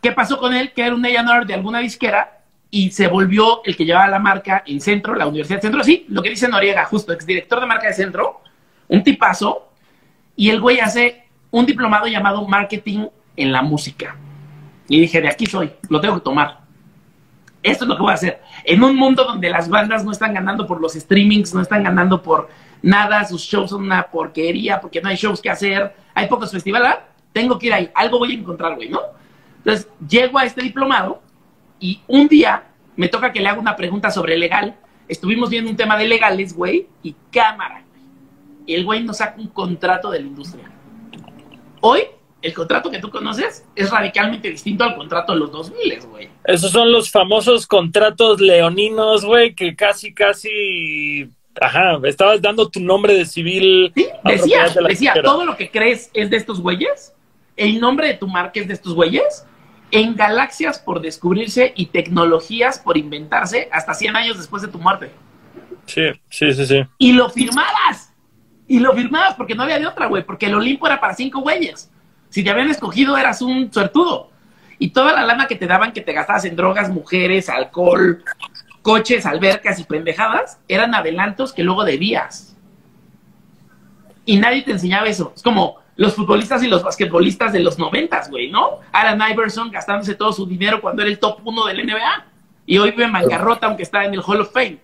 [0.00, 0.72] ¿qué pasó con él?
[0.72, 2.40] Que era un A&R de alguna disquera
[2.70, 5.82] y se volvió el que llevaba la marca en Centro, la Universidad de Centro.
[5.82, 8.40] Sí, lo que dice Noriega, justo, exdirector de marca de Centro,
[8.86, 9.68] un tipazo.
[10.36, 14.16] Y el güey hace un diplomado llamado Marketing en la Música.
[14.88, 16.60] Y dije, de aquí soy, lo tengo que tomar.
[17.62, 18.40] Esto es lo que voy a hacer.
[18.64, 22.22] En un mundo donde las bandas no están ganando por los streamings, no están ganando
[22.22, 22.48] por
[22.82, 26.88] nada, sus shows son una porquería porque no hay shows que hacer, hay pocos festivales,
[26.88, 27.04] ¿ah?
[27.32, 29.00] tengo que ir ahí, algo voy a encontrar, güey, ¿no?
[29.58, 31.20] Entonces, llego a este diplomado
[31.80, 32.64] y un día
[32.94, 34.76] me toca que le haga una pregunta sobre legal.
[35.08, 37.82] Estuvimos viendo un tema de legales, güey, y cámara.
[38.66, 40.70] el güey nos saca un contrato de la industria.
[41.80, 42.02] Hoy,
[42.46, 46.28] el contrato que tú conoces es radicalmente distinto al contrato de los 2000, güey.
[46.44, 51.28] Esos son los famosos contratos leoninos, güey, que casi, casi.
[51.60, 53.92] Ajá, estabas dando tu nombre de civil.
[53.96, 57.14] Sí, decía, de decía, todo lo que crees es de estos güeyes,
[57.56, 59.44] el nombre de tu marca es de estos güeyes,
[59.90, 65.10] en galaxias por descubrirse y tecnologías por inventarse hasta 100 años después de tu muerte.
[65.86, 66.84] Sí, sí, sí, sí.
[66.98, 68.12] Y lo firmabas.
[68.68, 71.40] Y lo firmabas porque no había de otra, güey, porque el Olimpo era para cinco
[71.40, 71.90] güeyes.
[72.30, 74.30] Si te habían escogido, eras un suertudo.
[74.78, 78.22] Y toda la lana que te daban, que te gastabas en drogas, mujeres, alcohol,
[78.82, 82.56] coches, albercas y pendejadas, eran adelantos que luego debías.
[84.24, 85.32] Y nadie te enseñaba eso.
[85.34, 88.80] Es como los futbolistas y los basquetbolistas de los noventas, güey, ¿no?
[88.92, 92.26] Alan Iverson gastándose todo su dinero cuando era el top uno del NBA.
[92.66, 94.78] Y hoy vive en bancarrota, aunque está en el Hall of Fame.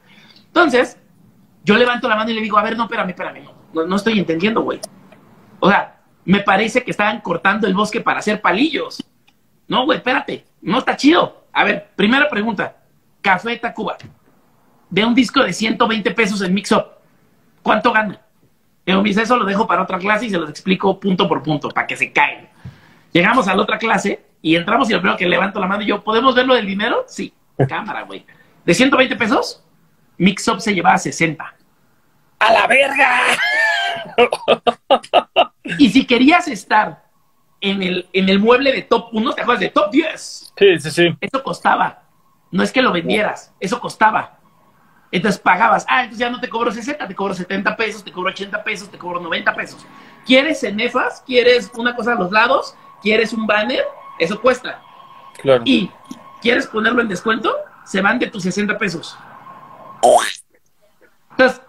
[0.47, 0.97] Entonces,
[1.65, 3.97] yo levanto la mano y le digo, a ver, no, espérame, espérame, no, no, no
[3.97, 4.81] estoy entendiendo, güey.
[5.61, 5.92] O sea,
[6.25, 9.05] me parece que estaban cortando el bosque para hacer palillos.
[9.69, 11.47] No, güey, espérate, no está chido.
[11.53, 12.77] A ver, primera pregunta.
[13.21, 13.97] Café Tacuba,
[14.91, 16.87] de un disco de 120 pesos en Mix Up,
[17.63, 18.21] ¿cuánto gana?
[18.85, 21.97] Eso lo dejo para otra clase y se los explico punto por punto, para que
[21.97, 22.49] se caigan.
[23.13, 25.87] Llegamos a la otra clase y entramos y lo primero que levanto la mano y
[25.87, 27.05] yo, ¿podemos ver lo del dinero?
[27.07, 27.33] Sí,
[27.69, 28.27] cámara, güey.
[28.65, 29.65] De 120 pesos,
[30.19, 31.55] Mix Up se llevaba 60.
[32.41, 33.21] ¡A la verga!
[35.79, 37.05] Y si querías estar
[37.61, 40.53] en el, en el mueble de top 1, ¿te acuerdas de top 10?
[40.57, 41.17] Sí, sí, sí.
[41.21, 42.03] Eso costaba.
[42.51, 44.39] No es que lo vendieras, eso costaba.
[45.11, 48.31] Entonces pagabas, ah, entonces ya no te cobro 60, te cobro 70 pesos, te cobro
[48.31, 49.87] 80 pesos, te cobro 90 pesos.
[50.25, 51.23] ¿Quieres cenefas?
[51.27, 52.75] ¿Quieres una cosa a los lados?
[53.03, 53.85] ¿Quieres un banner?
[54.19, 54.83] Eso cuesta.
[55.41, 55.63] Claro.
[55.67, 55.91] Y
[56.41, 57.55] quieres ponerlo en descuento,
[57.85, 59.17] se van de tus 60 pesos.
[61.31, 61.61] Entonces,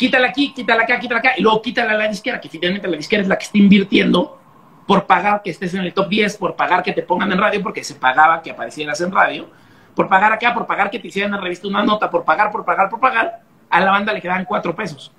[0.00, 2.96] quítala aquí, quítala acá, quítala acá, y luego quítala a la disquera, que finalmente la
[2.96, 4.40] disquera es la que está invirtiendo
[4.86, 7.62] por pagar que estés en el top 10, por pagar que te pongan en radio,
[7.62, 9.50] porque se pagaba que aparecieras en radio,
[9.94, 12.64] por pagar acá, por pagar que te hicieran en revista una nota, por pagar, por
[12.64, 15.12] pagar, por pagar, a la banda le quedaban cuatro pesos.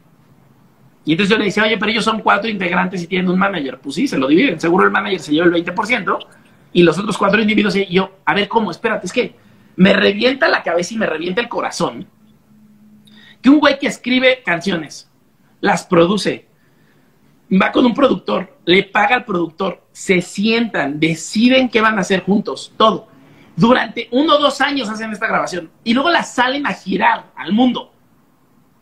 [1.06, 3.78] Y entonces yo le decía, oye, pero ellos son cuatro integrantes y tienen un manager.
[3.78, 4.60] Pues sí, se lo dividen.
[4.60, 6.18] Seguro el manager se lleva el 20%
[6.74, 8.72] y los otros cuatro individuos, y yo, a ver, ¿cómo?
[8.72, 9.36] Espérate, es que
[9.76, 12.08] me revienta la cabeza y me revienta el corazón
[13.42, 15.10] que un güey que escribe canciones,
[15.60, 16.48] las produce,
[17.52, 22.24] va con un productor, le paga al productor, se sientan, deciden qué van a hacer
[22.24, 23.08] juntos, todo.
[23.56, 27.52] Durante uno o dos años hacen esta grabación y luego la salen a girar al
[27.52, 27.92] mundo.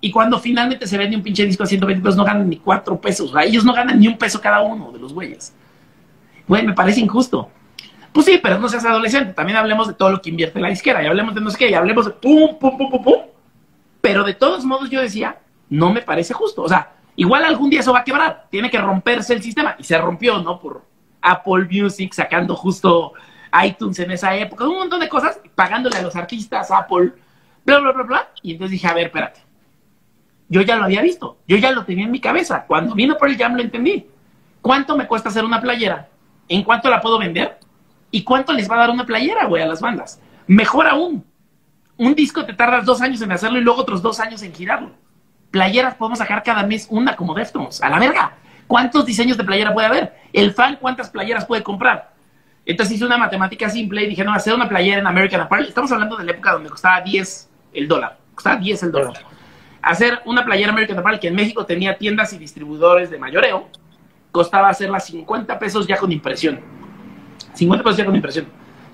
[0.01, 2.99] Y cuando finalmente se vende un pinche disco a 120 pesos, no ganan ni cuatro
[3.01, 3.34] pesos.
[3.34, 3.49] ¿verdad?
[3.49, 5.53] Ellos no ganan ni un peso cada uno de los güeyes.
[6.47, 7.49] Güey, me parece injusto.
[8.14, 9.34] Pues sí, pero no seas adolescente.
[9.34, 11.03] También hablemos de todo lo que invierte la disquera.
[11.03, 11.70] Y hablemos de no sé qué.
[11.70, 13.22] Y hablemos de pum, pum, pum, pum, pum.
[14.02, 15.39] Pero de todos modos yo decía,
[15.70, 16.64] no me parece justo.
[16.64, 18.47] O sea, igual algún día eso va a quebrar.
[18.50, 19.76] Tiene que romperse el sistema.
[19.78, 20.60] Y se rompió, ¿no?
[20.60, 20.84] Por
[21.22, 23.14] Apple Music sacando justo
[23.64, 24.68] iTunes en esa época.
[24.68, 25.39] Un montón de cosas.
[25.56, 27.14] Pagándole a los artistas, Apple,
[27.66, 28.30] bla, bla, bla, bla.
[28.41, 29.41] Y entonces dije, a ver, espérate.
[30.47, 31.38] Yo ya lo había visto.
[31.47, 32.66] Yo ya lo tenía en mi cabeza.
[32.66, 34.08] Cuando vino por el jam lo entendí.
[34.62, 36.10] ¿Cuánto me cuesta hacer una playera?
[36.47, 37.60] ¿En cuánto la puedo vender?
[38.12, 40.20] ¿Y cuánto les va a dar una playera, güey, a las bandas?
[40.47, 41.24] Mejor aún,
[42.00, 44.91] un disco te tardas dos años en hacerlo y luego otros dos años en girarlo.
[45.52, 47.84] Playeras podemos sacar cada mes una como Deftones.
[47.84, 48.38] A la verga.
[48.68, 50.16] ¿Cuántos diseños de playera puede haber?
[50.32, 52.14] El fan, ¿cuántas playeras puede comprar?
[52.66, 55.68] Entonces hice una matemática simple y dije, no, hacer una playera en American Apparel.
[55.68, 58.18] Estamos hablando de la época donde costaba 10 el dólar.
[58.34, 59.14] Costaba 10 el dólar.
[59.82, 63.68] Hacer una playera American Apparel que en México tenía tiendas y distribuidores de mayoreo,
[64.32, 66.62] costaba hacerla 50 pesos ya con impresión.
[67.56, 68.45] 50 pesos ya con impresión.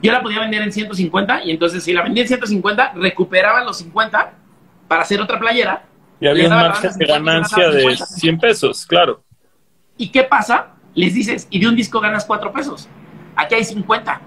[0.02, 3.78] Yo la podía vender en 150 y entonces si la vendía en 150, recuperaba los
[3.78, 4.34] 50
[4.88, 5.84] para hacer otra playera.
[6.20, 8.06] Y había un margen de 50, ganancia de 50.
[8.06, 9.24] 100 pesos, claro.
[9.98, 10.68] ¿Y qué pasa?
[10.94, 12.88] Les dices, y de un disco ganas 4 pesos.
[13.36, 14.22] Aquí hay 50.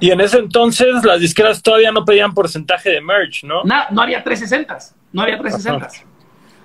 [0.00, 3.62] Y en ese entonces las disqueras todavía no pedían porcentaje de merch, ¿no?
[3.64, 4.78] Na- no había 360.
[5.12, 6.04] No había 360.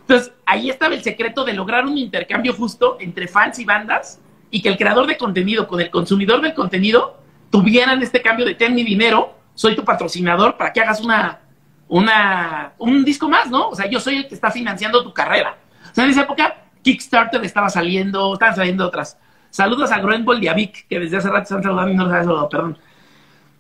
[0.02, 4.20] Entonces, ahí estaba el secreto de lograr un intercambio justo entre fans y bandas
[4.52, 7.20] y que el creador de contenido con el consumidor del contenido
[7.50, 11.40] tuvieran este cambio de ten mi dinero, soy tu patrocinador para que hagas una,
[11.88, 13.70] una, un disco más, ¿no?
[13.70, 15.58] O sea, yo soy el que está financiando tu carrera.
[15.92, 19.18] O sea, en esa época Kickstarter estaba saliendo, estaban saliendo otras.
[19.50, 22.24] Saludos a Groenbold y a Vic, que desde hace rato están saludando y no había
[22.24, 22.78] saludado, perdón.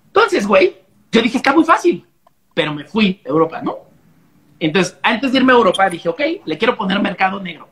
[0.08, 0.78] Entonces, güey,
[1.12, 2.06] yo dije, está muy fácil,
[2.54, 3.78] pero me fui a Europa, ¿no?
[4.60, 7.69] Entonces, antes de irme a Europa, dije, ok, le quiero poner mercado negro.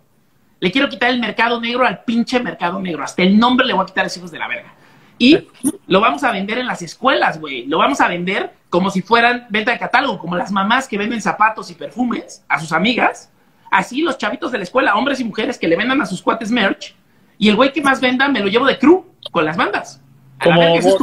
[0.59, 3.03] Le quiero quitar el mercado negro al pinche mercado negro.
[3.03, 4.73] Hasta el nombre le voy a quitar a los hijos de la verga.
[5.19, 5.47] Y
[5.87, 7.65] lo vamos a vender en las escuelas, güey.
[7.65, 11.21] Lo vamos a vender como si fueran venta de catálogo, como las mamás que venden
[11.21, 13.31] zapatos y perfumes a sus amigas.
[13.71, 16.51] Así los chavitos de la escuela, hombres y mujeres que le vendan a sus cuates
[16.51, 16.95] merch.
[17.37, 20.01] Y el güey que más venda me lo llevo de crew con las bandas.
[20.43, 20.61] Como,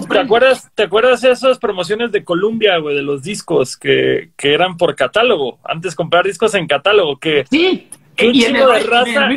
[0.09, 4.55] ¿te, acuerdas, ¿Te acuerdas de esas promociones de Columbia, güey, de los discos que, que
[4.55, 5.59] eran por catálogo?
[5.65, 9.29] Antes comprar discos en catálogo, que sí y en el, de raza,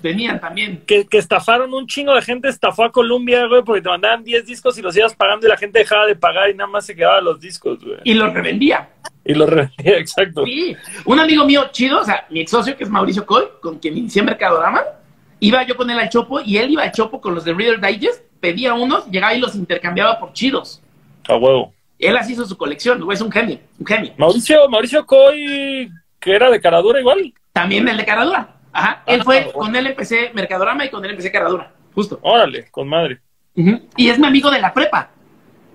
[0.00, 0.82] tenían también.
[0.86, 4.46] Que, que, estafaron un chingo de gente, estafó a Colombia, güey, porque te mandaban 10
[4.46, 6.94] discos y los ibas pagando y la gente dejaba de pagar y nada más se
[6.94, 7.98] quedaba los discos, güey.
[8.04, 8.90] Y los revendía.
[9.24, 10.44] Y los revendía, exacto.
[10.44, 13.78] Sí, un amigo mío chido, o sea, mi ex socio que es Mauricio Coy, con
[13.78, 14.82] quien inicié Mercadorama,
[15.40, 17.80] iba yo con él al Chopo y él iba al Chopo con los de Reader
[17.80, 20.80] Digest, pedía unos, llegaba y los intercambiaba por chidos.
[21.28, 21.74] A huevo.
[21.98, 24.12] Él así hizo su colección, güey, es un genio, un genio.
[24.16, 25.90] Mauricio, Mauricio Coy,
[26.20, 27.32] que era de caradura igual.
[27.56, 28.50] También el de Caradura.
[28.70, 29.02] Ajá.
[29.06, 31.72] él fue, con él empecé Mercadorama y con él empecé Caradura.
[31.94, 32.18] Justo.
[32.20, 33.22] Órale, con madre.
[33.96, 35.08] Y es mi amigo de la prepa.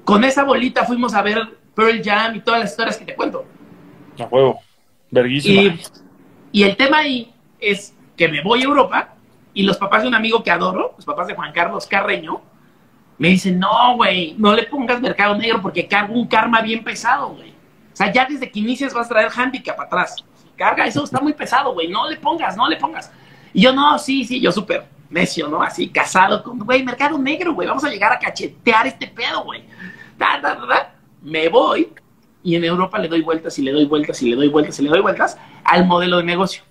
[0.03, 1.39] Con esa bolita fuimos a ver
[1.73, 3.47] Pearl Jam y todas las historias que te cuento.
[4.19, 4.59] A huevo.
[5.09, 5.75] Verguísima.
[6.51, 9.15] Y, el tema ahí es que me voy a Europa
[9.55, 12.43] y los papás de un amigo que adoro, los papás de Juan Carlos Carreño,
[13.17, 17.29] me dicen, no, güey, no le pongas mercado negro porque cargo un karma bien pesado,
[17.29, 17.49] güey.
[17.49, 20.23] O sea, ya desde que inicias vas a traer handicap atrás
[20.61, 23.11] carga, eso está muy pesado, güey, no le pongas, no le pongas.
[23.51, 25.63] Y yo, no, sí, sí, yo súper necio, ¿no?
[25.63, 29.63] Así, casado con, güey, mercado negro, güey, vamos a llegar a cachetear este pedo, güey.
[31.23, 31.91] Me voy
[32.43, 34.83] y en Europa le doy vueltas y le doy vueltas y le doy vueltas y
[34.83, 36.61] le doy vueltas al modelo de negocio.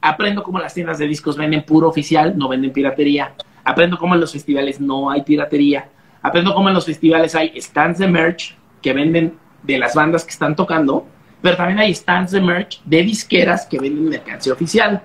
[0.00, 3.34] Aprendo cómo las tiendas de discos venden puro oficial, no venden piratería.
[3.64, 5.90] Aprendo cómo en los festivales no hay piratería.
[6.22, 10.30] Aprendo cómo en los festivales hay stands de merch que venden de las bandas que
[10.30, 11.06] están tocando
[11.42, 15.02] pero también hay stands de merch de disqueras que venden mercancía oficial.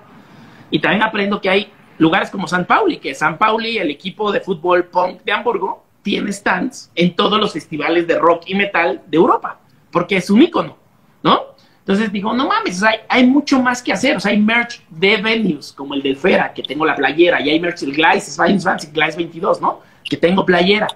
[0.70, 4.40] Y también aprendo que hay lugares como San Pauli, que San Pauli, el equipo de
[4.40, 9.18] fútbol punk de Hamburgo, tiene stands en todos los festivales de rock y metal de
[9.18, 9.60] Europa,
[9.92, 10.78] porque es un ícono,
[11.22, 11.52] ¿no?
[11.80, 14.16] Entonces digo, no mames, hay, hay, mucho más que hacer.
[14.16, 17.50] O sea, hay merch de venues, como el del Fera, que tengo la playera, y
[17.50, 19.82] hay merch del Glice, Fancy Glice 22, ¿no?
[20.04, 20.88] Que tengo playera.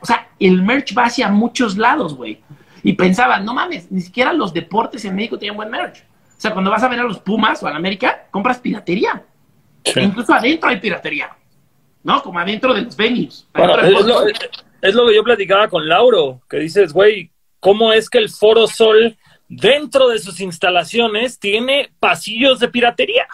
[0.00, 2.40] O sea, el merch va hacia muchos lados, güey.
[2.82, 6.00] Y pensaba, no mames, ni siquiera los deportes en México tienen buen merch.
[6.00, 9.22] O sea, cuando vas a ver a los Pumas o a la América, compras piratería.
[9.96, 11.30] incluso adentro hay piratería.
[12.02, 12.20] ¿No?
[12.20, 13.46] Como adentro de los venues.
[13.54, 14.26] es, lo,
[14.80, 17.30] es, lo, que yo platicaba con Lauro, que dices, güey,
[17.60, 19.16] ¿cómo es que el Foro Sol
[19.48, 23.28] dentro de sus instalaciones tiene pasillos de piratería?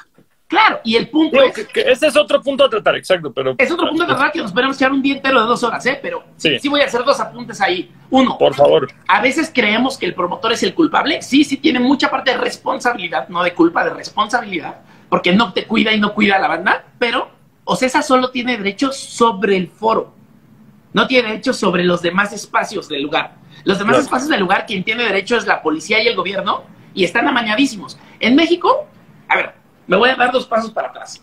[0.48, 1.66] Claro, y el punto es...
[1.68, 3.54] Que, ese es otro punto a tratar, exacto, pero...
[3.58, 5.84] Es otro punto a tratar que nos podemos echar un día entero de dos horas,
[5.84, 5.98] ¿eh?
[6.00, 6.58] Pero sí.
[6.58, 6.68] sí.
[6.70, 7.92] voy a hacer dos apuntes ahí.
[8.08, 8.38] Uno.
[8.38, 8.88] Por favor.
[9.06, 11.20] A veces creemos que el promotor es el culpable.
[11.20, 14.80] Sí, sí tiene mucha parte de responsabilidad, no de culpa, de responsabilidad,
[15.10, 17.28] porque no te cuida y no cuida a la banda, pero
[17.64, 20.14] Ocesa solo tiene derechos sobre el foro.
[20.94, 23.36] No tiene derechos sobre los demás espacios del lugar.
[23.64, 26.62] Los demás espacios del lugar, quien tiene derecho es la policía y el gobierno,
[26.94, 27.98] y están amañadísimos.
[28.18, 28.86] En México,
[29.28, 29.57] a ver,
[29.88, 31.20] me voy a dar dos pasos para atrás.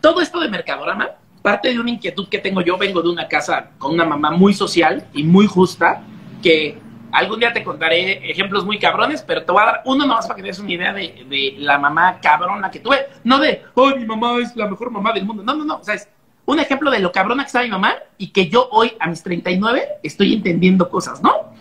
[0.00, 1.10] Todo esto de Mercadorama
[1.46, 2.76] parte de una inquietud que tengo yo.
[2.76, 6.02] Vengo de una casa con una mamá muy social y muy justa,
[6.42, 6.76] que
[7.12, 10.42] algún día te contaré ejemplos muy cabrones, pero te voy a dar uno más para
[10.42, 13.06] que te una idea de, la mamá cabrona que tuve.
[13.22, 15.44] No de, oh, mi mamá es la mejor mamá del mundo.
[15.44, 15.76] No, no, no.
[15.76, 16.08] O sea, es
[16.46, 19.22] un ejemplo de lo cabrona que está mi mamá y que yo hoy, a mis
[19.22, 21.52] 39, estoy entendiendo cosas, ¿no?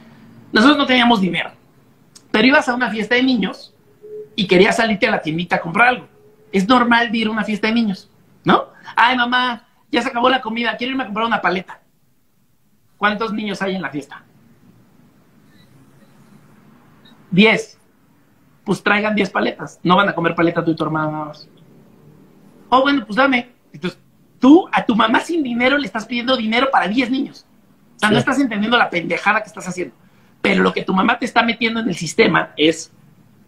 [0.51, 1.51] Nosotros no teníamos dinero,
[2.31, 3.71] pero ibas a una fiesta de niños
[4.35, 6.14] y querías salirte a la tiendita a comprar algo
[6.55, 8.09] es normal ir a una fiesta de niños,
[8.45, 8.69] ¿no?
[8.95, 11.81] Ay, mamá, ya se acabó la comida, quiero irme a comprar una paleta.
[12.95, 14.23] ¿Cuántos niños hay en la fiesta?
[17.29, 17.77] Diez.
[18.63, 19.81] Pues traigan diez paletas.
[19.83, 21.49] No van a comer paleta tú y tu hermana nada más.
[22.69, 23.49] Oh, bueno, pues dame.
[23.73, 23.99] Entonces,
[24.39, 27.45] tú a tu mamá sin dinero le estás pidiendo dinero para diez niños.
[27.97, 29.93] O sea, no estás entendiendo la pendejada que estás haciendo.
[30.41, 32.93] Pero lo que tu mamá te está metiendo en el sistema es,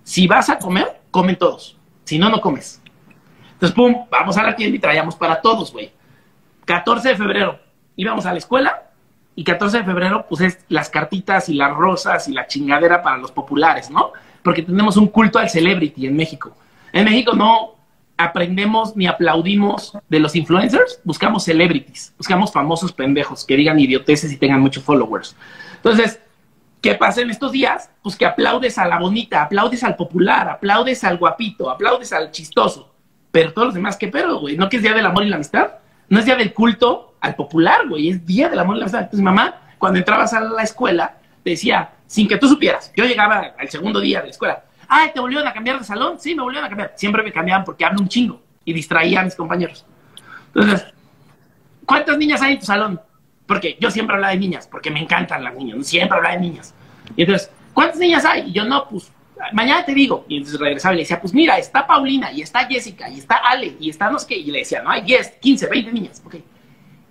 [0.04, 1.78] si vas a comer, comen todos.
[2.04, 2.82] Si no, no comes.
[3.58, 5.92] Entonces, pum, vamos a la tienda y traíamos para todos, güey.
[6.66, 7.60] 14 de febrero,
[7.96, 8.84] íbamos a la escuela
[9.36, 13.18] y 14 de febrero, pues es las cartitas y las rosas y la chingadera para
[13.18, 14.14] los populares, ¿no?
[14.44, 16.56] Porque tenemos un culto al celebrity en México.
[16.94, 17.78] En México no,
[18.16, 24.38] aprendemos ni aplaudimos de los influencers, buscamos celebrities, buscamos famosos pendejos que digan idioteces y
[24.38, 25.36] tengan muchos followers.
[25.78, 26.20] Entonces,
[26.80, 27.90] ¿qué pasa en estos días?
[28.04, 32.94] Pues que aplaudes a la bonita, aplaudes al popular, aplaudes al guapito, aplaudes al chistoso.
[33.32, 34.58] Pero todos los demás, ¿qué pero, güey?
[34.58, 35.72] ¿No que es día del amor y la amistad?
[36.10, 39.02] No es día del culto al popular, güey, es día del amor y la amistad.
[39.02, 43.54] Entonces, mamá, cuando entrabas a la escuela, te decía, sin que tú supieras, yo llegaba
[43.58, 46.20] al segundo día de la escuela, Ay, ¿te volvieron a cambiar de salón?
[46.20, 46.94] Sí, me volvieron a cambiar.
[46.96, 49.86] Siempre me cambiaban porque hablo un chingo y distraía a mis compañeros.
[50.54, 50.86] Entonces,
[51.86, 53.02] ¿cuántas niñas hay en tu salón?
[53.46, 56.74] Porque yo siempre hablaba de niñas, porque me encantan las niñas, siempre hablaba de niñas.
[57.16, 58.50] Y entonces, ¿cuántas niñas hay?
[58.50, 59.12] Y yo, no, pues,
[59.54, 60.26] mañana te digo.
[60.28, 63.38] Y entonces regresaba y le decía, pues mira, está Paulina, y está Jessica, y está
[63.38, 64.38] Ale, y está no sé qué.
[64.38, 66.22] Y le decía, no, hay 10, 15, 20 niñas.
[66.26, 66.36] Ok.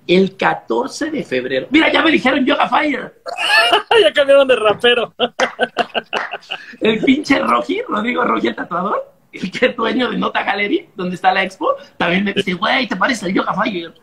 [0.07, 1.67] El 14 de febrero.
[1.71, 3.23] Mira, ya me dijeron Yoga Fire.
[4.03, 5.13] ya cambiaron de rapero.
[6.81, 11.17] el pinche Rogi, Rodrigo Rogi, el tatuador, el que es dueño de Nota Gallery, donde
[11.17, 13.95] está la expo, también me dice, güey, te parece el Yoga Fire.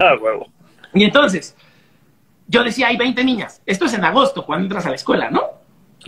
[0.00, 0.48] Ah, huevo.
[0.94, 1.56] Y entonces,
[2.46, 3.62] yo decía, hay 20 niñas.
[3.66, 5.57] Esto es en agosto, cuando entras a la escuela, ¿no?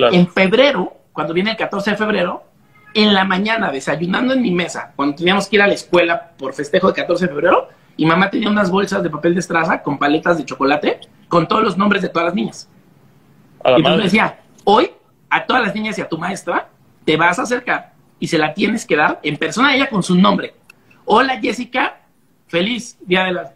[0.00, 0.14] Claro.
[0.14, 2.44] En febrero, cuando viene el 14 de febrero,
[2.94, 6.54] en la mañana, desayunando en mi mesa, cuando teníamos que ir a la escuela por
[6.54, 9.98] festejo de 14 de febrero, y mamá tenía unas bolsas de papel de estraza con
[9.98, 12.68] paletas de chocolate con todos los nombres de todas las niñas.
[13.62, 14.90] La Y entonces me decía, hoy
[15.28, 16.68] a todas las niñas y a tu maestra
[17.04, 20.02] te vas a acercar y se la tienes que dar en persona a ella con
[20.02, 20.54] su nombre.
[21.04, 22.00] Hola Jessica,
[22.48, 23.52] feliz día de la...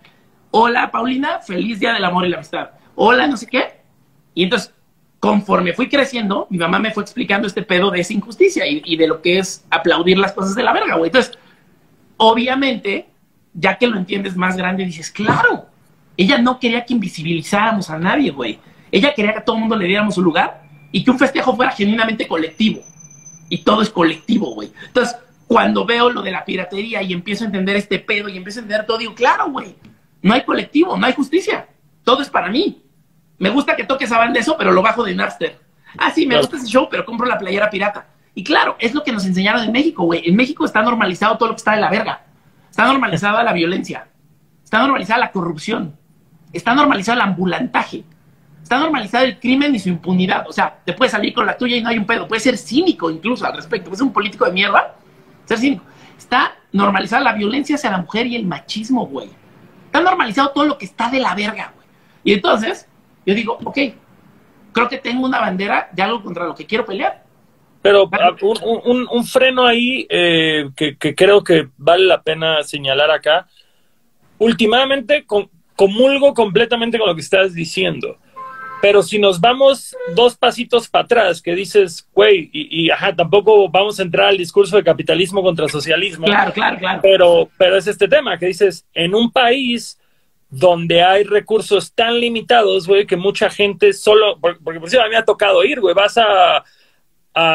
[0.51, 2.71] Hola Paulina, feliz día del amor y la amistad.
[2.95, 3.81] Hola no sé qué.
[4.35, 4.75] Y entonces,
[5.25, 9.07] conforme fui creciendo, mi mamá me fue explicando este pedo de esa injusticia y, de
[9.07, 11.09] lo que es aplaudir las cosas de la verga, güey.
[11.09, 11.39] Entonces,
[12.19, 13.07] obviamente,
[13.55, 15.65] ya que lo entiendes más grande, dices, claro,
[16.19, 18.59] ella no quería que invisibilizáramos a nadie, güey.
[18.93, 21.57] Ella quería que a todo el mundo le diéramos su lugar y que un festejo
[21.57, 22.83] fuera genuinamente colectivo.
[23.49, 24.71] Y todo es colectivo, güey.
[24.89, 28.61] Entonces, cuando veo lo de la piratería y empiezo a entender este pedo y empiezo
[28.61, 29.75] a entender todo, digo, claro, güey,
[30.21, 31.67] no hay colectivo, no hay justicia.
[32.03, 32.84] Todo es para mí.
[33.39, 35.59] Me gusta que toques a banda eso, pero lo bajo de Napster.
[35.99, 38.07] Ah, sí, me gusta ese show, pero compro la playera pirata.
[38.35, 40.29] Y claro, es lo que nos enseñaron en México, güey.
[40.29, 42.23] En México está normalizado todo lo que está de la verga.
[42.71, 44.09] Está normalizada la violencia.
[44.65, 45.97] Está normalizada la corrupción.
[46.53, 48.05] Está normalizado el ambulantaje.
[48.63, 50.49] Está normalizado el crimen y su impunidad.
[50.49, 52.27] O sea, te puedes salir con la tuya y no hay un pedo.
[52.27, 53.85] Puedes ser cínico incluso al respecto.
[53.85, 54.97] Puedes ser un político de mierda.
[55.45, 55.85] Ser cínico.
[56.19, 59.29] Está normalizada la violencia hacia la mujer y el machismo, güey.
[59.87, 61.87] Está normalizado todo lo que está de la verga, güey.
[62.25, 62.89] Y entonces,
[63.27, 63.79] yo digo, ok,
[64.73, 67.23] creo que tengo una bandera de algo contra lo que quiero pelear.
[67.83, 72.63] Pero ah, un, un- un freno ahí eh, que, que creo que vale la pena
[72.63, 73.47] señalar acá.
[74.39, 78.19] Últimamente com- comulgo completamente con lo que estás diciendo.
[78.83, 83.69] Pero si nos vamos dos pasitos para atrás, que dices, güey, y, y, ajá, tampoco
[83.71, 86.27] vamos a entrar al discurso de capitalismo contra socialismo.
[86.27, 87.01] Claro, claro, claro.
[87.03, 89.99] Pero, pero es este tema que dices, en un país
[90.57, 95.09] donde hay recursos tan limitados, güey, que mucha gente solo, por- porque por cierto a
[95.09, 96.63] mí me ha tocado ir, güey, vas a,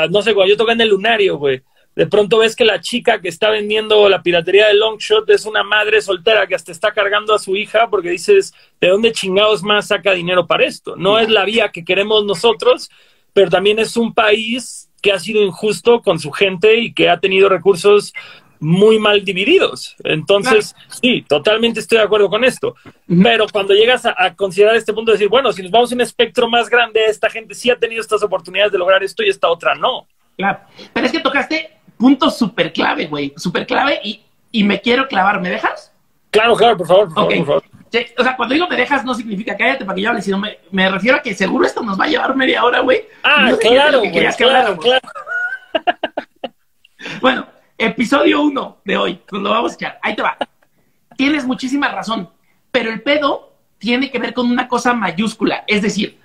[0.10, 1.62] no sé, cuando yo toqué en el lunario, güey,
[1.96, 5.64] de pronto ves que la chica que está vendiendo la piratería de Longshot es una
[5.64, 9.88] madre soltera que hasta está cargando a su hija porque dices, ¿de dónde chingados más
[9.88, 10.96] saca dinero para esto?
[10.96, 12.90] No es la vía que queremos nosotros,
[13.34, 17.20] pero también es un país que ha sido injusto con su gente y que ha
[17.20, 18.14] tenido recursos
[18.60, 19.96] muy mal divididos.
[20.04, 22.76] Entonces, sí, totalmente estoy de acuerdo con esto.
[23.24, 25.96] Pero cuando llegas a, a considerar este punto de decir, bueno, si nos vamos a
[25.96, 29.30] un espectro más grande, esta gente sí ha tenido estas oportunidades de lograr esto y
[29.30, 30.08] esta otra no.
[30.38, 30.60] Claro.
[30.94, 33.34] Pero es que tocaste puntos súper clave, güey.
[33.38, 34.22] Súper clave y,
[34.52, 35.42] y me quiero clavar.
[35.42, 35.94] ¿Me dejas?
[36.32, 37.38] Claro, claro, por favor, por favor, Ok.
[37.40, 37.64] por favor.
[37.92, 40.38] Sí, O sea, cuando digo me dejas no significa cállate para que yo hable, sino
[40.38, 43.02] me, me refiero a que seguro esto nos va a llevar media hora, güey.
[43.24, 45.10] Ah, No sé claro, que que claro, claro.
[47.22, 47.48] Bueno,
[47.80, 50.00] episodio uno de hoy, nos lo vamos a echar.
[50.02, 50.38] Ahí te va.
[51.16, 52.30] Tienes muchísima razón,
[52.72, 55.64] pero el pedo tiene que ver con una cosa mayúscula.
[55.66, 56.20] Es decir,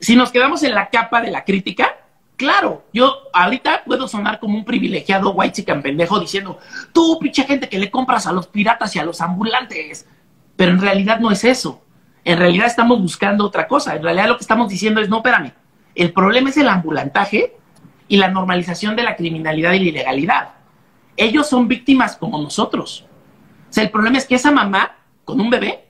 [0.00, 1.96] si nos quedamos en la capa de la crítica,
[2.36, 6.58] claro, yo ahorita puedo sonar como un privilegiado white chican pendejo diciendo,
[6.92, 10.06] tú, pinche gente que le compras a los piratas y a los ambulantes.
[10.56, 11.82] Pero en realidad no es eso.
[12.24, 13.96] En realidad estamos buscando otra cosa.
[13.96, 15.52] En realidad lo que estamos diciendo es, no, espérame,
[15.96, 17.56] el problema es el ambulantaje
[18.06, 20.48] y la normalización de la criminalidad y la ilegalidad.
[21.16, 23.06] Ellos son víctimas como nosotros.
[23.70, 25.84] O sea, el problema es que esa mamá con un bebé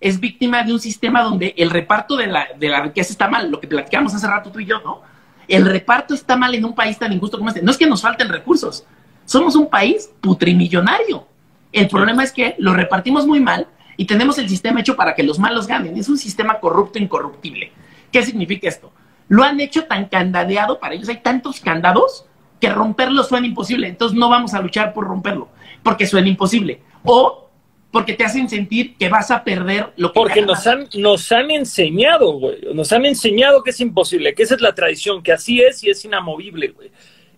[0.00, 3.50] es víctima de un sistema donde el reparto de la, de la riqueza está mal,
[3.50, 5.02] lo que platicamos hace rato tú y yo, ¿no?
[5.46, 7.62] El reparto está mal en un país tan injusto como este.
[7.62, 8.86] No es que nos falten recursos,
[9.24, 11.26] somos un país putrimillonario.
[11.72, 13.66] El problema es que lo repartimos muy mal
[13.96, 15.96] y tenemos el sistema hecho para que los malos ganen.
[15.96, 17.72] Es un sistema corrupto, incorruptible.
[18.10, 18.92] ¿Qué significa esto?
[19.28, 22.26] Lo han hecho tan candadeado para ellos, hay tantos candados
[22.60, 25.48] que romperlo suena imposible, entonces no vamos a luchar por romperlo,
[25.82, 26.82] porque suena imposible.
[27.04, 27.50] O
[27.90, 31.50] porque te hacen sentir que vas a perder lo que Porque nos han, nos han
[31.50, 32.58] enseñado, güey.
[32.72, 35.90] Nos han enseñado que es imposible, que esa es la tradición, que así es y
[35.90, 36.92] es inamovible, güey.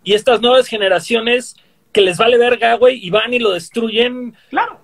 [0.04, 1.56] Y estas nuevas generaciones
[1.92, 4.34] que les vale verga, güey, y van y lo destruyen.
[4.50, 4.78] Claro.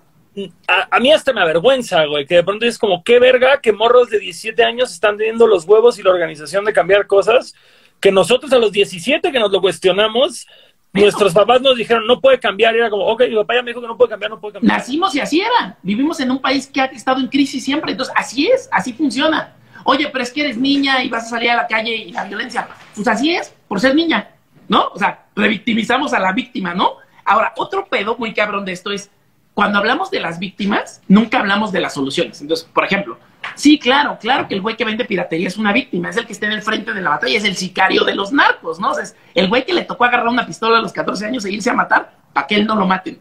[0.67, 3.73] A, a, mí hasta me avergüenza, güey, que de pronto es como, qué verga que
[3.73, 7.53] morros de 17 años están teniendo los huevos y la organización de cambiar cosas,
[7.99, 10.47] que nosotros a los 17 que nos lo cuestionamos,
[10.91, 12.75] Nuestros papás nos dijeron, no puede cambiar.
[12.75, 14.53] Y era como, ok, mi papá ya me dijo que no puede cambiar, no puede
[14.53, 14.77] cambiar.
[14.79, 15.77] Nacimos y así era.
[15.83, 17.91] Vivimos en un país que ha estado en crisis siempre.
[17.91, 19.53] Entonces, así es, así funciona.
[19.83, 22.23] Oye, pero es que eres niña y vas a salir a la calle y la
[22.25, 22.67] violencia.
[22.95, 24.31] Pues así es, por ser niña,
[24.67, 24.87] ¿no?
[24.87, 26.95] O sea, revictimizamos a la víctima, ¿no?
[27.23, 29.11] Ahora, otro pedo muy cabrón de esto es,
[29.53, 32.41] cuando hablamos de las víctimas, nunca hablamos de las soluciones.
[32.41, 33.19] Entonces, por ejemplo,
[33.55, 36.33] sí, claro, claro que el güey que vende piratería es una víctima, es el que
[36.33, 38.91] está en el frente de la batalla, es el sicario de los narcos, ¿no?
[38.91, 41.45] O sea, es el güey que le tocó agarrar una pistola a los 14 años
[41.45, 43.19] e irse a matar para que él no lo maten.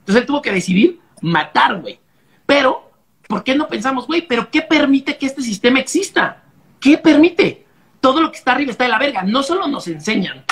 [0.00, 2.00] Entonces él tuvo que decidir matar, güey.
[2.46, 2.90] Pero,
[3.26, 6.42] ¿por qué no pensamos, güey, pero qué permite que este sistema exista?
[6.80, 7.66] ¿Qué permite?
[8.00, 9.22] Todo lo que está arriba está de la verga.
[9.22, 10.44] No solo nos enseñan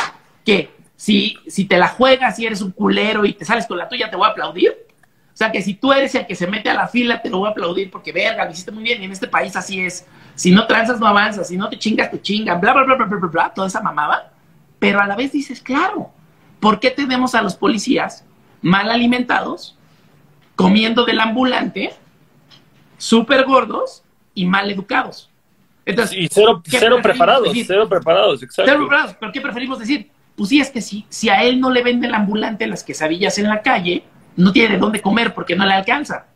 [0.45, 3.89] que si, si te la juegas y eres un culero y te sales con la
[3.89, 4.86] tuya, te voy a aplaudir.
[5.37, 7.41] O sea, que si tú eres el que se mete a la fila, te lo
[7.41, 9.03] voy a aplaudir porque, verga, lo hiciste muy bien.
[9.03, 10.07] Y en este país así es.
[10.35, 11.49] Si no tranzas, no avanzas.
[11.49, 12.59] Si no te chingas, te chingan.
[12.59, 13.53] Bla, bla, bla, bla, bla, bla, bla.
[13.55, 14.33] Toda esa mamada.
[14.79, 16.11] Pero a la vez dices, claro,
[16.59, 18.25] ¿por qué tenemos a los policías
[18.63, 19.77] mal alimentados,
[20.55, 21.93] comiendo del ambulante,
[22.97, 25.29] súper gordos y mal educados?
[25.85, 27.67] Entonces, y cero, cero preparados, decir?
[27.67, 28.73] cero preparados, exacto.
[28.73, 30.11] Cero preparados, pero ¿qué preferimos decir?
[30.35, 33.37] Pues sí, es que si, si a él no le vende el ambulante las quesadillas
[33.37, 34.03] en la calle,
[34.37, 36.27] no tiene de dónde comer porque no le alcanza.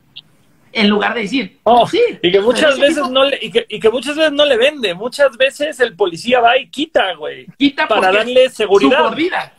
[0.72, 2.00] En lugar de decir, oh, sí.
[2.22, 4.56] Y que muchas veces tipo, no le, y que, y que, muchas veces no le
[4.56, 4.94] vende.
[4.94, 7.46] Muchas veces el policía va y quita, güey.
[7.58, 9.02] Quita para darle seguridad.
[9.02, 9.52] Mordida.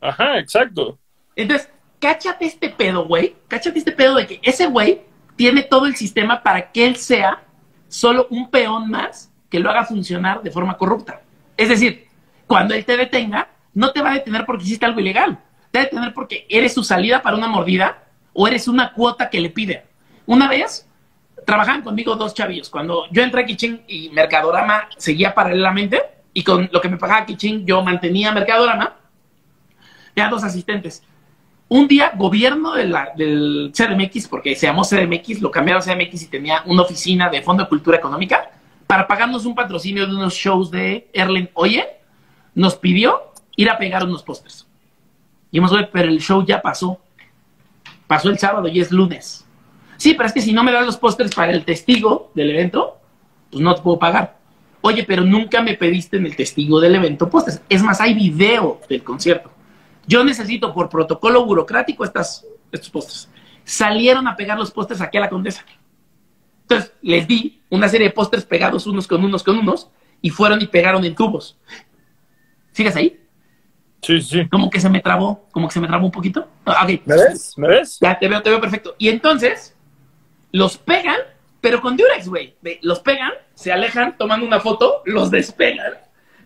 [0.00, 0.98] Ajá, exacto.
[1.34, 3.36] Entonces, cáchate este pedo, güey.
[3.48, 5.02] Cáchate este pedo de que ese güey
[5.36, 7.42] tiene todo el sistema para que él sea
[7.88, 11.22] solo un peón más que lo haga funcionar de forma corrupta.
[11.56, 12.06] Es decir,
[12.46, 15.38] cuando él te detenga, no te va a detener porque hiciste algo ilegal
[15.78, 19.40] te debe tener porque eres su salida para una mordida o eres una cuota que
[19.40, 19.84] le pide.
[20.26, 20.86] Una vez
[21.46, 22.68] trabajaban conmigo dos chavillos.
[22.68, 26.02] Cuando yo entré a Kiching y Mercadorama seguía paralelamente,
[26.34, 28.96] y con lo que me pagaba Kiching yo mantenía Mercadorama,
[30.14, 31.02] tenía dos asistentes.
[31.68, 36.22] Un día, gobierno de la, del CDMX, porque se llamó CDMX, lo cambiaron a CDMX
[36.22, 38.50] y tenía una oficina de Fondo de Cultura Económica,
[38.86, 41.86] para pagarnos un patrocinio de unos shows de Erlen Oye,
[42.54, 44.67] nos pidió ir a pegar unos pósters.
[45.50, 47.00] Y hemos pero el show ya pasó.
[48.06, 49.46] Pasó el sábado y es lunes.
[49.96, 52.98] Sí, pero es que si no me das los pósters para el testigo del evento,
[53.50, 54.38] pues no te puedo pagar.
[54.80, 57.60] Oye, pero nunca me pediste en el testigo del evento pósters.
[57.68, 59.50] Es más, hay video del concierto.
[60.06, 63.28] Yo necesito por protocolo burocrático estas, estos pósters.
[63.64, 65.64] Salieron a pegar los pósters aquí a la condesa.
[66.62, 69.90] Entonces les di una serie de pósters pegados unos con unos con unos
[70.22, 71.58] y fueron y pegaron en tubos.
[72.72, 73.20] ¿Sigues ahí?
[74.02, 74.48] Sí, sí.
[74.48, 76.48] Como que se me trabó, como que se me trabó un poquito.
[76.64, 77.02] Okay.
[77.04, 77.54] ¿Me ves?
[77.56, 77.98] ¿Me ves?
[78.00, 78.94] Ya, te veo, te veo perfecto.
[78.98, 79.74] Y entonces,
[80.52, 81.18] los pegan,
[81.60, 82.56] pero con Durex, güey.
[82.82, 85.94] Los pegan, se alejan, toman una foto, los despegan,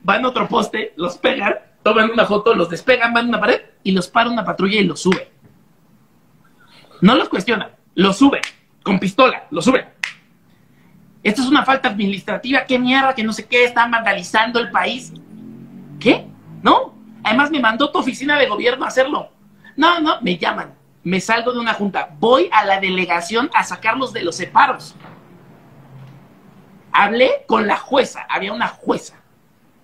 [0.03, 3.61] van a otro poste, los pegan, toman una foto, los despegan, van a una pared
[3.83, 5.31] y los para una patrulla y los sube.
[7.01, 8.41] No los cuestionan, los sube,
[8.83, 9.87] con pistola, los sube.
[11.23, 15.13] Esto es una falta administrativa, qué mierda, que no sé qué, están vandalizando el país.
[16.01, 16.27] ¿Qué?
[16.63, 16.95] ¿No?
[17.25, 19.31] Además, me mandó tu oficina de gobierno a hacerlo.
[19.77, 20.75] No, no, me llaman.
[21.05, 22.11] Me salgo de una junta.
[22.19, 24.95] Voy a la delegación a sacarlos de los separos.
[26.93, 28.27] Hablé con la jueza.
[28.29, 29.21] Había una jueza.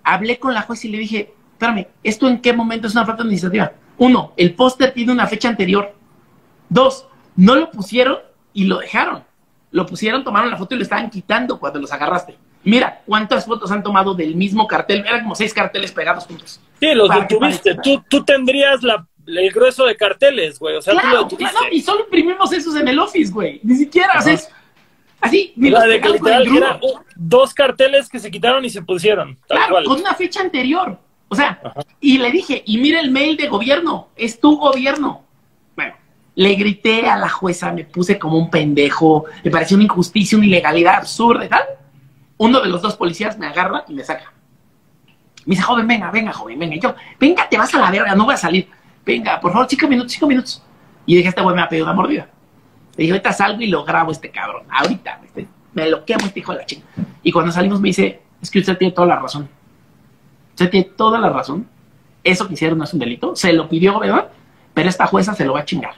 [0.03, 3.23] Hablé con la jueza y le dije, espérame, ¿esto en qué momento es una falta
[3.23, 3.73] administrativa?
[3.97, 5.93] Uno, el póster tiene una fecha anterior.
[6.69, 8.19] Dos, no lo pusieron
[8.53, 9.23] y lo dejaron.
[9.71, 12.37] Lo pusieron, tomaron la foto y lo estaban quitando cuando los agarraste.
[12.63, 15.05] Mira cuántas fotos han tomado del mismo cartel.
[15.07, 16.59] Eran como seis carteles pegados juntos.
[16.79, 17.75] Sí, los detuviste.
[17.81, 20.75] Tú, tú tendrías la, el grueso de carteles, güey.
[20.75, 23.59] O sea, claro, tú lo claro, y solo imprimimos esos en el office, güey.
[23.63, 24.49] Ni siquiera, o sea, es
[25.21, 25.53] así.
[25.55, 26.79] Ni La de literal era
[27.15, 29.37] dos carteles que se quitaron y se pusieron.
[29.47, 29.83] Tal Claro, cual.
[29.85, 30.97] con una fecha anterior.
[31.29, 31.81] O sea, Ajá.
[32.01, 35.23] y le dije, y mira el mail de gobierno, es tu gobierno.
[35.75, 35.93] Bueno,
[36.35, 40.47] le grité a la jueza, me puse como un pendejo, me pareció una injusticia, una
[40.47, 41.63] ilegalidad absurda y tal.
[42.39, 44.31] Uno de los dos policías me agarra y me saca.
[45.45, 46.75] Me dice, joven, venga, venga, joven, venga.
[46.75, 48.69] Y yo, venga, te vas a la verga, no voy a salir.
[49.05, 50.63] Venga, por favor, cinco minutos, cinco minutos.
[51.05, 52.29] Y dije, este güey me ha pedido una mordida.
[52.95, 54.63] Le dije, ahorita salgo y lo grabo este cabrón.
[54.69, 56.85] Ahorita, este, me lo quemo este hijo de la chinga.
[57.23, 59.49] Y cuando salimos me dice, es que usted tiene toda la razón.
[60.51, 61.67] Usted tiene toda la razón.
[62.23, 64.29] eso que hicieron no es un delito, se lo pidió, ¿verdad?
[64.73, 65.95] Pero esta jueza se lo va a chingar.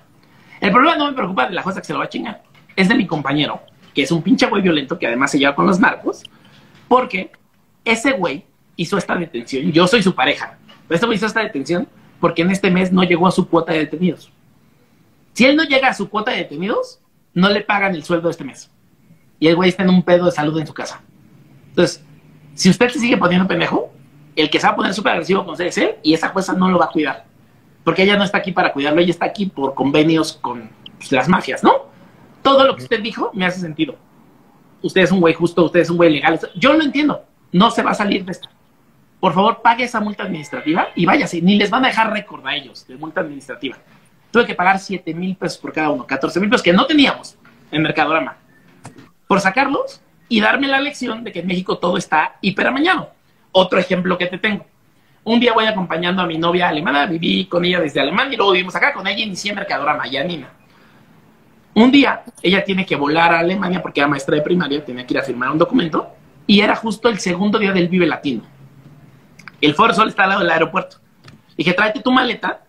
[0.59, 2.41] El problema no me preocupa de la jueza que se lo va a chingar,
[2.76, 3.61] es de mi compañero,
[3.93, 6.23] que es un pinche güey violento que además se lleva con los narcos,
[6.88, 7.31] porque
[7.84, 8.45] ese güey
[8.76, 9.72] hizo esta detención.
[9.72, 10.57] Yo soy su pareja,
[10.89, 11.88] este güey hizo esta detención
[12.19, 14.31] porque en este mes no llegó a su cuota de detenidos.
[15.34, 16.99] Si él no llega a su cuota de detenidos,
[17.34, 18.69] no le pagan el sueldo este mes.
[19.39, 21.01] Y el güey está en un pedo de salud en su casa.
[21.69, 22.03] Entonces,
[22.53, 23.91] si usted se sigue poniendo pendejo,
[24.35, 26.77] el que se va a poner súper agresivo con CDC y esa jueza no lo
[26.77, 27.26] va a cuidar.
[27.84, 31.27] Porque ella no está aquí para cuidarlo, ella está aquí por convenios con pues, las
[31.27, 31.90] mafias, ¿no?
[32.41, 33.95] Todo lo que usted dijo me hace sentido.
[34.81, 36.39] Usted es un güey justo, usted es un güey legal.
[36.55, 37.23] Yo lo entiendo.
[37.51, 38.49] No se va a salir de esta.
[39.19, 41.41] Por favor, pague esa multa administrativa y váyase.
[41.41, 43.77] Ni les van a dejar récord a ellos de multa administrativa.
[44.31, 47.38] Tuve que pagar 7 mil pesos por cada uno, 14 mil pesos que no teníamos
[47.72, 48.38] en Mercadorama.
[49.27, 53.11] Por sacarlos y darme la lección de que en México todo está hiperamañado.
[53.51, 54.65] Otro ejemplo que te tengo.
[55.23, 58.53] Un día voy acompañando a mi novia alemana, viví con ella desde Alemania y luego
[58.53, 60.49] vivimos acá con ella inicié Mercadorama, Yanina.
[61.73, 65.14] Un día ella tiene que volar a Alemania porque era maestra de primaria, tenía que
[65.14, 66.10] ir a firmar un documento
[66.45, 68.43] y era justo el segundo día del Vive Latino.
[69.61, 70.98] El Foro Sol está al lado del aeropuerto.
[71.56, 72.61] Dije, tráete tu maleta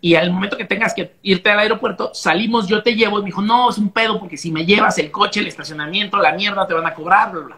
[0.00, 3.18] y al momento que tengas que irte al aeropuerto, salimos, yo te llevo.
[3.18, 6.18] Y me dijo, no, es un pedo porque si me llevas el coche, el estacionamiento,
[6.18, 7.56] la mierda, te van a cobrar, bla, bla.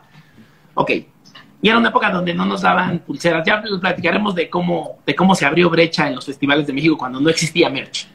[0.75, 0.91] Ok.
[1.63, 3.45] Y era una época donde no nos daban pulseras.
[3.45, 7.19] Ya platicaremos de cómo, de cómo se abrió brecha en los festivales de México cuando
[7.19, 8.07] no existía merch.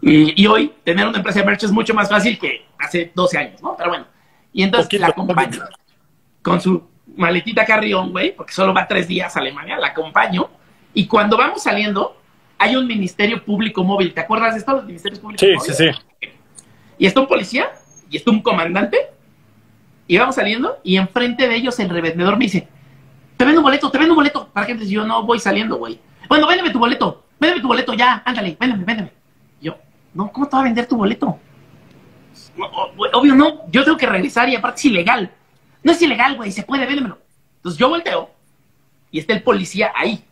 [0.00, 3.62] Y, hoy tener una empresa de merch es mucho más fácil que hace 12 años,
[3.62, 3.76] ¿no?
[3.76, 4.06] Pero bueno.
[4.52, 5.60] Y entonces la acompaño
[6.42, 6.82] con su
[7.16, 10.48] maletita carrión, güey, porque solo va tres días a Alemania, la acompaño.
[10.94, 12.16] Y cuando vamos saliendo,
[12.58, 14.12] hay un ministerio público móvil.
[14.12, 15.76] ¿Te acuerdas de esto, los ministerios públicos sí, móviles?
[15.76, 15.84] Sí,
[16.20, 16.28] sí,
[16.98, 17.70] Y está un policía
[18.10, 18.98] y está un comandante.
[20.06, 22.66] Y vamos saliendo y enfrente de ellos el revendedor me dice,
[23.36, 24.48] te vendo un boleto, te vendo un boleto.
[24.48, 24.76] ¿Para qué?
[24.86, 26.00] Yo no voy saliendo, güey.
[26.28, 29.19] Bueno, véndeme tu boleto, véndeme tu boleto ya, ándale, véndeme, véndeme.
[30.14, 31.38] No, ¿cómo te va a vender tu boleto?
[33.12, 35.30] obvio no, yo tengo que regresar y aparte es ilegal.
[35.82, 37.18] No es ilegal, güey, se puede, véndemelo.
[37.56, 38.30] Entonces yo volteo
[39.10, 40.22] y está el policía ahí,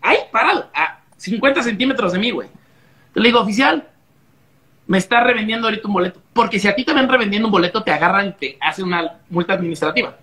[0.00, 2.48] ahí, parado, a 50 centímetros de mí, güey.
[3.14, 3.88] Yo le digo, oficial,
[4.86, 6.20] me está revendiendo ahorita un boleto.
[6.32, 9.18] Porque si a ti te ven revendiendo un boleto, te agarran y te hacen una
[9.30, 10.16] multa administrativa.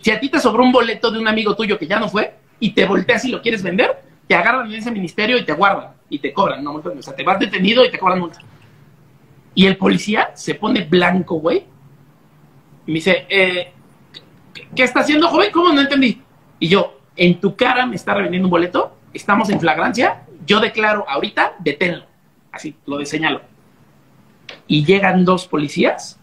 [0.00, 2.34] Si a ti te sobró un boleto de un amigo tuyo que ya no fue
[2.58, 4.02] y te volteas y lo quieres vender,
[4.32, 6.72] te agarran en ese ministerio y te guardan y te cobran no.
[6.72, 8.40] O sea, te vas detenido y te cobran multa.
[9.54, 11.66] Y el policía se pone blanco, güey.
[12.86, 13.74] Y me dice, eh,
[14.74, 15.50] ¿qué está haciendo, joven?
[15.52, 15.70] ¿Cómo?
[15.70, 16.22] No entendí.
[16.58, 21.04] Y yo, en tu cara me está revendiendo un boleto, estamos en flagrancia, yo declaro
[21.06, 22.06] ahorita, deténlo.
[22.52, 23.42] Así, lo señalo.
[24.66, 26.18] Y llegan dos policías,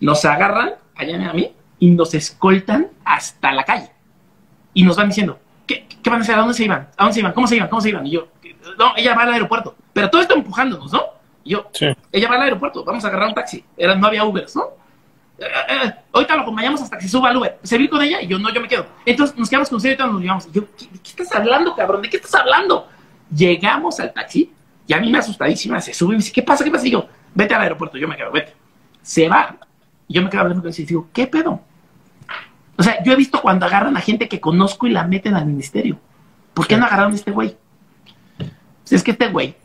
[0.00, 3.92] nos agarran, allá a mí, y nos escoltan hasta la calle.
[4.74, 5.38] Y nos van diciendo,
[5.72, 6.34] ¿qué, qué van a hacer?
[6.34, 6.88] ¿A dónde se iban?
[6.96, 7.32] ¿A dónde se iban?
[7.32, 7.68] ¿Cómo se iban?
[7.68, 8.06] ¿Cómo se iban?
[8.06, 8.28] Y yo,
[8.78, 9.74] no, ella va al aeropuerto.
[9.92, 11.02] Pero todo esto empujándonos, ¿no?
[11.44, 11.70] Y yo,
[12.12, 13.64] ella va al aeropuerto, vamos a agarrar un taxi.
[13.76, 14.82] Era, no había Ubers, ¿no?
[15.38, 17.58] Eh, eh, eh, ahorita lo acompañamos hasta que se suba al Uber.
[17.62, 18.22] ¿Se vi con ella?
[18.22, 18.86] Y yo, no, yo me quedo.
[19.04, 20.46] Entonces nos quedamos con usted y nos llevamos.
[20.46, 22.02] Y yo, ¿qué, ¿de qué estás hablando, cabrón?
[22.02, 22.88] ¿De qué estás hablando?
[23.34, 24.52] Llegamos al taxi
[24.86, 26.64] y a mí me asustadísima se sube y me dice, ¿qué pasa?
[26.64, 26.86] ¿Qué pasa?
[26.86, 27.98] Y yo, vete al aeropuerto.
[27.98, 28.54] Yo me quedo, vete.
[29.02, 29.56] Se va.
[30.06, 31.60] Y yo me quedo hablando con él y digo, ¿qué pedo?
[32.76, 35.46] O sea, yo he visto cuando agarran a gente que conozco y la meten al
[35.46, 35.98] ministerio.
[36.54, 37.56] ¿Por qué no agarraron a este güey?
[38.38, 39.56] Pues es que este güey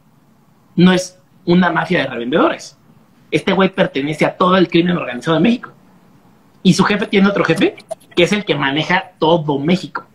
[0.76, 2.78] no es una mafia de revendedores.
[3.32, 5.72] Este güey pertenece a todo el crimen organizado de México.
[6.64, 7.76] Y su jefe tiene otro jefe,
[8.16, 10.06] que es el que maneja todo México.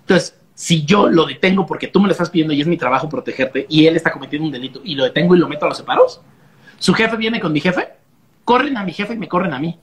[0.00, 3.08] Entonces, si yo lo detengo porque tú me lo estás pidiendo y es mi trabajo
[3.08, 5.78] protegerte y él está cometiendo un delito y lo detengo y lo meto a los
[5.78, 6.20] separos,
[6.78, 7.88] su jefe viene con mi jefe,
[8.44, 9.78] corren a mi jefe y me corren a mí.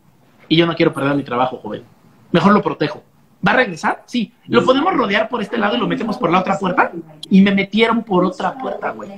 [0.48, 1.84] Y yo no quiero perder mi trabajo, joven.
[2.31, 3.03] Mejor lo protejo.
[3.45, 4.03] ¿Va a regresar?
[4.06, 4.34] Sí.
[4.47, 6.91] Lo podemos rodear por este lado y lo metemos por la otra puerta.
[7.30, 9.10] Y me metieron por otra puerta, güey.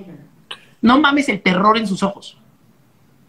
[0.81, 2.37] No mames el terror en sus ojos.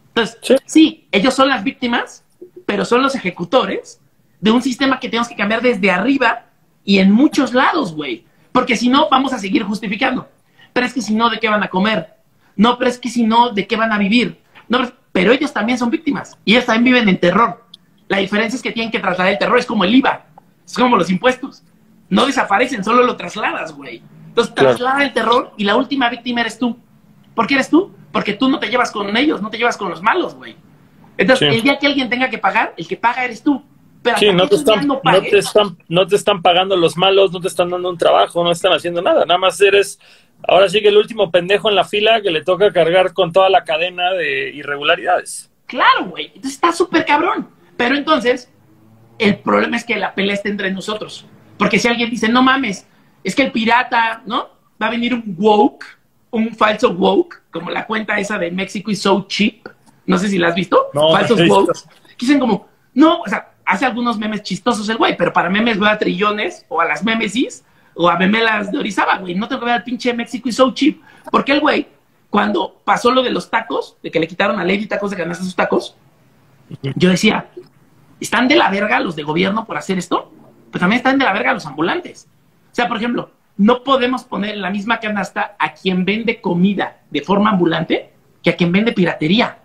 [0.09, 1.09] Entonces, sí.
[1.11, 2.25] ellos son las víctimas,
[2.67, 4.01] pero son los ejecutores
[4.41, 6.47] de un sistema que tenemos que cambiar desde arriba
[6.85, 8.27] y en muchos lados, güey.
[8.51, 10.29] Porque si no, vamos a seguir justificando.
[10.73, 12.15] Pero es que si no, ¿de qué van a comer?
[12.57, 14.39] No, pero es que si no, ¿de qué van a vivir?
[14.69, 14.81] No,
[15.13, 17.65] pero ellos también son víctimas y ellos también viven en terror.
[18.09, 20.27] La diferencia es que tienen que trasladar el terror, es como el IVA,
[20.67, 21.63] es como los impuestos.
[22.09, 24.03] No desaparecen, solo lo trasladas, güey.
[24.29, 26.79] Entonces traslada el terror y la última víctima eres tú.
[27.35, 27.95] ¿Por qué eres tú?
[28.13, 30.57] Porque tú no te llevas con ellos, no te llevas con los malos, güey.
[31.17, 33.63] Entonces, el día que alguien tenga que pagar, el que paga eres tú.
[34.03, 37.41] Pero sí, no te, están, no, te están, no te están pagando los malos, no
[37.41, 39.25] te están dando un trabajo, no están haciendo nada.
[39.25, 40.01] Nada más eres,
[40.49, 43.49] ahora sí que el último pendejo en la fila que le toca cargar con toda
[43.49, 45.51] la cadena de irregularidades.
[45.67, 46.27] Claro, güey.
[46.27, 47.49] Entonces está súper cabrón.
[47.77, 48.51] Pero entonces,
[49.19, 51.27] el problema es que la pelea está entre nosotros.
[51.59, 52.87] Porque si alguien dice, no mames,
[53.25, 54.53] es que el pirata, ¿no?
[54.83, 55.85] va a venir un woke,
[56.31, 59.69] un falso woke, como la cuenta esa de México is so cheap.
[60.07, 60.89] No sé si la has visto.
[60.93, 61.73] No, Falsos no woke.
[62.19, 65.93] Dicen como, no, o sea, hace algunos memes chistosos el güey, pero para memes va
[65.93, 69.35] a trillones o a las memesis o a memelas de Orizaba, güey.
[69.35, 71.01] No tengo que ver al pinche México is so cheap.
[71.31, 71.87] Porque el güey,
[72.31, 75.45] cuando pasó lo de los tacos, de que le quitaron a Lady Tacos de ganarse
[75.45, 75.97] sus tacos,
[76.95, 77.49] yo decía,
[78.21, 80.33] ¿están de la verga los de gobierno por hacer esto?
[80.71, 82.29] Pero también están de la verga los ambulantes.
[82.71, 87.01] O sea, por ejemplo, no podemos poner en la misma canasta a quien vende comida
[87.11, 88.11] de forma ambulante
[88.43, 89.59] que a quien vende piratería.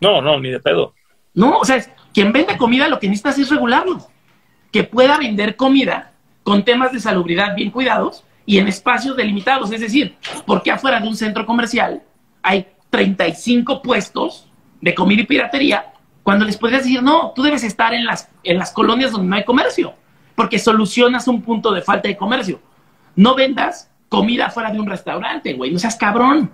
[0.00, 0.94] No, no, ni de pedo.
[1.34, 3.98] No, o sea, es- quien vende comida lo que necesitas es regularlo.
[4.72, 6.12] Que pueda vender comida
[6.42, 9.70] con temas de salubridad bien cuidados y en espacios delimitados.
[9.72, 10.16] Es decir,
[10.46, 12.02] porque afuera de un centro comercial
[12.42, 14.48] hay 35 puestos
[14.80, 15.92] de comida y piratería
[16.26, 19.36] cuando les podrías decir, no, tú debes estar en las, en las colonias donde no
[19.36, 19.94] hay comercio,
[20.34, 22.60] porque solucionas un punto de falta de comercio.
[23.14, 26.50] No vendas comida fuera de un restaurante, güey, no seas cabrón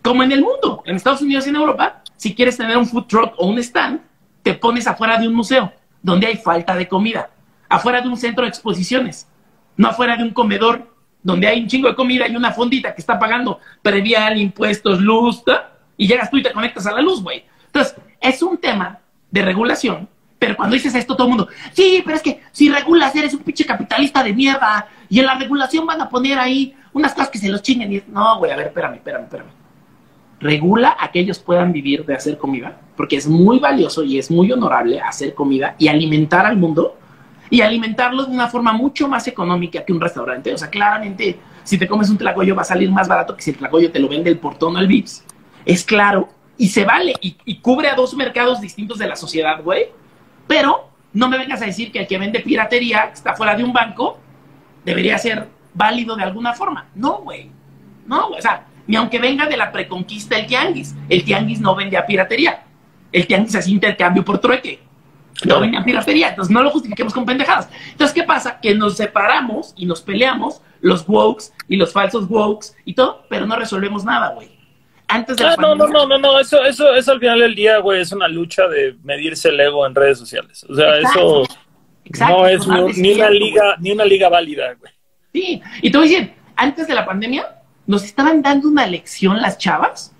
[0.00, 3.04] como en el mundo, en Estados Unidos y en Europa, si quieres tener un food
[3.04, 4.00] truck o un stand,
[4.42, 5.70] te pones afuera de un museo
[6.00, 7.28] donde hay falta de comida,
[7.68, 9.28] afuera de un centro de exposiciones,
[9.76, 10.90] no afuera de un comedor
[11.22, 15.44] donde hay un chingo de comida y una fondita que está pagando previal, impuestos, luz,
[15.44, 15.72] ¿ta?
[15.98, 17.44] y llegas tú y te conectas a la luz, güey.
[17.66, 18.98] Entonces, es un tema
[19.30, 23.14] de regulación, pero cuando dices esto todo el mundo, sí, pero es que si regulas
[23.14, 27.14] eres un pinche capitalista de mierda y en la regulación van a poner ahí unas
[27.14, 29.64] cosas que se los chinguen y no, güey, a ver, espérame, espérame, espérame
[30.44, 34.30] regula a que ellos puedan vivir de hacer comida, porque es muy valioso y es
[34.30, 36.98] muy honorable hacer comida y alimentar al mundo
[37.48, 40.52] y alimentarlo de una forma mucho más económica que un restaurante.
[40.52, 43.50] O sea, claramente, si te comes un tlacoyo va a salir más barato que si
[43.52, 45.24] el tlacoyo te lo vende el portón el Vips.
[45.64, 49.62] Es claro y se vale y, y cubre a dos mercados distintos de la sociedad,
[49.62, 49.86] güey.
[50.46, 53.64] Pero no me vengas a decir que el que vende piratería que está fuera de
[53.64, 54.18] un banco
[54.84, 56.86] debería ser válido de alguna forma.
[56.94, 57.50] No, güey.
[58.06, 58.38] No, güey.
[58.38, 60.94] O sea, ni aunque venga de la preconquista el tianguis.
[61.08, 62.64] El tianguis no vende a piratería.
[63.12, 64.80] El tianguis es intercambio por trueque.
[65.44, 66.30] No vende a piratería.
[66.30, 67.68] Entonces no lo justifiquemos con pendejadas.
[67.90, 68.60] Entonces, ¿qué pasa?
[68.60, 73.46] Que nos separamos y nos peleamos los wokes y los falsos wokes y todo, pero
[73.46, 74.53] no resolvemos nada, güey.
[75.08, 77.40] Antes de la Ah, no, no, pandemia- no, no, no, eso, eso, eso al final
[77.40, 80.64] del día, güey, es una lucha de medirse el ego en redes sociales.
[80.68, 81.42] O sea, Exacto.
[81.42, 81.58] eso
[82.04, 82.46] Exacto, no
[82.88, 84.92] es ni, una liga, ni una liga válida, güey.
[85.32, 89.40] Sí, y te voy a decir, antes de la pandemia, nos estaban dando una lección
[89.42, 90.14] las chavas,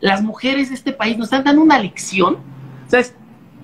[0.00, 2.38] las mujeres de este país nos están dando una lección.
[2.88, 3.14] ¿Sabes?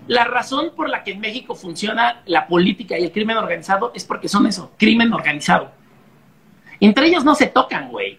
[0.09, 4.05] La razón por la que en México funciona la política y el crimen organizado es
[4.05, 5.73] porque son eso, crimen organizado.
[6.81, 8.19] Entre ellos no se tocan, güey.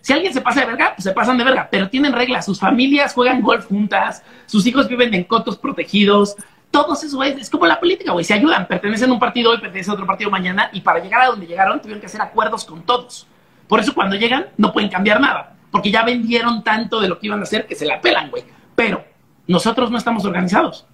[0.00, 2.44] Si alguien se pasa de verga, pues se pasan de verga, pero tienen reglas.
[2.44, 6.36] Sus familias juegan golf juntas, sus hijos viven en cotos protegidos.
[6.70, 8.24] Todos esos güeyes, es como la política, güey.
[8.24, 11.22] Se ayudan, pertenecen a un partido hoy, pertenecen a otro partido mañana, y para llegar
[11.22, 13.26] a donde llegaron tuvieron que hacer acuerdos con todos.
[13.68, 17.26] Por eso cuando llegan no pueden cambiar nada, porque ya vendieron tanto de lo que
[17.26, 18.44] iban a hacer que se la pelan, güey.
[18.74, 19.04] Pero
[19.46, 20.86] nosotros no estamos organizados.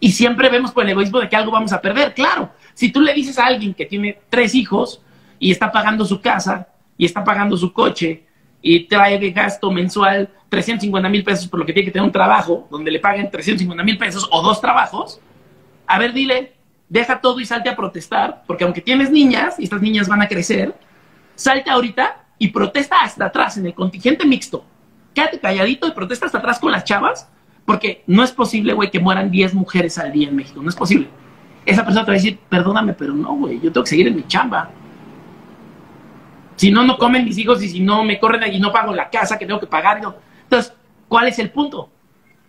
[0.00, 2.14] Y siempre vemos por el egoísmo de que algo vamos a perder.
[2.14, 5.02] Claro, si tú le dices a alguien que tiene tres hijos
[5.38, 6.68] y está pagando su casa
[7.00, 8.26] y está pagando su coche
[8.60, 12.12] y trae de gasto mensual 350 mil pesos por lo que tiene que tener un
[12.12, 15.18] trabajo donde le paguen 350 mil pesos o dos trabajos,
[15.86, 16.52] a ver, dile,
[16.90, 20.28] deja todo y salte a protestar, porque aunque tienes niñas y estas niñas van a
[20.28, 20.74] crecer,
[21.36, 24.62] salte ahorita y protesta hasta atrás en el contingente mixto.
[25.14, 27.30] Quédate calladito y protesta hasta atrás con las chavas,
[27.64, 30.60] porque no es posible, güey, que mueran 10 mujeres al día en México.
[30.62, 31.08] No es posible.
[31.64, 34.16] Esa persona te va a decir, perdóname, pero no, güey, yo tengo que seguir en
[34.16, 34.70] mi chamba.
[36.60, 39.08] Si no, no comen mis hijos y si no me corren allí, no pago la
[39.08, 40.02] casa que tengo que pagar.
[40.02, 40.14] yo.
[40.42, 40.74] Entonces,
[41.08, 41.88] ¿cuál es el punto?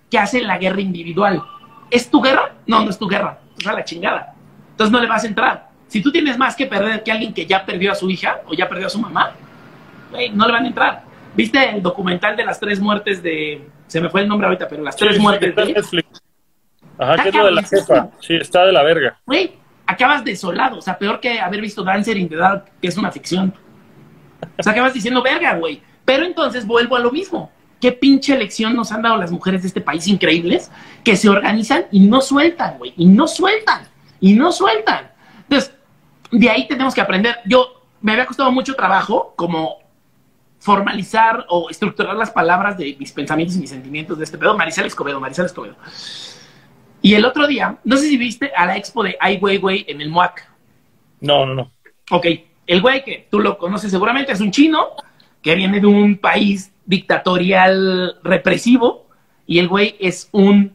[0.10, 1.42] ¿Qué hace la guerra individual?
[1.90, 2.56] ¿Es tu guerra?
[2.68, 3.40] No, no es tu guerra.
[3.58, 4.34] Es a la chingada.
[4.72, 5.70] Entonces no le vas a entrar.
[5.88, 8.54] Si tú tienes más que perder que alguien que ya perdió a su hija o
[8.54, 9.32] ya perdió a su mamá,
[10.12, 11.04] güey, no le van a entrar.
[11.34, 13.66] ¿Viste el documental de las tres muertes de...
[13.88, 15.66] Se me fue el nombre ahorita, pero las tres Sí, muertes de...
[15.68, 16.22] Netflix.
[16.98, 18.10] Ajá, que es lo de la jefa.
[18.20, 19.18] Sí, está de la verga.
[19.26, 19.54] Güey,
[19.88, 20.80] acabas desolado.
[20.80, 23.54] O sea, peor que haber visto Dancer in the Dark, que es una ficción.
[24.58, 25.82] O sea, acabas diciendo verga, güey.
[26.06, 27.52] Pero entonces vuelvo a lo mismo.
[27.80, 30.72] Qué pinche lección nos han dado las mujeres de este país increíbles
[31.04, 32.94] que se organizan y no sueltan, güey.
[32.96, 33.88] Y no sueltan.
[34.20, 35.12] Y no sueltan.
[35.44, 35.74] Entonces,
[36.32, 37.38] de ahí tenemos que aprender.
[37.46, 39.80] Yo me había costado mucho trabajo como
[40.60, 44.56] formalizar o estructurar las palabras de mis pensamientos y mis sentimientos de este pedo.
[44.56, 45.76] Maricel Escobedo, Maricel Escobedo.
[47.02, 50.02] Y el otro día, no sé si viste a la expo de Ai Weiwei en
[50.02, 50.48] el MUAC.
[51.20, 51.72] No, no, no.
[52.12, 52.28] Ok,
[52.68, 54.90] el güey que tú lo conoces seguramente es un chino
[55.42, 59.08] que viene de un país dictatorial represivo
[59.48, 60.74] y el güey es un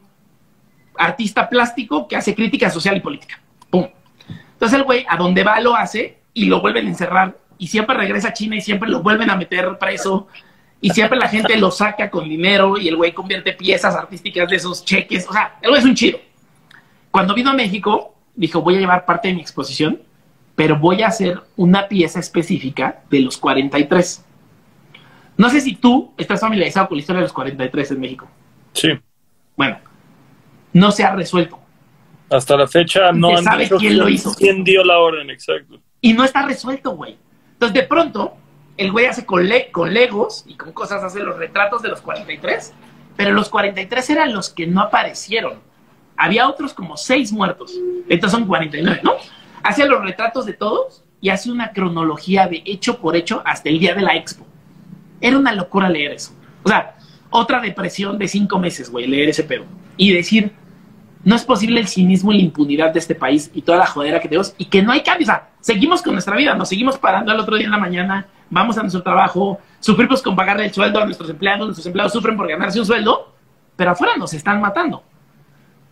[0.99, 3.41] artista plástico que hace crítica social y política.
[3.71, 3.87] Pum.
[4.53, 7.97] Entonces el güey a donde va lo hace y lo vuelven a encerrar y siempre
[7.97, 10.29] regresa a China y siempre lo vuelven a meter preso
[10.81, 14.57] y siempre la gente lo saca con dinero y el güey convierte piezas artísticas de
[14.57, 15.27] esos cheques.
[15.29, 16.19] O sea, el güey es un chido.
[17.11, 20.01] Cuando vino a México, dijo, voy a llevar parte de mi exposición,
[20.57, 24.25] pero voy a hacer una pieza específica de los 43.
[25.37, 28.29] No sé si tú estás familiarizado con la historia de los 43 en México.
[28.73, 28.89] Sí.
[29.57, 29.79] Bueno,
[30.73, 31.59] no se ha resuelto.
[32.31, 34.35] Hasta la fecha no Se han sabe dicho quién lo hizo.
[34.35, 35.79] quién dio la orden, exacto.
[36.01, 37.17] Y no está resuelto, güey.
[37.53, 38.35] Entonces, de pronto,
[38.77, 42.01] el güey hace con, le- con legos y con cosas, hace los retratos de los
[42.01, 42.73] 43,
[43.17, 45.55] pero los 43 eran los que no aparecieron.
[46.17, 47.73] Había otros como seis muertos.
[48.09, 49.13] Entonces son 49, ¿no?
[49.67, 53.81] Hace los retratos de todos y hace una cronología de hecho por hecho hasta el
[53.81, 54.47] día de la expo.
[55.21, 56.33] Era una locura leer eso.
[56.63, 56.97] O sea,
[57.31, 59.65] otra depresión de cinco meses, güey, leer ese pedo.
[59.97, 60.53] Y decir,
[61.25, 64.21] no es posible el cinismo y la impunidad de este país y toda la jodera
[64.21, 65.25] que tenemos y que no hay cambio.
[65.25, 68.29] O sea, seguimos con nuestra vida, nos seguimos parando al otro día en la mañana,
[68.49, 72.37] vamos a nuestro trabajo, sufrimos con pagarle el sueldo a nuestros empleados, nuestros empleados sufren
[72.37, 73.35] por ganarse un sueldo,
[73.75, 75.03] pero afuera nos están matando.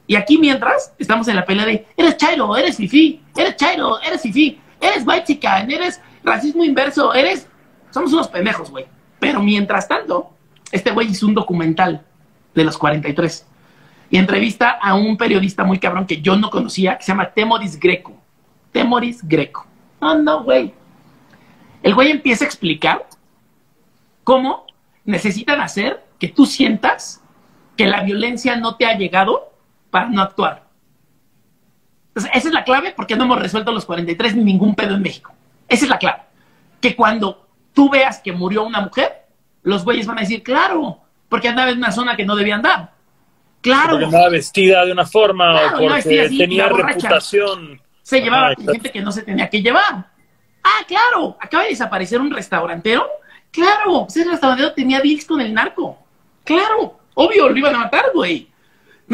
[0.06, 4.22] Y aquí mientras estamos en la pelea de, eres chairo, eres fifi, eres chairo, eres
[4.22, 7.48] fifi, eres white chican, eres racismo inverso, eres...
[7.90, 8.86] Somos unos pendejos, güey.
[9.18, 10.30] Pero mientras tanto,
[10.72, 12.04] este güey hizo un documental
[12.54, 13.46] de los 43
[14.10, 17.78] y entrevista a un periodista muy cabrón que yo no conocía, que se llama Temoris
[17.80, 18.14] Greco.
[18.72, 19.66] Temoris Greco.
[20.00, 20.74] No, no, güey.
[21.82, 23.06] El güey empieza a explicar
[24.22, 24.66] cómo
[25.04, 27.22] necesitan hacer que tú sientas
[27.76, 29.52] que la violencia no te ha llegado
[29.94, 30.64] para no actuar.
[32.08, 35.02] Entonces, esa es la clave porque no hemos resuelto los 43 ni ningún pedo en
[35.02, 35.32] México.
[35.68, 36.22] Esa es la clave.
[36.80, 39.24] Que cuando tú veas que murió una mujer,
[39.62, 40.98] los güeyes van a decir, claro,
[41.28, 42.90] porque andaba en una zona que no debía andar.
[43.60, 43.90] Claro.
[43.90, 47.80] Porque andaba vestida de una forma Claro, o porque así, tenía reputación.
[48.02, 50.08] se llevaba Ajá, gente que no se tenía que llevar.
[50.64, 53.06] Ah, claro, acaba de desaparecer un restaurantero.
[53.52, 55.96] Claro, ese restaurantero tenía deals con el narco.
[56.42, 58.52] Claro, obvio, lo iban a matar, güey.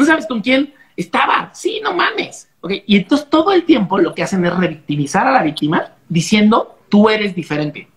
[0.01, 1.51] No sabes con quién estaba.
[1.53, 2.49] Sí, no mames.
[2.61, 6.79] Ok, y entonces todo el tiempo lo que hacen es revictimizar a la víctima diciendo,
[6.89, 7.87] tú eres diferente.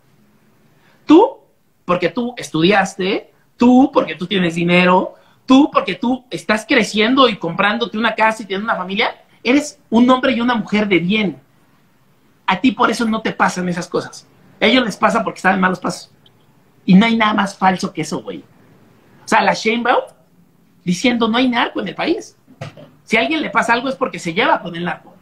[1.07, 1.39] Tú,
[1.87, 5.15] porque tú estudiaste, tú, porque tú tienes dinero,
[5.47, 10.11] tú, porque tú estás creciendo y comprándote una casa y teniendo una familia, eres un
[10.11, 11.41] hombre y una mujer de bien.
[12.47, 14.29] A ti por eso no te pasan esas cosas.
[14.61, 16.13] A ellos les pasa porque están en malos pasos.
[16.85, 18.41] Y no hay nada más falso que eso, güey.
[19.25, 20.14] O sea, la Sheinbaum
[20.85, 22.37] diciendo no hay narco en el país.
[23.05, 25.15] Si a alguien le pasa algo es porque se lleva con el narco.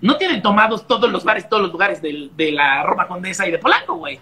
[0.00, 3.58] No tienen tomados todos los bares, todos los lugares de la Roma Condesa y de
[3.58, 4.20] Polanco, güey.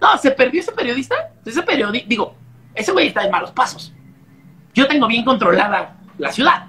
[0.00, 1.14] No, se perdió ese periodista.
[1.44, 2.34] Ese periodista, digo,
[2.74, 3.92] ese güey está en malos pasos.
[4.74, 6.66] Yo tengo bien controlada la ciudad.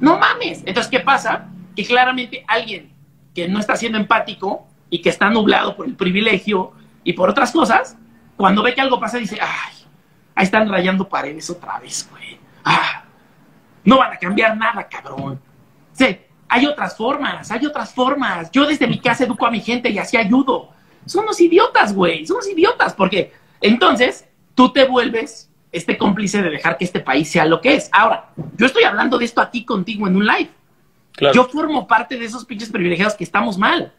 [0.00, 0.62] No mames.
[0.66, 1.48] Entonces, ¿qué pasa?
[1.74, 2.92] Que claramente alguien
[3.34, 6.72] que no está siendo empático y que está nublado por el privilegio
[7.04, 7.96] y por otras cosas,
[8.36, 9.72] cuando ve que algo pasa, dice, ay,
[10.34, 12.38] ahí están rayando paredes otra vez, güey.
[12.64, 13.04] Ah,
[13.84, 15.40] no van a cambiar nada, cabrón.
[15.92, 16.18] Sí,
[16.48, 18.50] hay otras formas, hay otras formas.
[18.50, 20.70] Yo desde mi casa educo a mi gente y así ayudo.
[21.06, 26.50] Son unos idiotas, güey, son unos idiotas, porque entonces tú te vuelves este cómplice de
[26.50, 27.88] dejar que este país sea lo que es.
[27.92, 30.50] Ahora, yo estoy hablando de esto aquí contigo en un live.
[31.12, 31.34] Claro.
[31.34, 33.92] Yo formo parte de esos pinches privilegiados que estamos mal.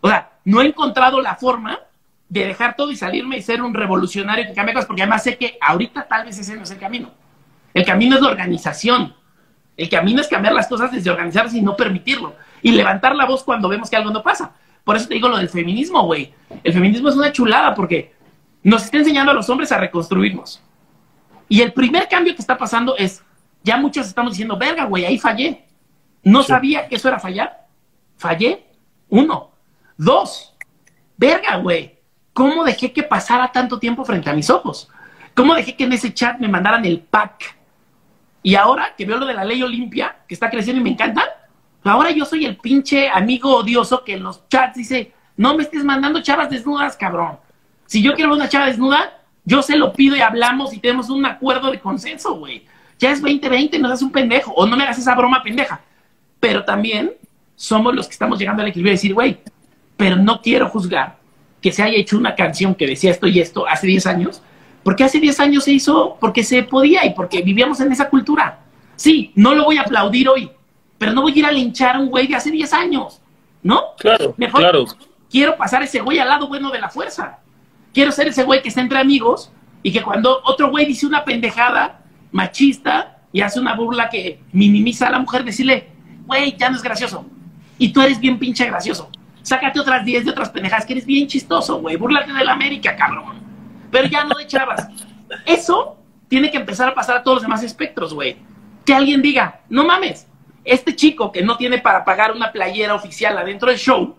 [0.00, 1.78] O sea, no he encontrado la forma
[2.28, 5.36] de dejar todo y salirme y ser un revolucionario que cambie cosas, porque además sé
[5.38, 7.10] que ahorita tal vez ese no es el camino.
[7.78, 9.14] El camino es la organización.
[9.76, 12.34] El camino es cambiar las cosas desde organizarse y no permitirlo.
[12.60, 14.50] Y levantar la voz cuando vemos que algo no pasa.
[14.82, 16.34] Por eso te digo lo del feminismo, güey.
[16.64, 18.12] El feminismo es una chulada porque
[18.64, 20.60] nos está enseñando a los hombres a reconstruirnos.
[21.48, 23.22] Y el primer cambio que está pasando es,
[23.62, 25.64] ya muchos estamos diciendo, verga, güey, ahí fallé.
[26.24, 26.48] No Sí.
[26.48, 27.64] sabía que eso era fallar.
[28.16, 28.66] Fallé.
[29.08, 29.52] Uno.
[29.96, 30.52] Dos.
[31.16, 31.96] Verga, güey.
[32.32, 34.88] ¿Cómo dejé que pasara tanto tiempo frente a mis ojos?
[35.36, 37.57] ¿Cómo dejé que en ese chat me mandaran el pack?
[38.42, 41.24] Y ahora que veo lo de la ley Olimpia, que está creciendo y me encanta,
[41.84, 45.84] ahora yo soy el pinche amigo odioso que en los chats dice, no me estés
[45.84, 47.38] mandando chavas desnudas, cabrón.
[47.86, 51.24] Si yo quiero una chava desnuda, yo se lo pido y hablamos y tenemos un
[51.24, 52.64] acuerdo de consenso, güey.
[52.98, 55.80] Ya es 2020, no seas un pendejo, o no me hagas esa broma pendeja.
[56.40, 57.12] Pero también
[57.56, 59.38] somos los que estamos llegando al equilibrio de decir, güey,
[59.96, 61.18] pero no quiero juzgar
[61.60, 64.42] que se haya hecho una canción que decía esto y esto hace 10 años,
[64.82, 68.60] porque hace 10 años se hizo porque se podía y porque vivíamos en esa cultura.
[68.96, 70.50] Sí, no lo voy a aplaudir hoy,
[70.98, 73.20] pero no voy a ir a linchar a un güey de hace 10 años,
[73.62, 73.82] ¿no?
[73.98, 74.84] Claro, Mejor claro.
[75.30, 77.38] quiero pasar ese güey al lado bueno de la fuerza.
[77.92, 79.50] Quiero ser ese güey que está entre amigos
[79.82, 82.00] y que cuando otro güey dice una pendejada
[82.32, 85.88] machista y hace una burla que minimiza a la mujer, decirle,
[86.26, 87.26] güey, ya no es gracioso.
[87.78, 89.10] Y tú eres bien pinche gracioso.
[89.42, 91.96] sácate otras 10 de otras pendejas que eres bien chistoso, güey.
[91.96, 93.37] Búrlate de la América, cabrón.
[93.90, 94.88] Pero ya no de chavas.
[95.44, 95.96] Eso
[96.28, 98.36] tiene que empezar a pasar a todos los demás espectros, güey.
[98.84, 100.26] Que alguien diga, no mames,
[100.64, 104.16] este chico que no tiene para pagar una playera oficial adentro del show,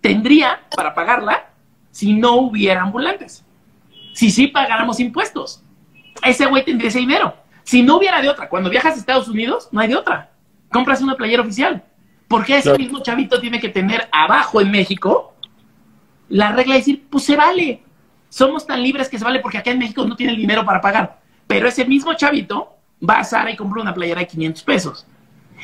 [0.00, 1.50] tendría para pagarla
[1.90, 3.44] si no hubiera ambulantes.
[4.14, 5.62] Si sí pagáramos impuestos.
[6.22, 7.34] Ese güey tendría ese dinero.
[7.64, 10.30] Si no hubiera de otra, cuando viajas a Estados Unidos, no hay de otra.
[10.70, 11.84] Compras una playera oficial.
[12.28, 15.34] Porque ese mismo chavito tiene que tener abajo en México
[16.28, 17.82] la regla de decir, pues se vale.
[18.34, 20.80] Somos tan libres que se vale porque acá en México no tiene el dinero para
[20.80, 21.20] pagar.
[21.46, 22.74] Pero ese mismo chavito
[23.08, 25.06] va a Sara y compra una playera de 500 pesos.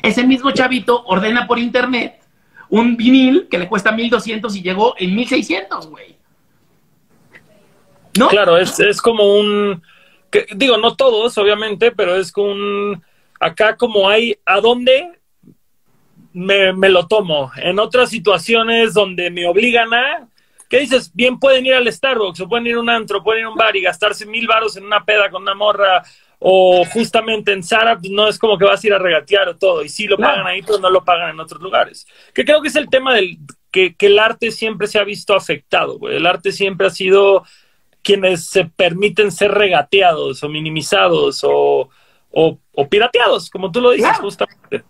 [0.04, 2.22] Ese mismo chavito ordena por internet
[2.68, 6.14] un vinil que le cuesta 1200 y llegó en 1600, güey.
[8.16, 8.28] ¿No?
[8.28, 9.82] Claro, es, es como un.
[10.30, 13.02] Que, digo, no todos, obviamente, pero es como un.
[13.40, 14.38] Acá, como hay.
[14.46, 15.18] ¿A dónde
[16.32, 17.50] me, me lo tomo?
[17.56, 20.29] En otras situaciones donde me obligan a.
[20.70, 21.10] ¿Qué dices?
[21.12, 23.56] Bien pueden ir al Starbucks o pueden ir a un antro, pueden ir a un
[23.56, 26.04] bar y gastarse mil varos en una peda con una morra
[26.38, 29.56] o justamente en Sara pues, no es como que vas a ir a regatear o
[29.56, 32.06] todo, y sí lo pagan ahí, pero no lo pagan en otros lugares.
[32.32, 33.36] Que creo que es el tema del
[33.72, 36.16] que, que el arte siempre se ha visto afectado, güey.
[36.16, 37.44] El arte siempre ha sido
[38.02, 41.90] quienes se permiten ser regateados o minimizados o,
[42.30, 44.84] o, o pirateados, como tú lo dices, justamente.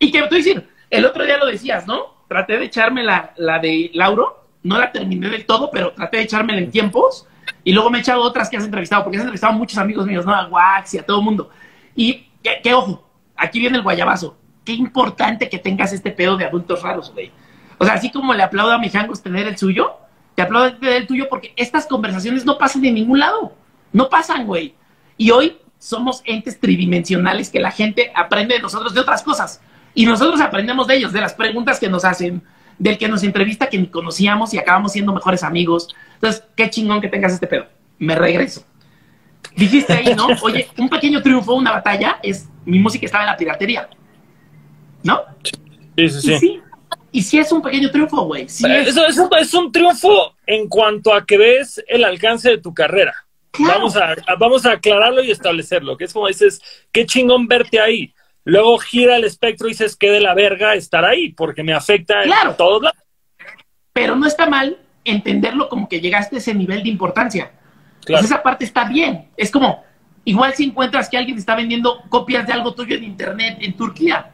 [0.00, 2.24] Y que tú decir, el otro día lo decías, ¿no?
[2.28, 6.22] Traté de echarme la, la de Lauro, no la terminé del todo, pero traté de
[6.24, 7.26] echármela en tiempos
[7.64, 10.06] y luego me he echado otras que has entrevistado, porque has entrevistado a muchos amigos
[10.06, 10.34] míos, ¿no?
[10.34, 11.50] A Wax y a todo el mundo.
[11.94, 14.36] Y qué ojo, aquí viene el guayabazo.
[14.64, 17.32] Qué importante que tengas este pedo de adultos raros, güey.
[17.78, 19.96] O sea, así como le aplaudo a mi Jangos tener el suyo,
[20.34, 23.54] te aplaudo tener el tuyo porque estas conversaciones no pasan de ningún lado.
[23.92, 24.74] No pasan, güey.
[25.16, 29.62] Y hoy somos entes tridimensionales que la gente aprende de nosotros de otras cosas.
[29.94, 32.42] Y nosotros aprendemos de ellos, de las preguntas que nos hacen,
[32.80, 35.94] del que nos entrevista que ni conocíamos y acabamos siendo mejores amigos.
[36.14, 37.66] Entonces, qué chingón que tengas este pedo.
[37.98, 38.64] Me regreso.
[39.54, 40.28] Dijiste ahí, ¿no?
[40.42, 43.88] Oye, un pequeño triunfo, una batalla, es mi música estaba en la piratería.
[45.02, 45.20] ¿No?
[45.44, 46.32] Sí, sí, sí.
[46.32, 46.60] Y sí,
[47.12, 48.48] y sí es un pequeño triunfo, güey.
[48.48, 48.88] Sí es.
[48.88, 53.14] Eso, eso es un triunfo en cuanto a que ves el alcance de tu carrera.
[53.50, 53.74] Claro.
[53.74, 56.62] Vamos, a, vamos a aclararlo y establecerlo, que es como dices,
[56.92, 58.14] qué chingón verte ahí.
[58.44, 62.22] Luego gira el espectro y dices que de la verga estar ahí, porque me afecta
[62.22, 62.50] Claro.
[62.52, 62.98] en todos lados.
[63.92, 67.50] Pero no está mal entenderlo como que llegaste a ese nivel de importancia.
[68.04, 68.22] Claro.
[68.22, 69.28] Pues esa parte está bien.
[69.36, 69.84] Es como,
[70.24, 74.30] igual si encuentras que alguien está vendiendo copias de algo tuyo en internet en Turquía,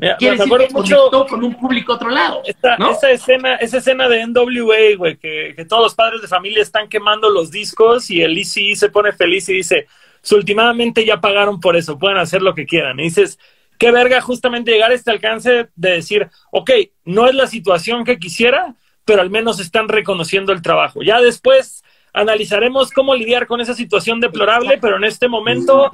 [0.00, 2.42] Mira, quiere me decir que mucho con un público otro lado.
[2.44, 2.90] esta, ¿no?
[2.92, 6.88] esa escena, esa escena de NWA, güey, que, que todos los padres de familia están
[6.88, 9.86] quemando los discos y el ECE se pone feliz y dice,
[10.28, 13.00] "So, últimamente ya pagaron por eso, pueden hacer lo que quieran.
[13.00, 13.38] Y dices,
[13.78, 16.70] qué verga justamente llegar a este alcance de decir, ok,
[17.06, 18.74] no es la situación que quisiera,
[19.06, 21.00] pero al menos están reconociendo el trabajo.
[21.02, 21.82] Ya después
[22.12, 25.90] analizaremos cómo lidiar con esa situación deplorable, pero en este momento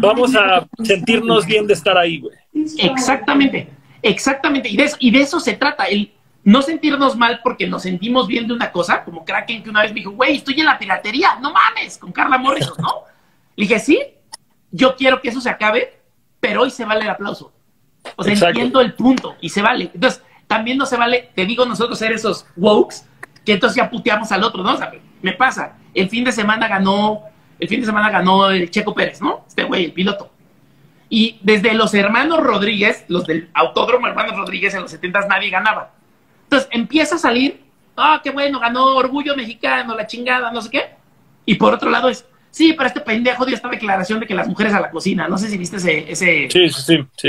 [0.00, 2.36] vamos a sentirnos bien de estar ahí, güey.
[2.78, 3.68] Exactamente,
[4.00, 4.68] exactamente.
[4.68, 6.12] Y de, eso, y de eso se trata, el
[6.44, 9.92] no sentirnos mal porque nos sentimos bien de una cosa, como Kraken que una vez
[9.92, 13.15] me dijo, güey, estoy en la piratería, no mames, con Carla Morrison, ¿no?
[13.56, 14.00] Le dije, sí,
[14.70, 16.00] yo quiero que eso se acabe,
[16.40, 17.52] pero hoy se vale el aplauso.
[18.14, 18.50] O sea, Exacto.
[18.50, 19.90] entiendo el punto y se vale.
[19.92, 23.04] Entonces, también no se vale, te digo nosotros ser esos wokes,
[23.44, 24.74] que entonces ya puteamos al otro, ¿no?
[24.74, 24.92] O sea,
[25.22, 25.76] me pasa.
[25.94, 27.22] El fin de semana ganó,
[27.58, 29.44] el fin de semana ganó el Checo Pérez, ¿no?
[29.48, 30.30] Este güey, el piloto.
[31.08, 35.92] Y desde los hermanos Rodríguez, los del Autódromo Hermanos Rodríguez en los 70 nadie ganaba.
[36.44, 37.64] Entonces empieza a salir,
[37.96, 40.90] ah, qué bueno, ganó Orgullo Mexicano, la chingada, no sé qué.
[41.44, 42.26] Y por otro lado es,
[42.56, 45.28] sí, pero este pendejo dio esta declaración de que las mujeres a la cocina.
[45.28, 46.10] No sé si viste ese.
[46.10, 46.48] ese...
[46.50, 47.28] Sí, sí, sí, sí.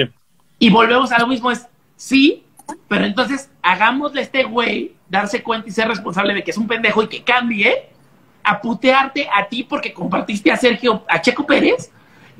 [0.58, 1.68] Y volvemos a lo mismo, es,
[1.98, 2.46] sí,
[2.88, 6.66] pero entonces hagámosle a este güey darse cuenta y ser responsable de que es un
[6.66, 7.90] pendejo y que cambie
[8.42, 11.92] a putearte a ti porque compartiste a Sergio, a Checo Pérez,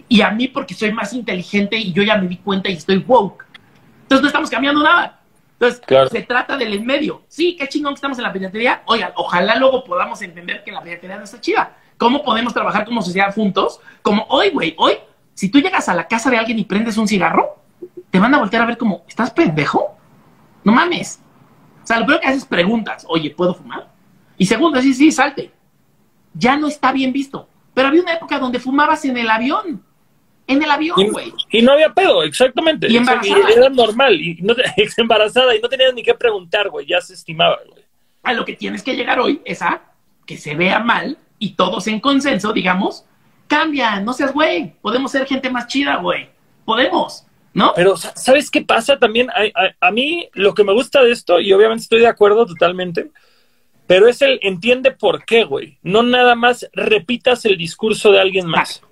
[0.08, 3.04] y a mí porque soy más inteligente y yo ya me di cuenta y estoy
[3.06, 3.44] woke.
[4.04, 5.20] Entonces no estamos cambiando nada.
[5.60, 6.10] Entonces Claro.
[6.10, 7.24] se trata del en medio.
[7.28, 8.84] Sí, qué chingón que estamos en la piratería.
[8.86, 11.76] Oigan, ojalá luego podamos entender que la piratería no está chida.
[11.98, 13.80] ¿Cómo podemos trabajar como sociedad juntos?
[14.02, 14.94] Como hoy, güey, hoy,
[15.34, 17.58] si tú llegas a la casa de alguien y prendes un cigarro,
[18.12, 19.98] te van a voltear a ver como, ¿estás pendejo?
[20.64, 21.20] No mames.
[21.84, 23.88] O sea, lo primero que haces es preguntas, oye, ¿puedo fumar?
[24.38, 25.52] Y segundo, sí, sí, salte.
[26.34, 27.48] Ya no está bien visto.
[27.74, 29.84] Pero había una época donde fumabas en el avión.
[30.46, 31.34] En el avión, Y, güey.
[31.52, 32.88] y no había pedo, exactamente.
[32.90, 33.50] Y embarazada.
[33.50, 34.64] era normal, y no te-
[34.98, 37.84] embarazada, y no tenías ni qué preguntar, güey, ya se estimaba, güey.
[38.24, 39.82] A lo que tienes que llegar hoy es a
[40.26, 43.06] que se vea mal y todos en consenso, digamos,
[43.48, 44.74] cambia, no seas güey.
[44.82, 46.30] Podemos ser gente más chida, güey.
[46.66, 47.26] Podemos.
[47.54, 47.74] ¿no?
[47.76, 49.30] Pero, ¿sabes qué pasa también?
[49.32, 53.10] A, a, mí lo que me gusta de esto, y obviamente estoy de acuerdo totalmente,
[53.88, 55.80] pero es el entiende por qué, güey.
[55.82, 58.84] No nada más repitas el discurso de alguien más.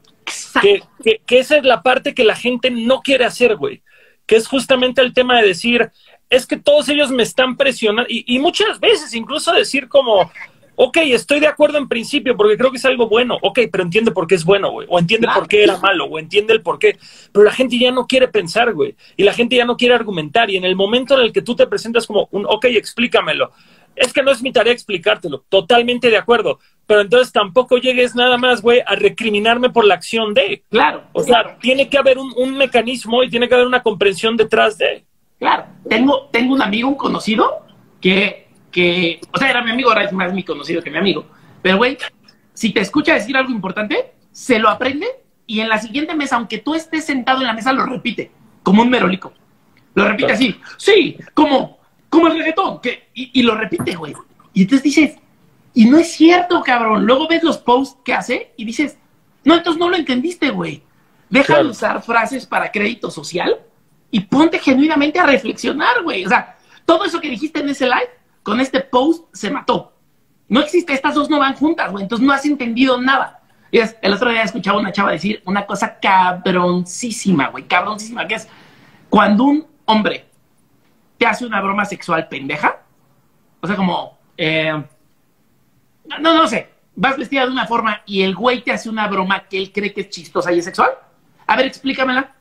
[0.62, 3.84] Que, que, que, esa es la parte que la gente no quiere hacer, güey.
[4.26, 5.92] Que es justamente el tema de decir,
[6.32, 10.32] es que todos ellos me están presionando, y, y muchas veces incluso decir como,
[10.76, 14.12] ok, estoy de acuerdo en principio porque creo que es algo bueno, ok, pero entiende
[14.12, 16.80] por qué es bueno, güey, o entiende por qué era malo, o entiende el por
[16.80, 16.98] qué,
[17.32, 20.50] pero la gente ya no quiere pensar, güey, y la gente ya no quiere argumentar,
[20.50, 23.52] y en el momento en el que tú te presentas como un, ok, explícamelo,
[23.96, 28.38] es que no es mi tarea explicártelo, totalmente de acuerdo, pero entonces tampoco llegues nada
[28.38, 30.64] más, güey, a recriminarme por la acción de.
[30.70, 31.04] Claro.
[31.14, 34.78] O sea, tiene que haber un, un, mecanismo y tiene que haber una comprensión detrás
[34.78, 35.04] de.
[35.40, 35.66] Claro.
[35.90, 37.66] Tengo, tengo un amigo, un conocido,
[38.02, 38.45] que
[38.76, 41.26] que, o sea, era mi amigo, ahora es más mi conocido que mi amigo.
[41.62, 41.98] Pero, güey,
[42.54, 45.08] si te escucha decir algo importante, se lo aprende
[45.48, 48.32] y en la siguiente mesa, aunque tú estés sentado en la mesa, lo repite,
[48.64, 49.32] como un merolico.
[49.94, 51.80] Lo repite así, sí, como,
[52.10, 54.14] como el reggaetón, que, y, y lo repite, güey.
[54.54, 55.16] Y entonces dices,
[55.74, 57.06] y no es cierto, cabrón.
[57.06, 58.98] Luego ves los posts que hace y dices,
[59.46, 60.84] no, entonces no lo entendiste, güey.
[61.30, 61.64] Deja claro.
[61.64, 63.58] de usar frases para crédito social
[64.12, 66.26] y ponte genuinamente a reflexionar, güey.
[66.26, 68.10] O sea, todo eso que dijiste en ese live
[68.46, 69.98] con este post se mató.
[70.48, 73.42] No existe, estas dos no van juntas, güey, entonces no has entendido nada.
[73.72, 78.48] Es, el otro día escuchaba una chava decir una cosa cabroncísima, güey, cabroncísima, que es
[79.10, 80.28] cuando un hombre
[81.18, 82.84] te hace una broma sexual pendeja,
[83.62, 84.80] o sea, como, eh,
[86.06, 89.48] no, no sé, vas vestida de una forma y el güey te hace una broma
[89.48, 90.92] que él cree que es chistosa y es sexual.
[91.48, 92.36] A ver, explícamela.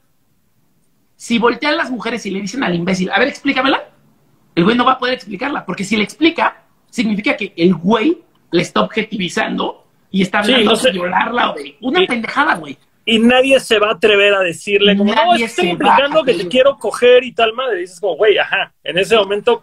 [1.16, 3.88] Si voltean las mujeres y le dicen al imbécil, a ver, explícamela,
[4.54, 8.22] el güey no va a poder explicarla, porque si le explica, significa que el güey
[8.50, 10.88] le está objetivizando y está hablando sí, no sé.
[10.88, 12.78] de violarla o de una y, pendejada, güey.
[13.04, 16.48] Y nadie se va a atrever a decirle, como, nadie no, estoy implicando que te
[16.48, 17.78] quiero coger y tal madre.
[17.78, 19.62] Y dices como, güey, ajá, en ese momento...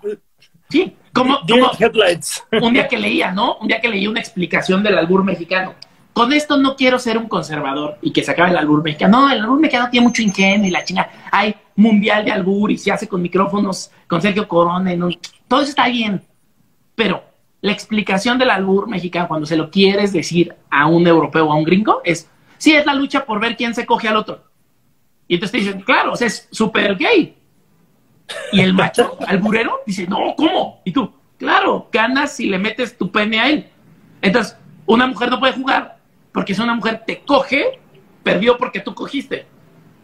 [0.69, 1.71] Sí, como, como
[2.61, 3.55] un día que leía, ¿no?
[3.55, 5.73] Un día que leí una explicación del albur mexicano.
[6.13, 9.21] Con esto no quiero ser un conservador y que se acabe el albur mexicano.
[9.21, 11.09] No, el albur mexicano tiene mucho ingenio y la chinga.
[11.31, 14.91] Hay mundial de albur y se hace con micrófonos con Sergio Corona.
[14.91, 15.17] En un...
[15.47, 16.21] Todo eso está bien.
[16.95, 17.23] Pero
[17.61, 21.55] la explicación del albur mexicano, cuando se lo quieres decir a un europeo o a
[21.55, 24.43] un gringo, es, sí, es la lucha por ver quién se coge al otro.
[25.27, 27.35] Y entonces te dicen, claro, o sea, es súper gay.
[28.51, 30.81] Y el macho alburero dice, no, ¿cómo?
[30.83, 33.67] Y tú, claro, ganas si le metes tu pene a él.
[34.21, 37.79] Entonces, una mujer no puede jugar porque si una mujer te coge,
[38.23, 39.45] perdió porque tú cogiste.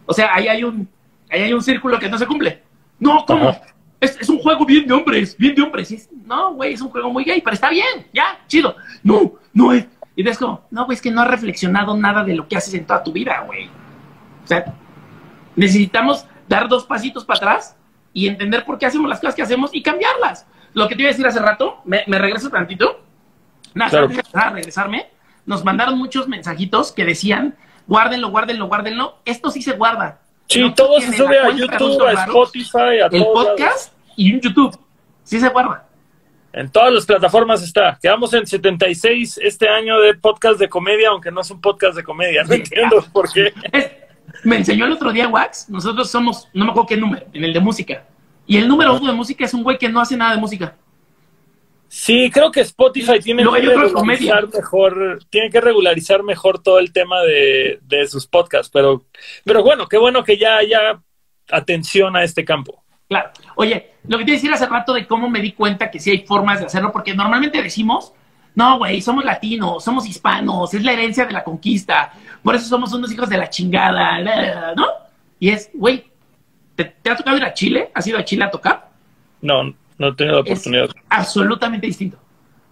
[0.05, 0.87] O sea, ahí hay un,
[1.29, 2.63] ahí hay un círculo que no se cumple.
[2.99, 3.55] No, ¿cómo?
[3.99, 5.91] Es, es, un juego bien de hombres, bien de hombres.
[5.91, 8.75] Es, no, güey, es un juego muy gay, pero está bien, ya, chido.
[9.03, 9.87] No, no es.
[10.15, 12.73] Y ves como, no, güey, es que no has reflexionado nada de lo que haces
[12.73, 13.67] en toda tu vida, güey.
[14.43, 14.73] O sea,
[15.55, 17.75] necesitamos dar dos pasitos para atrás
[18.13, 20.47] y entender por qué hacemos las cosas que hacemos y cambiarlas.
[20.73, 23.03] Lo que te iba a decir hace rato, me, me regreso tantito.
[23.73, 24.07] Nada, claro.
[24.07, 25.07] antes de regresarme,
[25.45, 27.55] nos mandaron muchos mensajitos que decían,
[27.87, 29.19] guárdenlo, guárdenlo, guárdenlo.
[29.25, 30.21] Esto sí se guarda.
[30.47, 33.91] Sí, no todo se sube a YouTube, a Spotify, a El podcast lados.
[34.15, 34.79] y en YouTube.
[35.23, 35.85] Sí se guarda.
[36.53, 37.99] En todas las plataformas está.
[38.01, 42.03] Quedamos en 76 este año de podcast de comedia, aunque no es un podcast de
[42.03, 42.43] comedia.
[42.43, 43.11] No sí, entiendo ya.
[43.11, 43.53] por qué.
[43.71, 43.91] Es,
[44.43, 45.69] me enseñó el otro día Wax.
[45.69, 48.05] Nosotros somos, no me acuerdo qué número, en el de música.
[48.45, 50.75] Y el número uno de música es un güey que no hace nada de música.
[51.89, 56.91] Sí, creo que Spotify tiene no, que regularizar mejor, tiene que regularizar mejor todo el
[56.91, 59.05] tema de, de, sus podcasts, pero,
[59.45, 61.01] pero bueno, qué bueno que ya haya
[61.49, 62.83] atención a este campo.
[63.07, 63.29] Claro.
[63.55, 66.25] Oye, lo que te decir hace rato de cómo me di cuenta que sí hay
[66.25, 68.11] formas de hacerlo, porque normalmente decimos,
[68.53, 72.11] no, güey, somos latinos, somos hispanos, es la herencia de la conquista,
[72.43, 74.87] por eso somos unos hijos de la chingada, ¿no?
[75.39, 76.11] Y es, güey,
[76.75, 77.91] ¿te, ¿te ha tocado ir a Chile?
[77.93, 78.89] ¿Has ido a Chile a tocar?
[79.41, 80.85] No, no he tenido la oportunidad.
[80.85, 82.17] Es absolutamente distinto.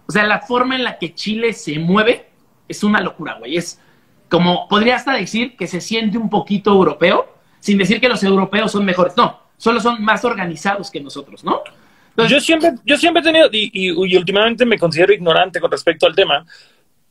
[0.06, 2.26] O sea, la forma en la que Chile se mueve
[2.68, 3.56] es una locura, güey.
[3.56, 3.80] Es
[4.28, 8.72] como, podría hasta decir que se siente un poquito europeo, sin decir que los europeos
[8.72, 9.16] son mejores.
[9.16, 11.62] No, solo son más organizados que nosotros, ¿no?
[12.10, 15.70] Entonces, yo, siempre, yo siempre he tenido, y, y, y, últimamente me considero ignorante con
[15.70, 16.46] respecto al tema,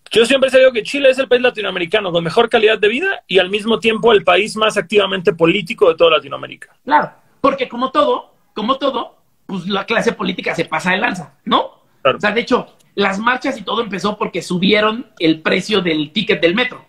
[0.09, 3.23] yo siempre he sabido que Chile es el país latinoamericano con mejor calidad de vida
[3.27, 6.75] y al mismo tiempo el país más activamente político de toda Latinoamérica.
[6.83, 7.11] Claro,
[7.41, 9.14] porque como todo, como todo,
[9.45, 11.81] pues la clase política se pasa de lanza, ¿no?
[12.01, 12.17] Claro.
[12.17, 16.41] O sea, de hecho, las marchas y todo empezó porque subieron el precio del ticket
[16.41, 16.85] del metro.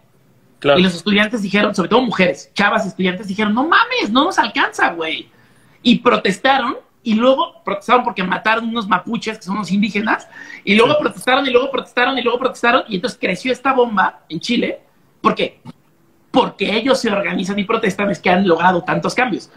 [0.58, 0.78] Claro.
[0.78, 4.92] Y los estudiantes dijeron, sobre todo mujeres, chavas estudiantes dijeron, no mames, no nos alcanza,
[4.92, 5.28] güey.
[5.82, 10.26] Y protestaron y luego protestaron porque mataron unos mapuches, que son unos indígenas,
[10.64, 10.98] y luego sí.
[11.02, 14.80] protestaron y luego protestaron y luego protestaron, y entonces creció esta bomba en Chile.
[15.20, 15.60] ¿Por qué?
[16.32, 19.50] Porque ellos se organizan y protestan, es que han logrado tantos cambios.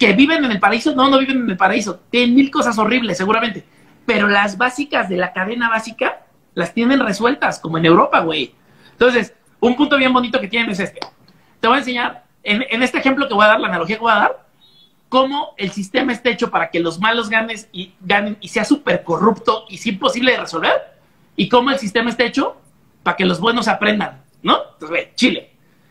[0.00, 0.94] ¿Que viven en el paraíso?
[0.94, 2.00] No, no viven en el paraíso.
[2.08, 3.66] Tienen mil cosas horribles, seguramente.
[4.06, 6.22] Pero las básicas de la cadena básica
[6.54, 8.54] las tienen resueltas, como en Europa, güey.
[8.92, 11.00] Entonces, un punto bien bonito que tienen es este.
[11.60, 14.12] Te voy a enseñar, en, este ejemplo que voy a dar, la analogía que voy
[14.12, 14.46] a dar,
[15.10, 19.04] cómo el sistema está hecho para que los malos ganen y, ganen y sea súper
[19.04, 20.98] corrupto y sea imposible de resolver,
[21.36, 22.56] y cómo el sistema está hecho
[23.02, 24.60] para que los buenos aprendan, ¿no?
[24.72, 25.49] Entonces, ve, Chile.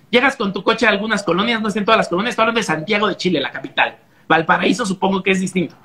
[0.09, 2.59] Llegas con tu coche a algunas colonias, no es en todas las colonias, estoy hablando
[2.59, 3.97] de Santiago de Chile, la capital.
[4.27, 5.75] Valparaíso supongo que es distinto.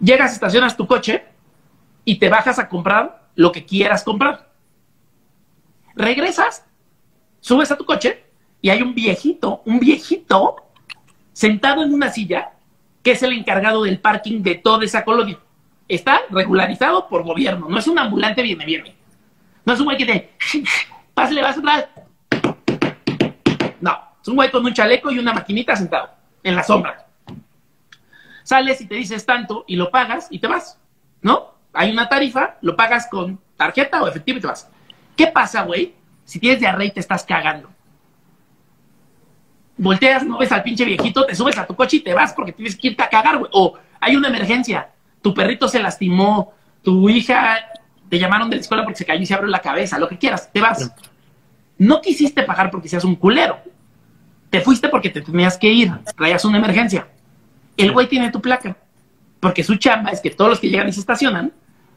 [0.00, 1.24] Llegas, estacionas tu coche
[2.04, 4.50] y te bajas a comprar lo que quieras comprar.
[5.94, 6.64] Regresas,
[7.40, 8.24] subes a tu coche
[8.60, 10.56] y hay un viejito, un viejito
[11.32, 12.52] sentado en una silla
[13.02, 15.38] que es el encargado del parking de toda esa colonia.
[15.86, 18.96] Está regularizado por gobierno, no es un ambulante viene, viene.
[19.64, 20.30] No es un güey que te...
[21.14, 21.86] Pásale, vas atrás.
[24.28, 26.10] Es un güey con un chaleco y una maquinita sentado
[26.42, 27.06] en la sombra.
[28.42, 30.78] Sales y te dices tanto y lo pagas y te vas,
[31.22, 31.54] ¿no?
[31.72, 34.70] Hay una tarifa, lo pagas con tarjeta o efectivo y te vas.
[35.16, 35.94] ¿Qué pasa, güey?
[36.26, 37.70] Si tienes diarrea y te estás cagando
[39.78, 42.52] volteas, no ves al pinche viejito, te subes a tu coche y te vas porque
[42.52, 43.50] tienes que irte a cagar, güey.
[43.54, 44.90] O hay una emergencia,
[45.22, 46.52] tu perrito se lastimó,
[46.82, 47.60] tu hija
[48.10, 50.18] te llamaron de la escuela porque se cayó y se abrió la cabeza, lo que
[50.18, 50.92] quieras, te vas.
[51.78, 53.58] No quisiste pagar porque seas un culero.
[54.50, 57.08] Te fuiste porque te tenías que ir, traías una emergencia.
[57.76, 58.76] El güey tiene tu placa,
[59.40, 61.52] porque su chamba es que todos los que llegan y se estacionan,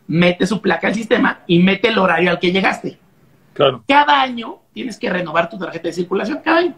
[0.08, 3.00] mete su placa al sistema y mete el horario al que llegaste.
[3.54, 3.84] Claro.
[3.88, 6.76] Cada año tienes que renovar tu tarjeta de circulación, cada año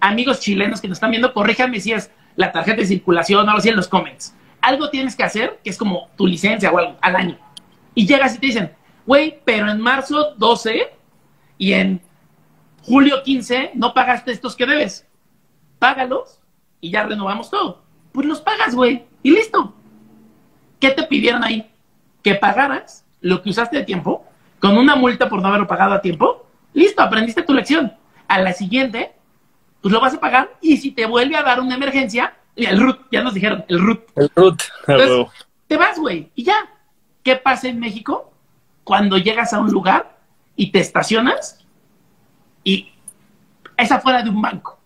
[0.00, 3.58] amigos chilenos que nos están viendo, corríjanme si es la tarjeta de circulación o algo
[3.58, 4.34] así en los comments.
[4.60, 7.38] Algo tienes que hacer que es como tu licencia o algo al año.
[7.94, 8.70] Y llegas y te dicen,
[9.06, 10.90] güey, pero en marzo 12
[11.58, 12.00] y en
[12.88, 15.06] julio 15 no pagaste estos que debes.
[15.78, 16.40] Págalos
[16.80, 17.82] y ya renovamos todo.
[18.12, 19.74] Pues los pagas, güey, y listo.
[20.80, 21.70] ¿Qué te pidieron ahí?
[22.22, 24.24] Que pagaras lo que usaste de tiempo
[24.58, 26.46] con una multa por no haberlo pagado a tiempo.
[26.72, 27.92] Listo, aprendiste tu lección.
[28.26, 29.12] A la siguiente
[29.80, 33.06] pues lo vas a pagar y si te vuelve a dar una emergencia, el RUT,
[33.12, 34.00] ya nos dijeron, el RUT.
[34.16, 34.62] El RUT.
[35.66, 36.74] te vas, güey, y ya.
[37.22, 38.32] ¿Qué pasa en México?
[38.84, 40.18] Cuando llegas a un lugar
[40.56, 41.64] y te estacionas
[42.68, 42.92] y
[43.76, 44.78] es afuera de un banco.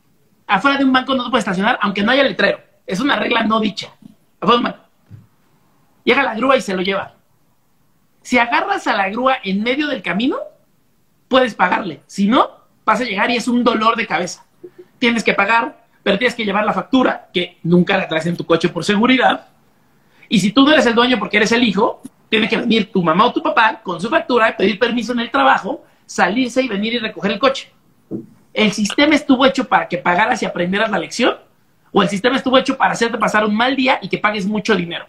[0.46, 2.60] Afuera de un banco no te puedes estacionar, aunque no haya letrero.
[2.86, 3.92] Es una regla no dicha.
[4.40, 4.76] Afuera de.
[6.04, 7.14] Llega la grúa y se lo lleva.
[8.22, 10.36] Si agarras a la grúa en medio del camino,
[11.28, 12.02] puedes pagarle.
[12.06, 12.50] Si no,
[12.84, 14.44] vas a llegar y es un dolor de cabeza
[15.02, 18.46] tienes que pagar, pero tienes que llevar la factura, que nunca la traes en tu
[18.46, 19.48] coche por seguridad.
[20.28, 23.02] Y si tú no eres el dueño porque eres el hijo, tiene que venir tu
[23.02, 26.94] mamá o tu papá con su factura, pedir permiso en el trabajo, salirse y venir
[26.94, 27.72] y recoger el coche.
[28.52, 31.36] ¿El sistema estuvo hecho para que pagaras y aprendieras la lección?
[31.90, 34.74] ¿O el sistema estuvo hecho para hacerte pasar un mal día y que pagues mucho
[34.74, 35.06] dinero?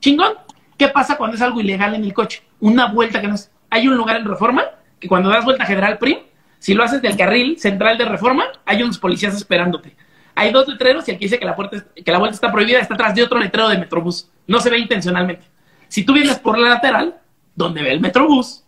[0.00, 0.34] ¿Chingón?
[0.76, 2.42] ¿Qué pasa cuando es algo ilegal en el coche?
[2.60, 3.50] Una vuelta que no es...
[3.70, 4.64] Hay un lugar en Reforma
[4.98, 6.18] que cuando das vuelta General Prim,
[6.62, 9.96] si lo haces del carril central de reforma, hay unos policías esperándote.
[10.36, 12.78] Hay dos letreros y el que dice que la, puerta, que la vuelta está prohibida
[12.78, 14.30] está atrás de otro letrero de Metrobús.
[14.46, 15.44] No se ve intencionalmente.
[15.88, 17.16] Si tú vienes por la lateral,
[17.56, 18.61] donde ve el Metrobús,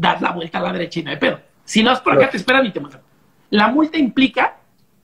[0.00, 1.40] das la vuelta a la derecha y no hay pedo.
[1.64, 3.02] Si no es por acá, te esperan y te matan.
[3.50, 4.56] La multa implica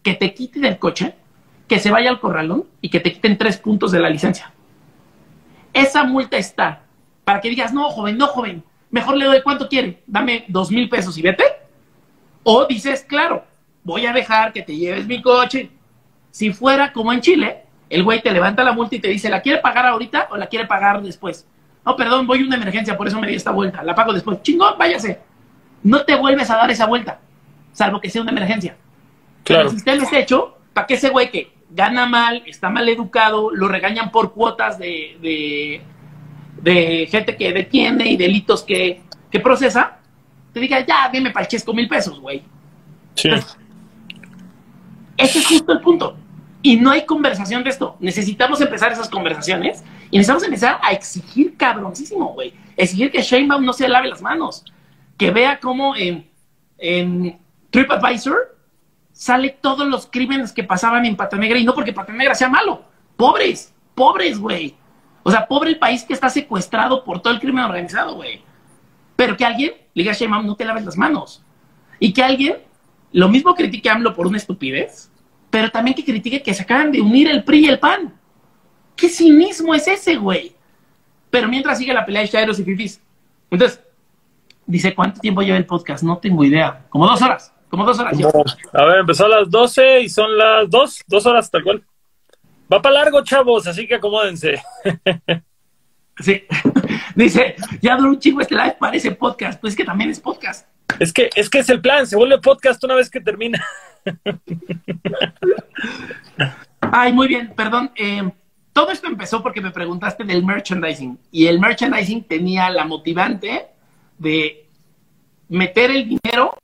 [0.02, 1.14] que te quiten el coche,
[1.68, 4.52] que se vaya al corralón y que te quiten tres puntos de la licencia.
[5.72, 6.82] Esa multa está
[7.24, 10.88] para que digas, no, joven, no, joven, mejor le doy cuánto quiere, dame dos mil
[10.88, 11.44] pesos y vete
[12.42, 13.44] o dices, claro,
[13.84, 15.70] voy a dejar que te lleves mi coche.
[16.30, 19.42] Si fuera como en Chile, el güey te levanta la multa y te dice, ¿la
[19.42, 21.46] quiere pagar ahorita o la quiere pagar después?
[21.86, 23.84] No, perdón, voy a una emergencia, por eso me di esta vuelta.
[23.84, 24.42] La pago después.
[24.42, 25.20] Chingón, váyase.
[25.84, 27.20] No te vuelves a dar esa vuelta,
[27.72, 28.76] salvo que sea una emergencia.
[29.44, 29.68] Claro.
[29.68, 33.68] el sistema está hecho para que ese güey que gana mal, está mal educado, lo
[33.68, 35.80] regañan por cuotas de,
[36.60, 39.98] de, gente que detiene y delitos que, que procesa,
[40.52, 42.42] te diga, ya, dime para con mil pesos, güey.
[43.14, 43.30] Sí.
[45.16, 46.16] ese es justo el punto.
[46.62, 47.96] Y no hay conversación de esto.
[48.00, 52.54] Necesitamos empezar esas conversaciones y necesitamos empezar a exigir cabroncísimo, güey.
[52.76, 54.64] Exigir que Sheinbaum no se lave las manos.
[55.16, 56.30] Que vea cómo en,
[56.78, 57.38] en
[57.70, 58.56] TripAdvisor
[59.12, 62.48] sale todos los crímenes que pasaban en Pata Negra y no porque Pata Negra sea
[62.48, 62.84] malo.
[63.16, 64.76] Pobres, pobres, güey.
[65.22, 68.42] O sea, pobre el país que está secuestrado por todo el crimen organizado, güey.
[69.16, 71.42] Pero que alguien le diga a no te laves las manos.
[71.98, 72.58] Y que alguien
[73.12, 75.10] lo mismo critique a AMLO por una estupidez,
[75.50, 78.14] pero también que critique que se acaban de unir el PRI y el PAN.
[78.96, 80.54] ¿Qué cinismo es ese, güey?
[81.30, 83.00] Pero mientras sigue la pelea de Chairos y Fifis.
[83.50, 83.80] Entonces,
[84.66, 86.02] dice, ¿cuánto tiempo lleva el podcast?
[86.02, 86.86] No tengo idea.
[86.88, 87.52] Como dos horas.
[87.68, 88.16] Como dos horas.
[88.72, 91.84] a ver, empezó a las 12 y son las dos, dos horas tal cual.
[92.72, 94.60] Va para largo, chavos, así que acomódense.
[96.18, 96.44] Sí.
[97.14, 99.60] Dice, ya duró un chingo este live, parece podcast.
[99.60, 100.66] Pues es que también es podcast.
[100.98, 103.64] Es que, es que es el plan, se vuelve podcast una vez que termina.
[106.80, 107.90] Ay, muy bien, perdón.
[107.96, 108.30] Eh,
[108.76, 111.18] todo esto empezó porque me preguntaste del merchandising.
[111.30, 113.68] Y el merchandising tenía la motivante
[114.18, 114.68] de
[115.48, 116.58] meter el dinero.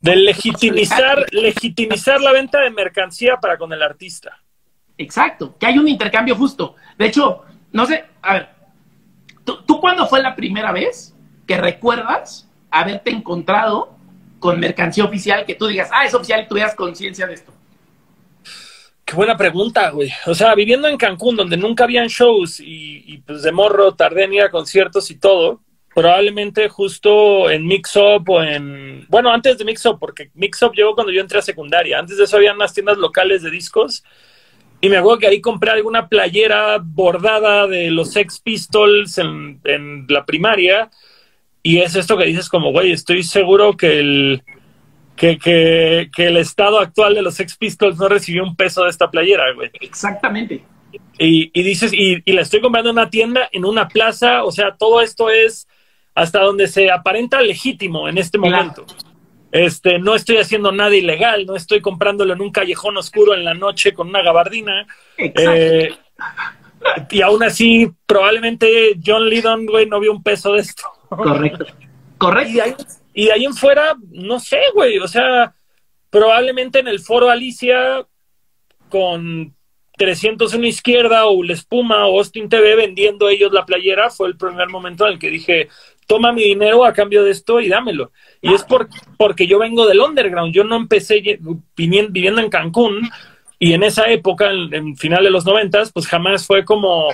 [0.00, 4.40] De legitimizar, legitimizar la venta de mercancía para con el artista.
[4.98, 6.74] Exacto, que hay un intercambio justo.
[6.98, 8.48] De hecho, no sé, a ver,
[9.44, 11.14] ¿tú, ¿tú cuándo fue la primera vez
[11.46, 13.96] que recuerdas haberte encontrado
[14.40, 17.52] con mercancía oficial que tú digas, ah, es oficial y tuvieras conciencia de esto?
[19.12, 20.10] Qué buena pregunta, güey.
[20.24, 24.26] O sea, viviendo en Cancún, donde nunca habían shows y, y pues de morro tardé
[24.50, 25.60] conciertos y todo,
[25.94, 29.04] probablemente justo en Mix Up o en...
[29.10, 31.98] Bueno, antes de Mix Up, porque Mix Up llegó cuando yo entré a secundaria.
[31.98, 34.02] Antes de eso había unas tiendas locales de discos
[34.80, 40.06] y me acuerdo que ahí compré alguna playera bordada de los Sex Pistols en, en
[40.08, 40.90] la primaria
[41.62, 44.42] y es esto que dices como, güey, estoy seguro que el,
[45.22, 48.90] que, que, que, el estado actual de los Sex Pistols no recibió un peso de
[48.90, 49.70] esta playera, güey.
[49.80, 50.64] Exactamente.
[51.16, 54.50] Y, y dices, y, y, la estoy comprando en una tienda, en una plaza, o
[54.50, 55.68] sea, todo esto es
[56.16, 58.84] hasta donde se aparenta legítimo en este momento.
[58.84, 59.00] Claro.
[59.52, 63.54] Este, no estoy haciendo nada ilegal, no estoy comprándolo en un callejón oscuro en la
[63.54, 64.88] noche con una gabardina.
[65.16, 65.94] Eh,
[67.10, 70.82] y aún así, probablemente John Lydon, güey, no vio un peso de esto.
[71.10, 71.66] Correcto.
[72.18, 72.50] Correcto.
[72.50, 72.60] Y
[73.14, 75.54] y de ahí en fuera, no sé, güey, o sea,
[76.10, 78.06] probablemente en el foro Alicia
[78.88, 79.54] con
[79.98, 84.68] 301 izquierda o La Espuma o Austin TV vendiendo ellos la playera fue el primer
[84.68, 85.68] momento en el que dije,
[86.06, 88.12] toma mi dinero a cambio de esto y dámelo.
[88.40, 91.22] Y es por, porque yo vengo del underground, yo no empecé
[91.76, 93.10] viviendo en Cancún
[93.58, 97.08] y en esa época, en, en final de los noventas, pues jamás fue como,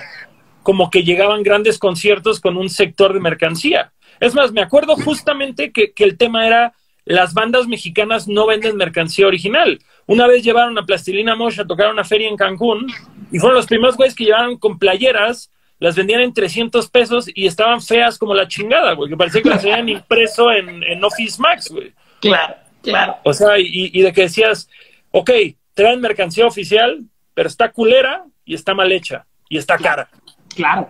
[0.63, 3.93] como que llegaban grandes conciertos con un sector de mercancía.
[4.19, 6.73] Es más, me acuerdo justamente que, que el tema era
[7.05, 9.79] las bandas mexicanas no venden mercancía original.
[10.05, 12.87] Una vez llevaron a Plastilina Mosh a tocar una feria en Cancún
[13.31, 17.47] y fueron los primeros güeyes que llevaron con playeras, las vendían en 300 pesos y
[17.47, 21.41] estaban feas como la chingada, güey, que parecía que las habían impreso en, en Office
[21.41, 21.93] Max, güey.
[22.19, 23.17] Claro, claro.
[23.23, 24.69] O sea, y, y de que decías,
[25.11, 25.31] ok,
[25.73, 30.09] traen mercancía oficial, pero está culera y está mal hecha y está cara.
[30.53, 30.89] Claro.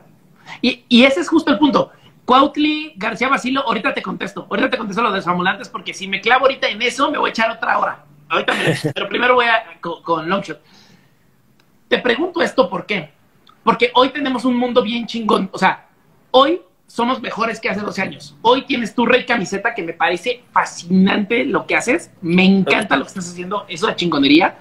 [0.62, 1.92] Y, y ese es justo el punto.
[2.30, 6.08] Cuautli García Basilo, ahorita te contesto, ahorita te contesto lo de los ambulantes, porque si
[6.08, 8.06] me clavo ahorita en eso, me voy a echar otra hora.
[8.30, 10.62] Ahorita me, pero primero voy a con, con Longshot.
[11.88, 13.10] Te pregunto esto por qué.
[13.64, 15.50] Porque hoy tenemos un mundo bien chingón.
[15.52, 15.88] O sea,
[16.30, 18.38] hoy somos mejores que hace 12 años.
[18.44, 22.12] Hoy tienes tu rey camiseta que me parece fascinante lo que haces.
[22.22, 24.56] Me encanta lo que estás haciendo, eso de chingonería.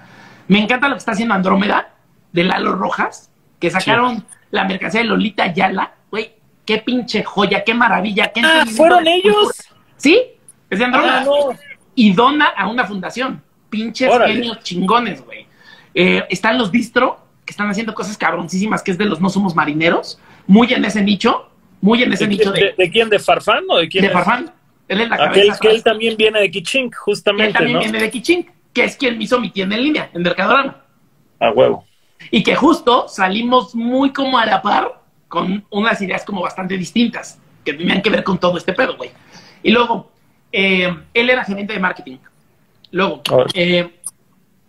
[0.47, 1.93] Me encanta lo que está haciendo Andrómeda
[2.31, 3.29] de Lalo Rojas,
[3.59, 4.25] que sacaron sí.
[4.49, 5.98] la mercancía de Lolita Yala.
[6.69, 8.31] Qué pinche joya, qué maravilla.
[8.31, 9.53] Qué ah, ¿fueron ellos?
[9.97, 10.21] Sí,
[10.69, 11.21] es de Andrómeda.
[11.21, 11.57] Ah, no.
[11.95, 13.41] Y dona a una fundación.
[13.71, 14.35] Pinches Órale.
[14.35, 15.47] genios chingones, güey.
[15.95, 19.55] Eh, están los distro, que están haciendo cosas cabroncísimas, que es de los no somos
[19.55, 21.49] marineros, muy en ese nicho,
[21.81, 23.09] muy en ese ¿De, nicho de, de, de, quién?
[23.09, 24.03] ¿De Farfán o de quién?
[24.03, 24.53] De Farfán.
[24.87, 25.59] Él es la Aquel, cabeza.
[25.59, 27.47] Que él también viene de Kichink, justamente.
[27.47, 27.79] Él también ¿no?
[27.79, 30.83] viene de Kichink, que es quien me hizo mi tienda en línea, en Mercadorama.
[31.39, 31.83] A huevo.
[32.29, 34.98] Y que justo salimos muy como a la par
[35.29, 39.11] con unas ideas como bastante distintas, que tenían que ver con todo este pedo, güey.
[39.63, 40.11] Y luego,
[40.51, 42.17] eh, él era gerente de marketing.
[42.91, 43.21] Luego,
[43.53, 44.01] eh,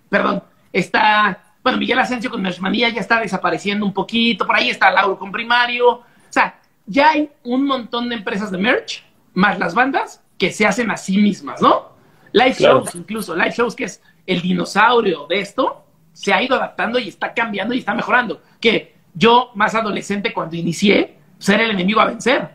[0.08, 4.90] perdón, está, bueno, Miguel Asensio con Merchmanía ya está desapareciendo un poquito, por ahí está
[4.90, 5.88] Lauro con Primario.
[5.88, 10.66] O sea, ya hay un montón de empresas de merch, más las bandas, que se
[10.66, 11.90] hacen a sí mismas, ¿no?
[12.32, 12.80] Live claro.
[12.80, 17.08] shows, incluso, live shows, que es el dinosaurio de esto, se ha ido adaptando y
[17.08, 18.42] está cambiando y está mejorando.
[18.60, 22.50] Que yo, más adolescente, cuando inicié, ser el enemigo a vencer.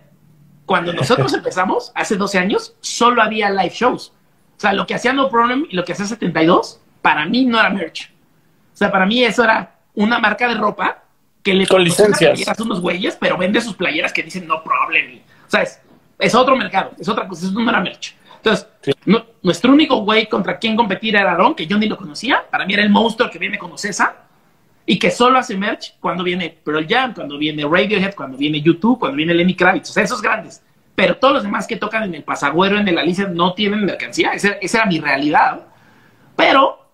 [0.65, 4.13] Cuando nosotros empezamos, hace 12 años, solo había live shows.
[4.57, 7.59] O sea, lo que hacía No Problem y lo que hacía 72, para mí no
[7.59, 8.11] era merch.
[8.73, 11.03] O sea, para mí eso era una marca de ropa
[11.43, 15.19] que le con licencias a unos güeyes, pero vende sus playeras que dicen No Problem.
[15.47, 15.79] O sea, es,
[16.17, 18.15] es, otro mercado, es otra cosa, eso no era merch.
[18.37, 18.91] Entonces, sí.
[19.05, 22.45] no, nuestro único güey contra quien competir era Aaron, que yo ni lo conocía.
[22.49, 24.24] Para mí era el monstruo que viene con Ocesa
[24.85, 28.99] y que solo hace merch cuando viene Pearl Jam, cuando viene Radiohead, cuando viene YouTube,
[28.99, 30.61] cuando viene Lenny Kravitz, o sea, esos grandes.
[30.95, 34.31] Pero todos los demás que tocan en el Pasagüero, en el Alicia, no tienen mercancía.
[34.33, 35.67] Esa, era mi realidad.
[36.35, 36.87] Pero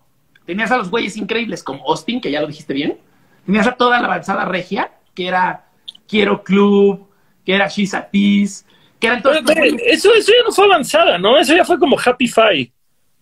[0.44, 2.98] tenías a los güeyes increíbles como Austin, que ya lo dijiste bien.
[3.46, 5.66] Tenías a toda la avanzada regia, que era
[6.08, 7.06] Quiero Club,
[7.44, 8.64] que era She's a Peace,
[8.98, 9.38] que eran todos.
[9.86, 11.38] Eso, eso ya no fue avanzada, ¿no?
[11.38, 12.72] Eso ya fue como Happy Five.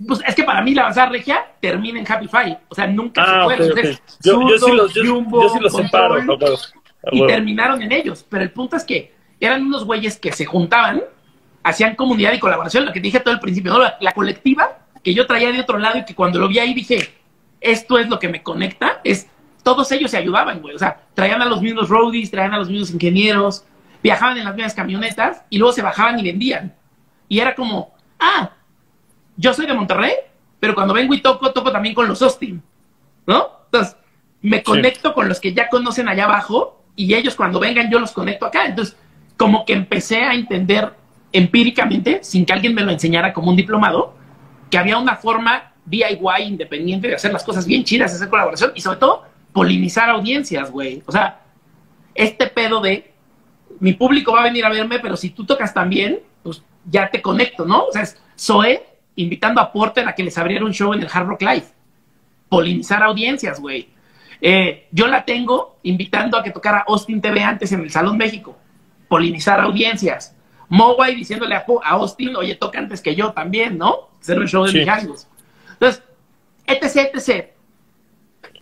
[0.07, 2.59] Pues es que para mí la avanzada regia termina en Happy Five.
[2.69, 3.71] O sea, nunca Ah, se ok, puede.
[3.73, 3.79] ok.
[3.79, 6.27] Entonces, Yo, yo sí los, yo, Jumbo, yo sí los separo.
[6.27, 6.57] Control,
[7.13, 8.25] y terminaron en ellos.
[8.29, 11.03] Pero el punto es que eran unos güeyes que se juntaban,
[11.63, 15.27] hacían comunidad y colaboración, lo que dije todo al principio, la, la colectiva que yo
[15.27, 17.11] traía de otro lado y que cuando lo vi ahí dije,
[17.61, 19.29] esto es lo que me conecta, es
[19.63, 20.75] todos ellos se ayudaban, güey.
[20.75, 23.65] O sea, traían a los mismos roadies, traían a los mismos ingenieros,
[24.03, 26.75] viajaban en las mismas camionetas y luego se bajaban y vendían.
[27.29, 28.51] Y era como, ah,
[29.41, 30.13] yo soy de Monterrey,
[30.61, 32.63] pero cuando vengo y toco, toco también con los Austin,
[33.27, 33.49] ¿no?
[33.65, 33.97] Entonces,
[34.43, 38.13] me conecto con los que ya conocen allá abajo y ellos cuando vengan yo los
[38.13, 38.67] conecto acá.
[38.67, 38.97] Entonces,
[39.39, 40.93] como que empecé a entender
[41.33, 44.15] empíricamente, sin que alguien me lo enseñara como un diplomado,
[44.71, 48.83] que había una forma DIY independiente de hacer las cosas bien chidas, hacer colaboración y
[48.83, 51.03] sobre todo polinizar audiencias, güey.
[51.07, 51.41] O sea,
[52.15, 53.15] este pedo de
[53.79, 57.23] mi público va a venir a verme, pero si tú tocas también, pues ya te
[57.23, 57.85] conecto, ¿no?
[57.85, 58.90] O sea, es Zoe
[59.23, 61.67] invitando a Porter a que les abriera un show en el Hard Rock Live.
[62.49, 63.89] Polinizar audiencias, güey.
[64.41, 68.57] Eh, yo la tengo invitando a que tocara Austin TV antes en el Salón México.
[69.09, 70.35] Polinizar audiencias.
[70.69, 74.11] Mowai diciéndole a, Austin, oye, toca antes que yo también, ¿no?
[74.21, 74.79] Hacer un show de Sí.
[74.79, 75.27] mijangos.
[75.73, 76.03] Entonces,
[76.67, 77.51] etc, etc.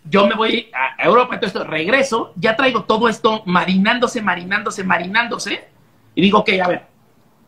[0.04, 5.68] Yo me voy a a Europa, entonces regreso, ya traigo todo esto marinándose, marinándose, marinándose.
[6.14, 6.82] Y digo, ok, a ver,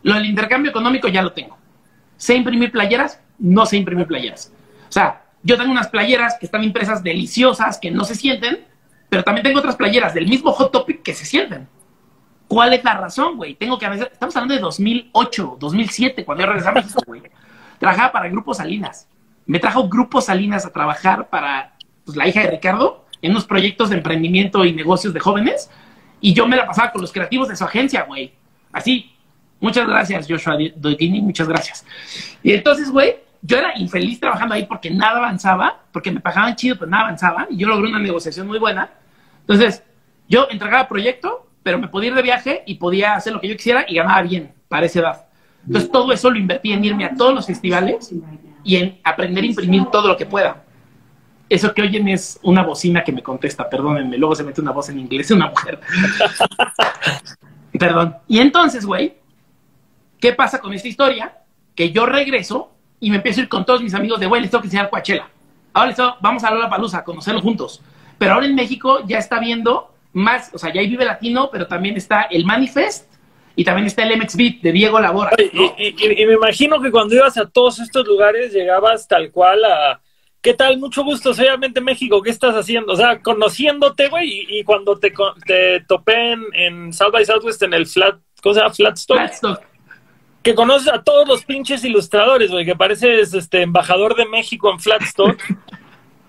[0.05, 1.59] lo del intercambio económico ya lo tengo.
[2.21, 3.19] ¿Sé imprimir playeras?
[3.39, 4.53] No sé imprimir playeras.
[4.91, 8.67] O sea, yo tengo unas playeras que están impresas deliciosas, que no se sienten,
[9.09, 11.67] pero también tengo otras playeras del mismo Hot Topic que se sienten.
[12.47, 13.55] ¿Cuál es la razón, güey?
[13.55, 17.23] Tengo que a veces, estamos hablando de 2008, 2007, cuando yo regresé a güey.
[17.79, 19.09] Trabajaba para Grupo Salinas.
[19.47, 21.75] Me trajo Grupo Salinas a trabajar para
[22.05, 25.71] pues, la hija de Ricardo en unos proyectos de emprendimiento y negocios de jóvenes.
[26.21, 28.35] Y yo me la pasaba con los creativos de su agencia, güey.
[28.73, 29.17] Así.
[29.61, 31.85] Muchas gracias, Joshua Doigini, muchas gracias.
[32.43, 36.77] Y entonces, güey, yo era infeliz trabajando ahí porque nada avanzaba, porque me pagaban chido,
[36.79, 37.47] pero nada avanzaba.
[37.51, 38.91] Y yo logré una negociación muy buena.
[39.41, 39.83] Entonces,
[40.29, 43.57] yo entregaba proyecto, pero me podía ir de viaje y podía hacer lo que yo
[43.57, 45.27] quisiera y ganaba bien para esa edad.
[45.67, 48.13] Entonces, todo eso lo invertí en irme a todos los festivales
[48.65, 50.65] y en aprender a imprimir todo lo que pueda.
[51.49, 54.89] Eso que oyen es una bocina que me contesta, perdónenme, luego se mete una voz
[54.89, 55.81] en inglés una mujer.
[57.79, 58.17] Perdón.
[58.29, 59.20] Y entonces, güey,
[60.21, 61.39] ¿qué pasa con esta historia?
[61.75, 64.51] Que yo regreso y me empiezo a ir con todos mis amigos de, güey, les
[64.51, 65.29] tengo que enseñar Coachella.
[65.73, 67.81] Ahora les tengo- vamos a la Palusa, a conocerlo juntos.
[68.19, 71.67] Pero ahora en México ya está viendo más, o sea, ya hay Vive Latino, pero
[71.67, 73.11] también está el Manifest
[73.57, 75.31] y también está el MX Beat de Diego Labora.
[75.39, 75.75] Oye, ¿no?
[75.79, 79.65] Y, y- y me imagino que cuando ibas a todos estos lugares llegabas tal cual
[79.65, 80.01] a...
[80.43, 80.79] ¿Qué tal?
[80.79, 81.47] Mucho gusto, soy
[81.83, 82.95] México, ¿qué estás haciendo?
[82.95, 85.13] O sea, conociéndote, güey, y, y cuando te,
[85.47, 88.73] te topé en, en South by Southwest en el Flat, ¿cómo se llama?
[88.73, 89.61] Flatstock, Flatstock.
[90.43, 94.81] Que conoces a todos los pinches ilustradores, güey, que pareces este embajador de México en
[94.81, 95.39] Flatstock.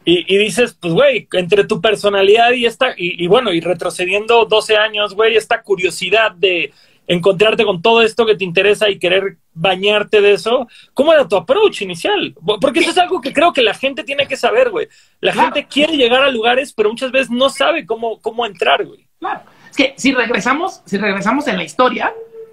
[0.04, 4.46] Y, y dices, pues, güey, entre tu personalidad y esta, y, y bueno, y retrocediendo
[4.46, 6.74] 12 años, güey, esta curiosidad de
[7.06, 11.36] encontrarte con todo esto que te interesa y querer bañarte de eso, ¿cómo era tu
[11.36, 12.34] approach inicial?
[12.60, 14.88] Porque eso es algo que creo que la gente tiene que saber, güey.
[15.20, 15.54] La Claro.
[15.54, 19.06] gente quiere llegar a lugares, pero muchas veces no sabe cómo, cómo entrar, güey.
[19.20, 19.42] Claro.
[19.70, 22.12] Es que si regresamos, si regresamos en la historia,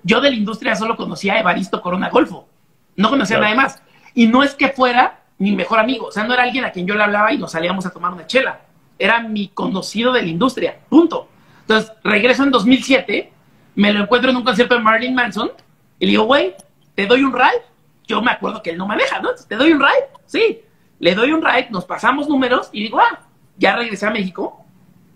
[0.08, 2.48] yo de la industria solo conocía a Evaristo Corona Golfo.
[2.96, 3.52] No conocía Claro.
[3.52, 3.82] a nadie más.
[4.14, 6.06] Y no es que fuera mi mejor amigo.
[6.06, 8.12] O sea, no era alguien a quien yo le hablaba y nos salíamos a tomar
[8.12, 8.60] una chela.
[8.98, 10.78] Era mi conocido de la industria.
[10.88, 11.28] Punto.
[11.60, 13.32] Entonces, regreso en 2007,
[13.74, 15.52] me lo encuentro en un concierto de Marilyn Manson
[15.98, 16.54] y le digo, güey,
[16.94, 17.62] ¿te doy un ride?
[18.06, 19.28] Yo me acuerdo que él no maneja, ¿no?
[19.46, 20.08] ¿Te doy un ride?
[20.26, 20.62] Sí.
[20.98, 23.20] Le doy un ride, nos pasamos números y digo, ah,
[23.58, 24.64] ya regresé a México,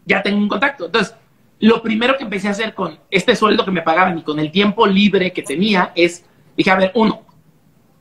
[0.05, 0.87] ya tengo un contacto.
[0.87, 1.17] Entonces,
[1.63, 4.51] lo primero que empecé a hacer con este sueldo que me pagaban y con el
[4.51, 6.25] tiempo libre que tenía es,
[6.57, 7.23] dije, a ver, uno,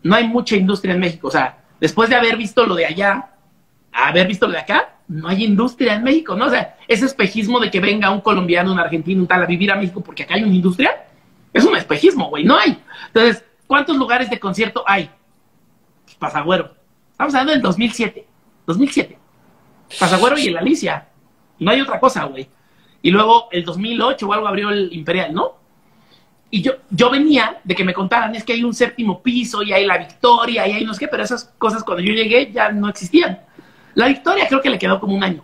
[0.01, 1.27] no hay mucha industria en México.
[1.27, 3.35] O sea, después de haber visto lo de allá,
[3.91, 6.47] haber visto lo de acá, no hay industria en México, ¿no?
[6.47, 9.71] O sea, ese espejismo de que venga un colombiano, un argentino, un tal a vivir
[9.71, 11.05] a México porque acá hay una industria,
[11.53, 12.81] es un espejismo, güey, no hay.
[13.13, 15.07] Entonces, ¿cuántos lugares de concierto hay?
[16.05, 16.73] Pues, Pasagüero.
[17.11, 18.25] Estamos hablando del 2007.
[18.65, 19.19] 2007.
[19.99, 21.09] Pasagüero y el Alicia.
[21.59, 22.49] No hay otra cosa, güey.
[23.01, 25.55] Y luego el 2008 o algo abrió el Imperial, ¿no?
[26.49, 29.71] Y yo, yo venía de que me contaran, es que hay un séptimo piso y
[29.71, 32.71] hay la Victoria y hay no sé qué, pero esas cosas cuando yo llegué ya
[32.71, 33.39] no existían.
[33.95, 35.43] La Victoria creo que le quedó como un año.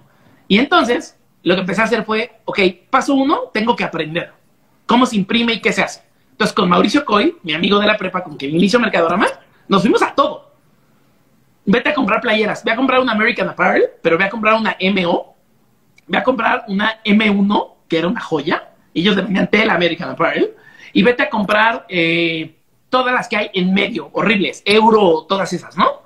[0.49, 2.59] Y entonces lo que empecé a hacer fue, ok,
[2.89, 4.33] paso uno, tengo que aprender
[4.85, 6.03] cómo se imprime y qué se hace.
[6.31, 9.27] Entonces con Mauricio Coy, mi amigo de la prepa con quien inicio Mercadorama,
[9.67, 10.51] nos fuimos a todo.
[11.65, 14.75] Vete a comprar playeras, ve a comprar una American Apparel, pero ve a comprar una
[14.93, 15.36] MO,
[16.07, 20.53] ve a comprar una M1, que era una joya, ellos le vendían tela American Apparel,
[20.93, 22.55] y vete a comprar eh,
[22.89, 26.01] todas las que hay en medio, horribles, euro, todas esas, ¿no?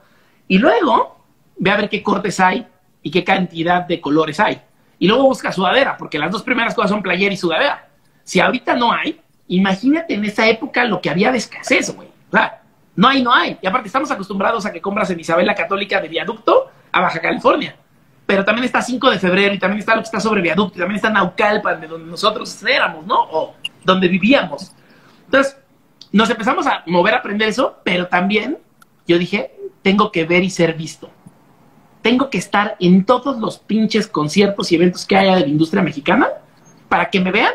[0.48, 1.23] Y luego
[1.57, 2.68] ve a ver qué cortes hay
[3.02, 4.61] y qué cantidad de colores hay.
[4.99, 7.88] Y luego busca sudadera, porque las dos primeras cosas son playera y sudadera.
[8.23, 12.07] Si ahorita no hay, imagínate en esa época lo que había de escasez, güey.
[12.07, 12.61] O sea,
[12.95, 13.57] no hay, no hay.
[13.61, 17.19] Y aparte estamos acostumbrados a que compras en Isabel la Católica de Viaducto a Baja
[17.19, 17.76] California.
[18.26, 20.80] Pero también está 5 de febrero y también está lo que está sobre Viaducto y
[20.80, 23.19] también está Naucalpan, de donde nosotros éramos, ¿no?
[23.19, 24.72] O donde vivíamos.
[25.26, 25.57] Entonces,
[26.11, 28.57] nos empezamos a mover a aprender eso, pero también
[29.07, 31.10] yo dije, tengo que ver y ser visto.
[32.02, 35.81] Tengo que estar en todos los pinches conciertos y eventos que haya de la industria
[35.81, 36.27] mexicana
[36.89, 37.53] para que me vean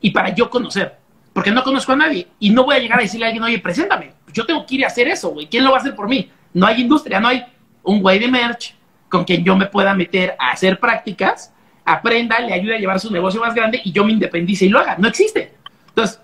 [0.00, 0.98] y para yo conocer.
[1.32, 3.58] Porque no conozco a nadie y no voy a llegar a decirle a alguien, oye,
[3.58, 4.12] preséntame.
[4.32, 5.46] Yo tengo que ir a hacer eso, güey.
[5.46, 6.30] ¿Quién lo va a hacer por mí?
[6.52, 7.44] No hay industria, no hay
[7.82, 8.74] un güey de merch
[9.10, 11.52] con quien yo me pueda meter a hacer prácticas,
[11.84, 14.78] aprenda, le ayude a llevar su negocio más grande y yo me independice y lo
[14.78, 14.96] haga.
[14.98, 15.54] No existe.
[15.88, 16.20] Entonces,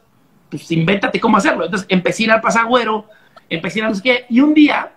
[0.49, 1.65] pues invéntate cómo hacerlo.
[1.65, 3.07] Entonces empecé a ir al pasagüero,
[3.51, 4.93] empecé a ir a no sé qué, y un día,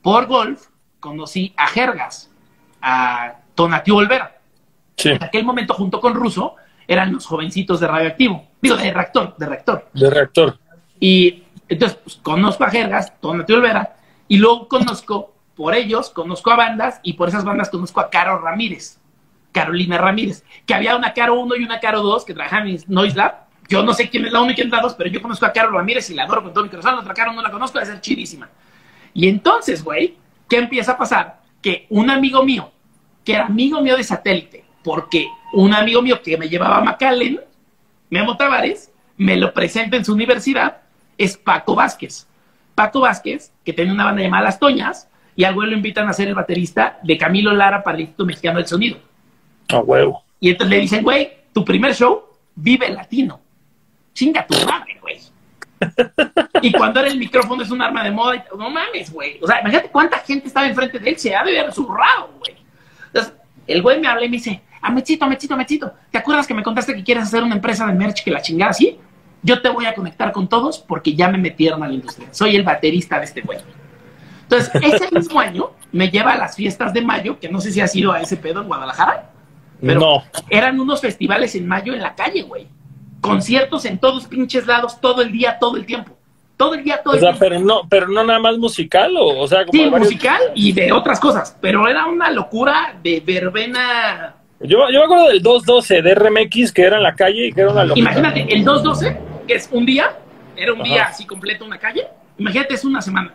[0.00, 0.66] por golf,
[1.00, 2.30] conocí a Jergas,
[2.80, 4.38] a Tonatiuh Olvera.
[4.96, 8.48] Sí, En aquel momento, junto con Russo, eran los jovencitos de radioactivo.
[8.60, 9.88] Digo, de reactor, de reactor.
[9.92, 10.58] de reactor.
[10.98, 13.96] Y entonces pues, conozco a Jergas, Tonatiuh Olvera,
[14.26, 18.38] y luego conozco, por ellos, conozco a bandas, y por esas bandas conozco a Caro
[18.38, 19.00] Ramírez,
[19.50, 23.16] Carolina Ramírez, que había una Caro 1 y una Caro 2 que trabajaban en Noise
[23.16, 23.48] Lab.
[23.68, 25.46] Yo no sé quién es la 1 y quién es la 2, pero yo conozco
[25.46, 26.70] a Caro Ramírez y la adoro con todo mi.
[26.70, 28.48] La otra Caro no la conozco, debe ser chidísima.
[29.12, 30.16] Y entonces, güey,
[30.48, 31.40] ¿qué empieza a pasar?
[31.60, 32.70] Que un amigo mío,
[33.24, 37.40] que era amigo mío de satélite, porque un amigo mío que me llevaba a McAllen,
[38.10, 40.82] Memo Tavares, me lo presenta en su universidad,
[41.18, 42.28] es Paco Vázquez.
[42.76, 45.08] Paco Vázquez, que tenía una banda llamada Las Toñas,
[45.38, 48.26] y al güey lo invitan a ser el baterista de Camilo Lara para el Instituto
[48.26, 48.98] Mexicano del Sonido.
[49.68, 50.24] A huevo.
[50.40, 52.24] Y entonces le dicen, güey, tu primer show,
[52.56, 53.40] vive latino.
[54.12, 55.20] Chinga tu madre, güey.
[56.62, 59.38] y cuando era el micrófono es un arma de moda, y, no mames, güey.
[59.40, 62.56] O sea, imagínate cuánta gente estaba enfrente de él, se ha de haber zurrado, güey.
[63.06, 63.32] Entonces,
[63.68, 66.64] el güey me habla y me dice, ah, Mechito, Mechito, Mechito, ¿te acuerdas que me
[66.64, 68.98] contaste que quieres hacer una empresa de merch que la chingada así?
[69.44, 72.26] Yo te voy a conectar con todos porque ya me metieron a la industria.
[72.32, 73.60] Soy el baterista de este güey.
[74.50, 77.80] Entonces, ese mismo año me lleva a las fiestas de mayo, que no sé si
[77.80, 79.30] has ido a ese pedo en Guadalajara.
[79.80, 80.22] Pero no.
[80.50, 82.66] eran unos festivales en mayo en la calle, güey.
[83.20, 86.16] Conciertos en todos pinches lados, todo el día, todo el tiempo.
[86.56, 87.40] Todo el día, todo O el sea, tiempo.
[87.48, 90.72] pero no, pero no nada más musical, o, o sea, como Sí, varios- musical y
[90.72, 91.56] de otras cosas.
[91.60, 94.34] Pero era una locura de verbena.
[94.60, 97.60] Yo, yo me acuerdo del 212 de RMX que era en la calle y que
[97.60, 98.00] era una locura.
[98.00, 100.10] Imagínate, el 212, que es un día,
[100.56, 100.90] era un Ajá.
[100.90, 102.08] día así completo una calle.
[102.38, 103.32] Imagínate, es una semana.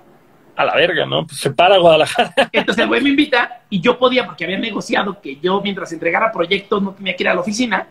[0.55, 1.25] A la verga, ¿no?
[1.25, 2.33] Pues se para Guadalajara.
[2.51, 6.31] Entonces el güey me invita y yo podía, porque había negociado que yo mientras entregara
[6.31, 7.87] proyectos no tenía que ir a la oficina,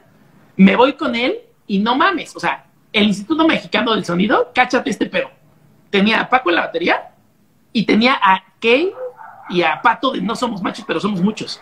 [0.57, 4.91] me voy con él y no mames, o sea, el Instituto Mexicano del Sonido, cáchate
[4.91, 5.31] este pedo.
[5.91, 7.11] Tenía a Paco en la batería
[7.73, 8.93] y tenía a Kay
[9.49, 11.61] y a Pato de No Somos Machos, pero somos muchos.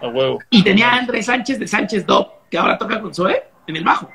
[0.00, 0.38] A huevo.
[0.50, 3.84] Y tenía a Andrés Sánchez de Sánchez Dop, que ahora toca con Zoe, en el
[3.84, 4.08] bajo.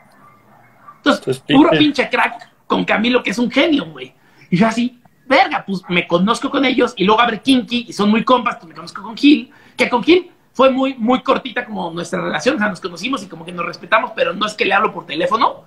[0.98, 4.14] Entonces, puro pinche crack con Camilo, que es un genio, güey.
[4.50, 8.10] Y yo así, verga, pues me conozco con ellos y luego abre Kinky y son
[8.10, 11.90] muy compas, pues me conozco con Gil, que con Gil fue muy, muy cortita como
[11.92, 14.66] nuestra relación, o sea, nos conocimos y como que nos respetamos, pero no es que
[14.66, 15.64] le hablo por teléfono,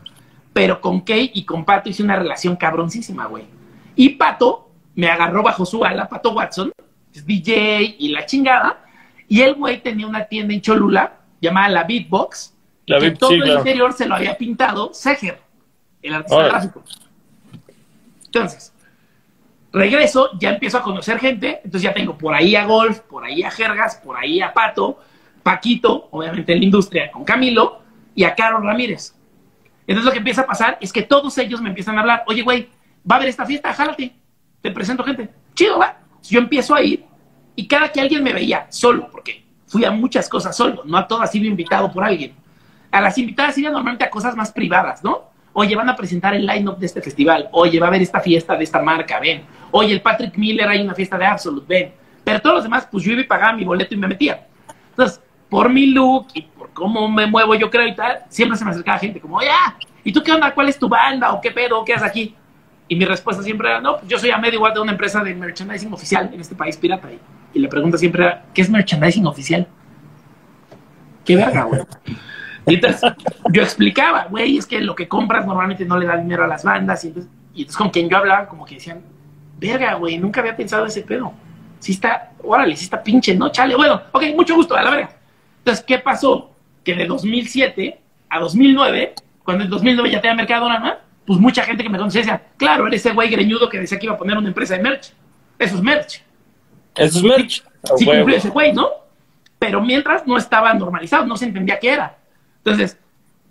[0.53, 3.45] pero con Kay y con Pato hice una relación cabroncísima, güey.
[3.97, 6.73] Y Pato me agarró bajo su ala, Pato Watson,
[7.13, 8.85] es DJ y la chingada,
[9.29, 12.55] y el güey tenía una tienda en Cholula llamada La Beatbox,
[12.87, 13.59] La que todo sí, el claro.
[13.59, 15.41] interior se lo había pintado Seger,
[16.03, 16.85] el artista gráfico.
[18.27, 18.73] Entonces,
[19.73, 23.43] regreso, ya empiezo a conocer gente, entonces ya tengo por ahí a Golf, por ahí
[23.43, 25.01] a Jergas, por ahí a Pato,
[25.43, 27.81] Paquito, obviamente en la industria, con Camilo,
[28.15, 29.15] y a Carol Ramírez.
[29.87, 32.43] Entonces lo que empieza a pasar es que todos ellos me empiezan a hablar, oye,
[32.43, 32.69] güey,
[33.09, 34.17] va a haber esta fiesta, jálate,
[34.61, 35.29] te presento gente.
[35.55, 35.99] Chido, va.
[36.25, 37.05] Yo empiezo a ir
[37.55, 41.07] y cada que alguien me veía solo, porque fui a muchas cosas solo, no a
[41.07, 42.35] todas iba invitado por alguien.
[42.91, 45.31] A las invitadas iban normalmente a cosas más privadas, ¿no?
[45.59, 47.49] Oye, van a presentar el line-up de este festival.
[47.53, 49.41] Oye, va a haber esta fiesta de esta marca, ven.
[49.71, 51.95] Oye, el Patrick Miller hay una fiesta de Absolute, ven.
[52.25, 54.47] Pero todos los demás, pues yo iba y pagaba mi boleto y me metía.
[54.91, 55.19] Entonces,
[55.49, 58.73] por mi look y por cómo me muevo yo creo y tal, siempre se me
[58.73, 60.53] acercaba gente como, oye, ah, ¿y tú qué onda?
[60.53, 61.33] ¿Cuál es tu banda?
[61.33, 61.83] ¿O qué pedo?
[61.87, 62.37] ¿Qué haces aquí?
[62.87, 65.25] Y mi respuesta siempre era, no, pues yo soy a medio igual de una empresa
[65.25, 67.09] de merchandising oficial en este país pirata.
[67.11, 67.19] Y,
[67.55, 69.67] y la pregunta siempre era, ¿qué es merchandising oficial?
[71.25, 71.81] ¿Qué verga, güey?
[72.67, 73.13] Y entonces
[73.53, 76.65] yo explicaba, güey, es que lo que compras normalmente no le da dinero a las
[76.65, 77.05] bandas.
[77.05, 79.01] Y entonces, y entonces con quien yo hablaba, como que decían,
[79.59, 81.33] verga, güey, nunca había pensado ese pedo.
[81.79, 83.51] Sí está, órale, sí está pinche, ¿no?
[83.51, 85.11] Chale, bueno, ok, mucho gusto, a la verga.
[85.59, 86.51] Entonces, ¿qué pasó?
[86.83, 89.15] Que de 2007 a 2009,
[89.45, 93.05] cuando en 2009 ya tenía Mercadona, pues mucha gente que me conocía decía, claro, eres
[93.05, 95.13] ese güey greñudo que decía que iba a poner una empresa de merch.
[95.59, 96.23] Eso es merch.
[96.95, 97.65] Eso es merch.
[97.97, 98.89] Sí cumplió ese güey, ¿no?
[99.59, 102.17] Pero mientras no estaba normalizado, no se entendía qué era.
[102.67, 102.99] Entonces,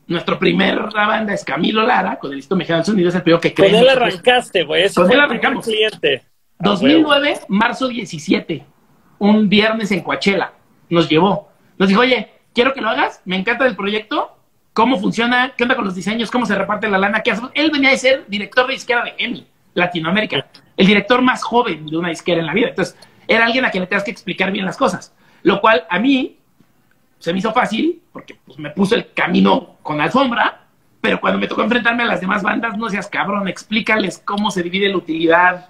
[0.08, 3.40] nuestro primer banda es Camilo Lara, con el listo mexicano del sonido, es el primero
[3.40, 3.80] que creemos.
[3.80, 4.94] Con él arrancaste, güey.
[4.94, 5.66] Con él arrancamos.
[5.66, 6.26] Cliente.
[6.60, 8.66] 2009, marzo 17,
[9.20, 10.52] un viernes en Coachella,
[10.90, 11.50] nos llevó.
[11.78, 14.38] Nos dijo, oye, quiero que lo hagas, me encanta el proyecto,
[14.74, 17.52] cómo funciona, qué onda con los diseños, cómo se reparte la lana, qué hacemos.
[17.54, 21.98] Él venía de ser director de disquera de EMI, Latinoamérica, el director más joven de
[21.98, 22.70] una disquera en la vida.
[22.70, 22.98] Entonces,
[23.28, 25.14] era alguien a quien le tenías que explicar bien las cosas.
[25.42, 26.40] Lo cual a mí
[27.26, 30.68] se me hizo fácil, porque pues, me puso el camino con alfombra,
[31.02, 34.62] pero cuando me tocó enfrentarme a las demás bandas, no seas cabrón, explícales cómo se
[34.62, 35.70] divide la utilidad,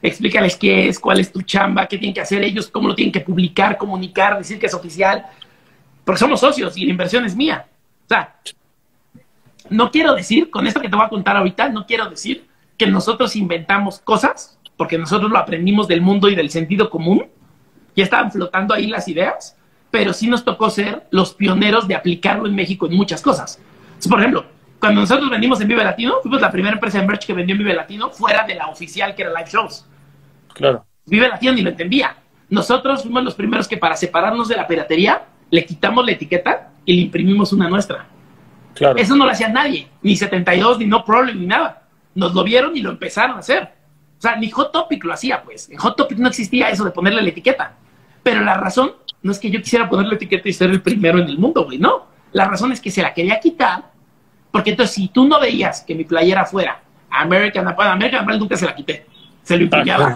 [0.00, 3.10] explícales qué es, cuál es tu chamba, qué tienen que hacer ellos, cómo lo tienen
[3.10, 5.26] que publicar, comunicar, decir que es oficial,
[6.04, 7.66] porque somos socios y la inversión es mía.
[8.04, 8.36] O sea,
[9.70, 12.46] no quiero decir, con esto que te voy a contar ahorita, no quiero decir
[12.78, 17.26] que nosotros inventamos cosas, porque nosotros lo aprendimos del mundo y del sentido común,
[17.96, 19.56] ya estaban flotando ahí las ideas,
[19.94, 23.60] pero sí nos tocó ser los pioneros de aplicarlo en México en muchas cosas.
[24.10, 24.44] por ejemplo,
[24.80, 27.60] cuando nosotros vendimos en Vive Latino, fuimos la primera empresa de merch que vendió en
[27.60, 29.86] Vive Latino fuera de la oficial que era Live Shows.
[30.52, 30.84] Claro.
[31.06, 32.16] Vive Latino ni lo entendía.
[32.48, 36.94] Nosotros fuimos los primeros que para separarnos de la piratería le quitamos la etiqueta y
[36.94, 38.06] le imprimimos una nuestra.
[38.74, 38.98] Claro.
[38.98, 41.84] Eso no lo hacía nadie, ni 72, ni No Problem, ni nada.
[42.16, 43.72] Nos lo vieron y lo empezaron a hacer.
[44.18, 45.70] O sea, ni Hot Topic lo hacía, pues.
[45.70, 47.76] En Hot Topic no existía eso de ponerle la etiqueta.
[48.24, 51.18] Pero la razón no es que yo quisiera ponerle la etiqueta y ser el primero
[51.18, 52.06] en el mundo, güey, no.
[52.32, 53.90] La razón es que se la quería quitar,
[54.50, 58.56] porque entonces si tú no veías que mi playera fuera American Apparel, American Apparel nunca
[58.56, 59.06] se la quité,
[59.42, 60.14] se lo imprimía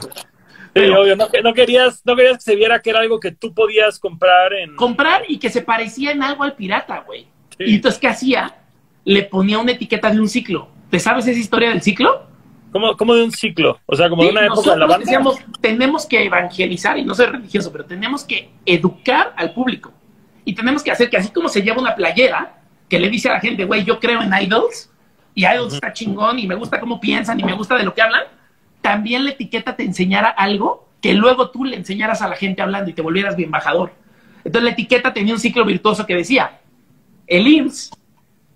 [0.74, 4.52] obvio, no, querías, no querías que se viera que era algo que tú podías comprar
[4.52, 4.76] en...
[4.76, 7.26] Comprar y que se parecía en algo al pirata, güey.
[7.58, 8.56] Y entonces, ¿qué hacía?
[9.04, 10.68] Le ponía una etiqueta de un ciclo.
[10.90, 12.26] ¿Te sabes esa historia del ciclo?
[12.70, 13.78] ¿Cómo, de un ciclo?
[13.86, 15.04] O sea, como de una época de la banda.
[15.04, 19.92] Decíamos, tenemos que evangelizar, y no soy religioso, pero tenemos que educar al público.
[20.44, 23.34] Y tenemos que hacer que así como se lleva una playera, que le dice a
[23.34, 24.90] la gente, güey, yo creo en idols,
[25.34, 28.02] y idols está chingón, y me gusta cómo piensan, y me gusta de lo que
[28.02, 28.24] hablan,
[28.80, 32.90] también la etiqueta te enseñara algo que luego tú le enseñaras a la gente hablando
[32.90, 33.92] y te volvieras bien embajador.
[34.38, 36.60] Entonces la etiqueta tenía un ciclo virtuoso que decía,
[37.26, 37.90] el IMSS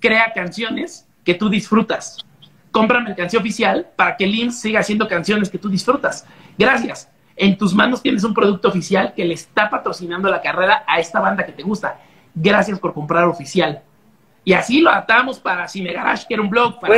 [0.01, 2.24] crea canciones que tú disfrutas.
[2.73, 6.27] Compra mercancía oficial para que el IMSS siga haciendo canciones que tú disfrutas.
[6.59, 7.09] Gracias.
[7.36, 11.20] En tus manos tienes un producto oficial que le está patrocinando la carrera a esta
[11.20, 12.01] banda que te gusta.
[12.35, 13.82] Gracias por comprar oficial.
[14.44, 16.97] Y así lo atamos para Cine Garage, que era un blog para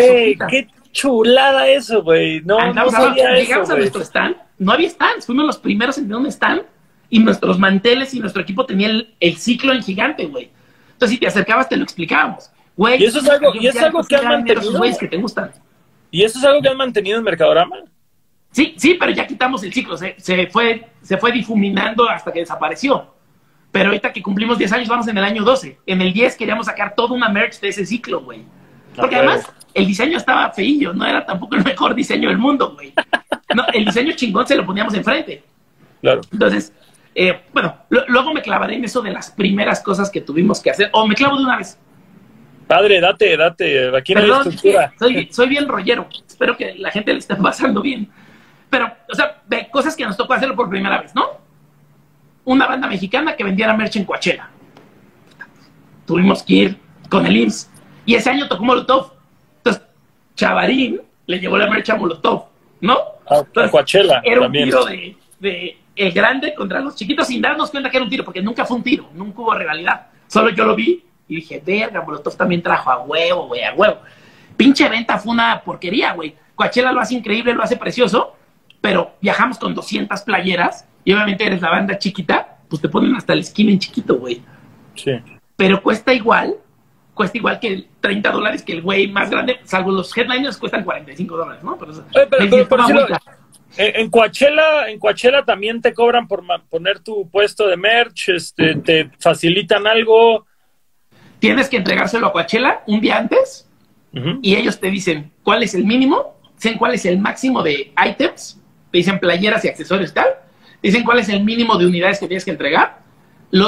[0.94, 2.40] chulada eso, güey.
[2.42, 6.16] No, no sabía llegamos a nuestro stand, no había stands, fuimos los primeros en tener
[6.16, 6.62] un stand
[7.10, 8.88] y nuestros manteles y nuestro equipo tenía
[9.20, 10.50] el, ciclo en gigante, güey.
[10.92, 12.50] Entonces, si te acercabas, te lo explicábamos.
[12.76, 14.82] Güey, y eso es algo, y es algo que han mantenido.
[14.98, 15.52] que te gustan.
[16.10, 17.76] ¿Y eso es algo que han mantenido en Mercadorama?
[18.50, 19.96] Sí, sí, pero ya quitamos el ciclo.
[19.96, 23.14] Se, se, fue, se fue difuminando hasta que desapareció.
[23.72, 25.80] Pero ahorita que cumplimos 10 años, vamos en el año 12.
[25.86, 28.44] En el 10 queríamos sacar toda una merch de ese ciclo, güey.
[28.94, 32.92] Porque además, el diseño estaba feillo, no era tampoco el mejor diseño del mundo, güey.
[33.54, 35.42] No, el diseño chingón se lo poníamos enfrente.
[36.00, 36.20] Claro.
[36.32, 36.72] Entonces,
[37.14, 40.90] eh, bueno, luego me clavaré en eso de las primeras cosas que tuvimos que hacer.
[40.92, 41.78] O me clavo de una vez.
[42.66, 43.96] Padre, date, date.
[43.96, 44.92] Aquí no hay estructura.
[44.98, 46.08] Soy, soy bien rollero.
[46.26, 48.08] Espero que la gente le esté pasando bien.
[48.70, 51.38] Pero, o sea, de cosas que nos tocó hacerlo por primera vez, ¿no?
[52.44, 54.48] Una banda mexicana que vendiera merch en Coachella.
[56.06, 56.78] Tuvimos que ir
[57.08, 57.70] con el IMSS.
[58.06, 59.12] Y ese año tocó Molotov.
[60.34, 62.46] Chavarín le llevó la marcha a Molotov,
[62.80, 62.98] ¿no?
[63.28, 64.84] A Coachella era un tiro
[65.38, 68.64] de, el grande contra los chiquitos sin darnos cuenta que era un tiro, porque nunca
[68.64, 70.08] fue un tiro, nunca hubo rivalidad.
[70.26, 73.98] Solo yo lo vi y dije, verga, Molotov también trajo a huevo, güey, a huevo.
[74.56, 76.34] Pinche venta fue una porquería, güey.
[76.54, 78.36] Coachella lo hace increíble, lo hace precioso,
[78.80, 83.32] pero viajamos con 200 playeras y obviamente eres la banda chiquita, pues te ponen hasta
[83.32, 84.42] el skin en chiquito, güey.
[84.94, 85.12] Sí.
[85.56, 86.56] Pero cuesta igual
[87.14, 91.36] cuesta igual que 30 dólares que el güey más grande, salvo los headliners cuestan 45
[91.36, 91.78] dólares, ¿no?
[91.78, 91.92] Pero,
[93.76, 99.10] en Coachella, en Coachella también te cobran por poner tu puesto de merch, este, te
[99.18, 100.46] facilitan algo.
[101.48, 103.68] Tienes que entregárselo a Coachella un día antes
[104.42, 108.60] y ellos te dicen cuál es el mínimo, dicen cuál es el máximo de items,
[108.90, 110.28] te dicen playeras y accesorios y tal,
[110.82, 113.04] dicen cuál es el mínimo de unidades que tienes que entregar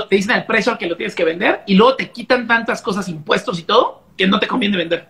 [0.09, 2.83] te dicen el precio al que lo tienes que vender y luego te quitan tantas
[2.83, 5.09] cosas, impuestos y todo, que no te conviene vender.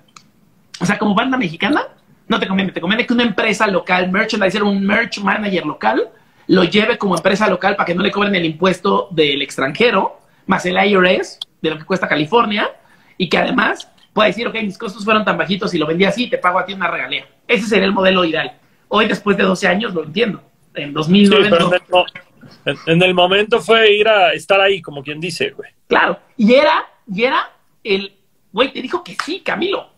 [0.80, 1.88] O sea, como banda mexicana,
[2.28, 2.72] no te conviene.
[2.72, 6.10] Te conviene que una empresa local, merchandiser, un merch manager local,
[6.48, 10.66] lo lleve como empresa local para que no le cobren el impuesto del extranjero, más
[10.66, 11.38] el IRS,
[11.68, 12.70] de lo que cuesta California,
[13.18, 16.28] y que además pueda decir, ok, mis costos fueron tan bajitos y lo vendí así,
[16.28, 17.26] te pago a ti una regalía.
[17.46, 18.52] Ese sería el modelo ideal.
[18.88, 20.42] Hoy, después de 12 años, lo entiendo.
[20.74, 21.50] En 2009
[22.64, 25.70] En, en el momento fue ir a estar ahí, como quien dice, güey.
[25.86, 26.18] Claro.
[26.36, 27.50] Y era, y era
[27.84, 28.16] el,
[28.52, 29.90] güey, te dijo que sí, Camilo.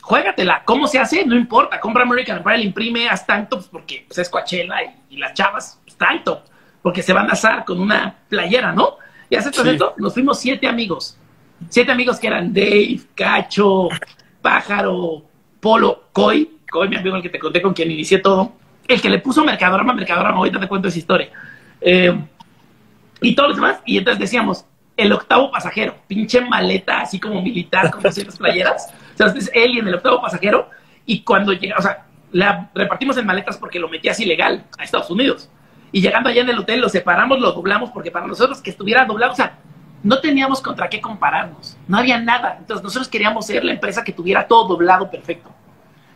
[0.00, 0.62] Juégatela.
[0.64, 1.26] ¿Cómo se hace?
[1.26, 1.80] No importa.
[1.80, 5.80] Compra American Apparel, imprime, haz tanto, pues, porque pues, es Coachella y, y las chavas,
[5.84, 6.44] pues, tanto.
[6.80, 8.98] Porque se van a asar con una playera, ¿no?
[9.30, 9.68] Y hace Sí.
[9.68, 11.18] esto, nos fuimos siete amigos.
[11.68, 13.88] Siete amigos que eran Dave, Cacho,
[14.42, 15.24] Pájaro,
[15.60, 16.50] Polo, Coy.
[16.70, 18.52] Coy, mi amigo, el que te conté con quien inicié todo.
[18.86, 21.30] El que le puso Mercadorama, Mercadorama, ahorita te cuento esa historia.
[21.80, 22.14] Eh,
[23.20, 23.80] y todos los demás.
[23.84, 24.64] Y entonces decíamos,
[24.96, 28.92] el octavo pasajero, pinche maleta así como militar con 200 playeras.
[29.14, 30.70] O sea, es él y en el octavo pasajero.
[31.04, 35.10] Y cuando llega, o sea, la repartimos en maletas porque lo metías ilegal a Estados
[35.10, 35.48] Unidos.
[35.96, 39.06] Y llegando allá en el hotel, lo separamos, lo doblamos, porque para nosotros que estuviera
[39.06, 39.56] doblado, o sea,
[40.02, 41.78] no teníamos contra qué compararnos.
[41.88, 42.56] No había nada.
[42.58, 45.48] Entonces nosotros queríamos ser la empresa que tuviera todo doblado perfecto.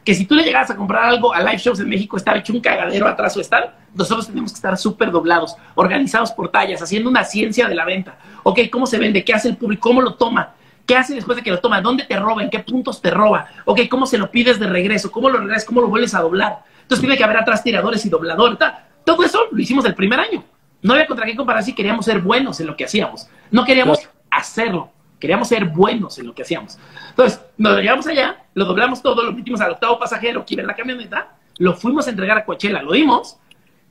[0.04, 2.52] Que si tú le llegas a comprar algo a live shows en México, estaba hecho
[2.52, 7.08] un cagadero atrás o estar, nosotros tenemos que estar súper doblados, organizados por tallas, haciendo
[7.08, 8.18] una ciencia de la venta.
[8.42, 9.24] Ok, ¿cómo se vende?
[9.24, 9.88] ¿Qué hace el público?
[9.88, 10.50] ¿Cómo lo toma?
[10.84, 11.80] ¿Qué hace después de que lo toma?
[11.80, 12.42] ¿Dónde te roba?
[12.42, 13.46] ¿En qué puntos te roba?
[13.64, 15.10] Ok, ¿cómo se lo pides de regreso?
[15.10, 15.64] ¿Cómo lo regresas?
[15.64, 16.64] ¿Cómo lo vuelves a doblar?
[16.82, 18.58] Entonces tiene que haber atrás tiradores y dobladores.
[18.58, 18.89] tal.
[19.04, 20.44] Todo eso lo hicimos el primer año.
[20.82, 23.28] No había contra qué comparar si queríamos ser buenos en lo que hacíamos.
[23.50, 23.98] No queríamos
[24.30, 24.90] hacerlo.
[25.18, 26.78] Queríamos ser buenos en lo que hacíamos.
[27.10, 30.62] Entonces, nos lo llevamos allá, lo doblamos todo, lo metimos al octavo pasajero que iba
[30.62, 33.36] en la camioneta, lo fuimos a entregar a Coachella, lo dimos.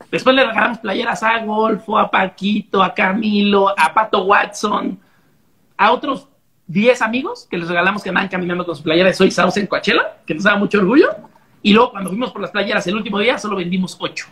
[0.09, 4.99] Después le regalamos playeras a Golfo, a Paquito, a Camilo, a Pato Watson,
[5.77, 6.27] a otros
[6.65, 9.67] 10 amigos que les regalamos que andaban caminando con su playera de Soy Sauce en
[9.67, 11.09] Coachella, que nos daba mucho orgullo.
[11.61, 14.25] Y luego, cuando fuimos por las playeras el último día, solo vendimos 8.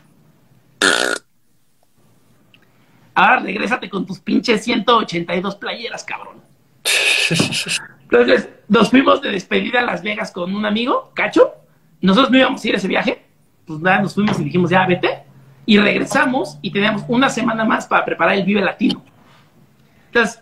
[3.17, 6.41] Ahora regrésate con tus pinches 182 playeras, cabrón.
[8.03, 11.55] Entonces, nos fuimos de despedida a Las Vegas con un amigo, Cacho.
[11.99, 13.25] Nosotros no íbamos a ir a ese viaje.
[13.65, 15.23] Pues nada, nos fuimos y dijimos, ya vete.
[15.65, 19.03] Y regresamos y teníamos una semana más para preparar el Vive Latino.
[20.05, 20.39] Entonces,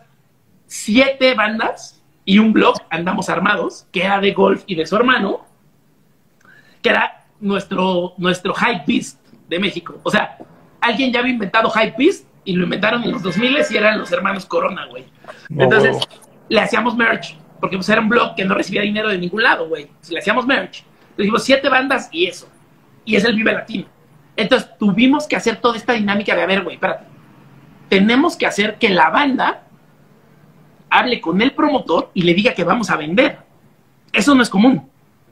[0.68, 5.46] siete bandas y un blog andamos armados, que era de golf y de su hermano,
[6.82, 10.00] que era nuestro, nuestro Hype Beast de México.
[10.04, 10.38] O sea,
[10.82, 14.12] alguien ya había inventado Hype Beast y lo inventaron en los 2000 y eran los
[14.12, 15.06] hermanos Corona, güey.
[15.50, 15.98] Entonces,
[16.48, 19.68] le hacíamos merch, porque pues era un blog que no recibía dinero de ningún lado,
[19.68, 19.90] güey.
[20.02, 20.84] Si le hacíamos merch,
[21.18, 22.48] le dijimos siete bandas y eso.
[23.04, 23.88] Y es el Vive Latino.
[24.36, 27.06] Entonces, tuvimos que hacer toda esta dinámica de, a ver, güey, espérate.
[27.90, 29.64] Tenemos que hacer que la banda
[30.90, 33.40] hable con el promotor y le diga que vamos a vender.
[34.12, 34.90] Eso no es común.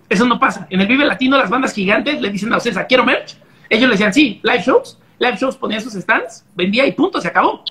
[0.10, 0.68] Eso no pasa.
[0.70, 3.38] En el Vive Latino, las bandas gigantes le dicen a ustedes, quiero merch.
[3.70, 5.00] Ellos le decían, sí, live shows.
[5.20, 7.64] Live shows ponía sus stands, vendía y punto, se acabó.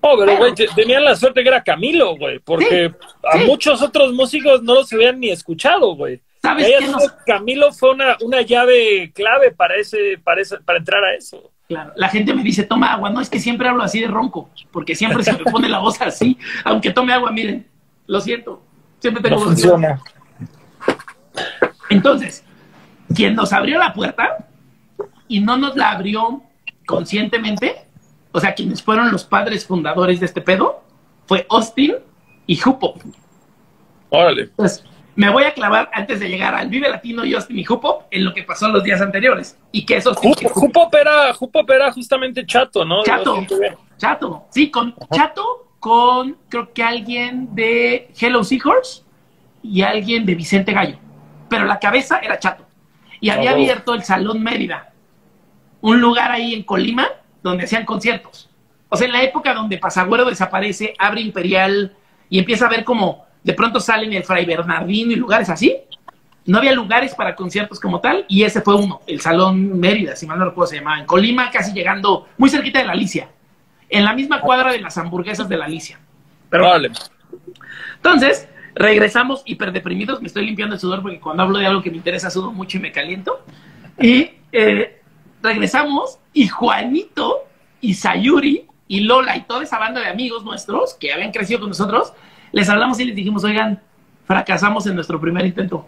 [0.00, 2.92] Oh, pero, güey, te- tenían la suerte que era Camilo, güey, porque
[3.32, 3.44] a sí.
[3.44, 6.20] muchos otros músicos no los habían ni escuchado, güey.
[6.42, 11.04] ¿Sabes qué nos- Camilo fue una, una llave clave para ese, para ese, para entrar
[11.04, 11.52] a eso.
[11.68, 13.10] Claro, la gente me dice, toma agua.
[13.10, 16.00] No, es que siempre hablo así de ronco, porque siempre se me pone la voz
[16.02, 16.36] así.
[16.64, 17.64] Aunque tome agua, miren,
[18.08, 18.60] lo siento.
[18.98, 19.62] Siempre tengo No voz así.
[19.62, 20.00] funciona.
[21.88, 22.44] Entonces,
[23.14, 24.48] quien nos abrió la puerta
[25.32, 26.42] y no nos la abrió
[26.84, 27.86] conscientemente,
[28.32, 30.82] o sea, quienes fueron los padres fundadores de este pedo,
[31.26, 31.94] fue Austin
[32.46, 32.94] y Hupo.
[34.10, 34.42] Órale.
[34.42, 34.84] Entonces,
[35.16, 38.26] me voy a clavar antes de llegar al Vive Latino y Austin y Hupo en
[38.26, 39.58] lo que pasó los días anteriores.
[39.72, 41.34] Y que Jupo, Jupo era,
[41.74, 43.02] era justamente chato, ¿no?
[43.04, 43.38] Chato.
[43.96, 49.02] Chato, sí, con Chato, con creo que alguien de Hello Seahorse
[49.62, 50.98] y alguien de Vicente Gallo.
[51.48, 52.66] Pero la cabeza era Chato.
[53.20, 53.62] Y había Oh, wow.
[53.62, 54.91] abierto el Salón Mérida,
[55.82, 57.08] un lugar ahí en Colima
[57.42, 58.48] donde hacían conciertos.
[58.88, 61.94] O sea, en la época donde Pasagüero desaparece, abre Imperial
[62.30, 65.76] y empieza a ver como de pronto salen el Fray Bernardino y lugares así.
[66.44, 70.26] No había lugares para conciertos como tal y ese fue uno, el Salón Mérida, si
[70.26, 73.28] mal no recuerdo se llamaba, en Colima, casi llegando muy cerquita de la Alicia,
[73.88, 76.00] en la misma cuadra de las hamburguesas de la Alicia.
[76.50, 76.90] Pero Órale.
[77.96, 80.20] entonces, regresamos hiper deprimidos.
[80.20, 82.78] Me estoy limpiando el sudor porque cuando hablo de algo que me interesa sudo mucho
[82.78, 83.44] y me caliento.
[84.00, 85.01] Y eh,
[85.42, 87.44] regresamos y Juanito
[87.80, 91.70] y Sayuri y Lola y toda esa banda de amigos nuestros que habían crecido con
[91.70, 92.12] nosotros,
[92.52, 93.80] les hablamos y les dijimos, oigan,
[94.26, 95.86] fracasamos en nuestro primer intento.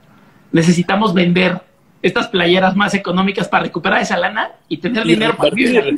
[0.52, 1.60] Necesitamos vender
[2.02, 5.94] estas playeras más económicas para recuperar esa lana y tener Y dinero para vivir.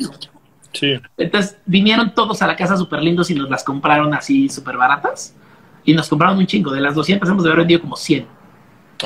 [0.73, 0.99] Sí.
[1.17, 5.35] Entonces vinieron todos a la casa súper lindos y nos las compraron así súper baratas.
[5.83, 6.71] Y nos compraron un chingo.
[6.71, 8.27] De las 200 hemos de haber vendido como 100.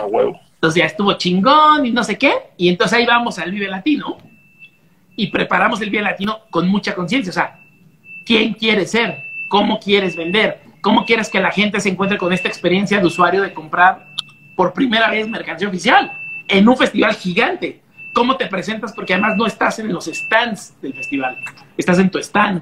[0.01, 0.39] A huevo.
[0.55, 2.33] Entonces ya estuvo chingón y no sé qué.
[2.57, 4.17] Y entonces ahí vamos al Vive Latino
[5.15, 7.29] y preparamos el Vive Latino con mucha conciencia.
[7.29, 7.59] O sea,
[8.25, 9.23] ¿quién quieres ser?
[9.49, 10.61] ¿Cómo quieres vender?
[10.81, 14.07] ¿Cómo quieres que la gente se encuentre con esta experiencia de usuario de comprar
[14.55, 16.11] por primera vez mercancía oficial
[16.47, 17.81] en un festival gigante?
[18.13, 18.91] ¿Cómo te presentas?
[18.93, 21.37] Porque además no estás en los stands del festival,
[21.77, 22.61] estás en tu stand.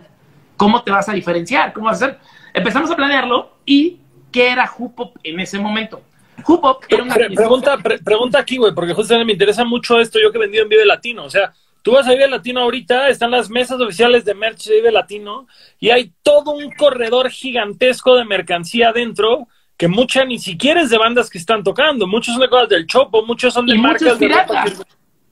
[0.58, 1.72] ¿Cómo te vas a diferenciar?
[1.72, 2.20] ¿Cómo vas a hacer?
[2.54, 4.00] Empezamos a planearlo y
[4.32, 6.02] ¿qué era Hupop en ese momento?
[6.46, 7.16] Hupop era una...
[7.16, 10.42] Pre- pregunta, pre- pregunta aquí, güey, porque justamente me interesa mucho esto, yo que he
[10.42, 13.80] vendido en Vive Latino, o sea, tú vas a Vive Latino ahorita, están las mesas
[13.80, 15.48] oficiales de merch de Vive Latino
[15.80, 19.48] y hay todo un corredor gigantesco de mercancía adentro
[19.78, 22.86] que mucha ni siquiera es de bandas que están tocando, muchos son de cosas del
[22.86, 24.66] Chopo, muchos son de Y marcas de ropa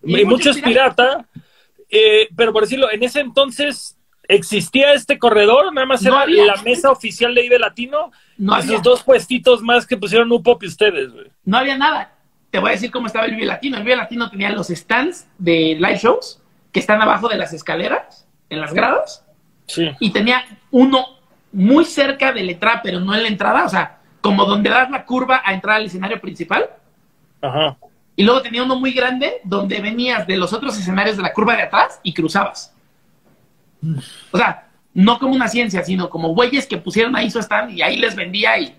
[0.04, 1.26] Y y, muchos pirata,
[1.90, 3.98] eh, pero por decirlo, en ese entonces
[4.30, 6.46] existía este corredor, nada más No era había.
[6.46, 8.80] la mesa oficial de Vive Latino, No había.
[8.80, 11.28] dos puestitos más que pusieron Upop y ustedes, güey.
[11.44, 12.14] No había nada.
[12.52, 13.78] Te voy a decir cómo estaba el Vive Latino.
[13.78, 16.42] El Vive Latino tenía los stands de live shows
[16.72, 19.24] que están abajo de las escaleras, en las gradas,
[19.66, 19.90] Sí.
[20.00, 21.06] y tenía uno
[21.52, 24.90] muy cerca de la entrada, pero no en la entrada, o sea, como donde das
[24.90, 26.70] la curva a entrar al escenario principal.
[27.42, 27.78] Ajá.
[28.16, 31.56] Y luego tenía uno muy grande donde venías de los otros escenarios de la curva
[31.56, 32.74] de atrás y cruzabas.
[34.32, 37.82] O sea, no como una ciencia, sino como güeyes que pusieron ahí su stand y
[37.82, 38.76] ahí les vendía y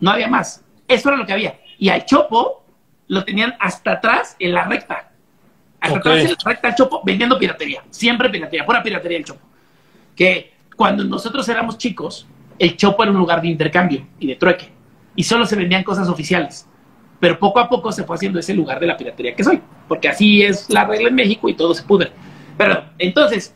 [0.00, 0.62] no había más.
[0.88, 1.58] Eso era lo que había.
[1.78, 2.64] Y al Chopo
[3.08, 5.10] lo tenían hasta atrás en la recta.
[5.80, 7.82] Hasta atrás en la recta Chopo vendiendo piratería.
[7.90, 9.40] Siempre piratería, pura piratería el Chopo.
[10.14, 12.26] Que cuando nosotros éramos chicos,
[12.58, 14.70] el Chopo era un lugar de intercambio y de trueque.
[15.14, 16.68] Y solo se vendían cosas oficiales.
[17.20, 19.60] Pero poco a poco se fue haciendo ese lugar de la piratería que soy.
[19.88, 22.12] Porque así es la regla en México y todo se pudre.
[22.58, 23.54] Pero entonces,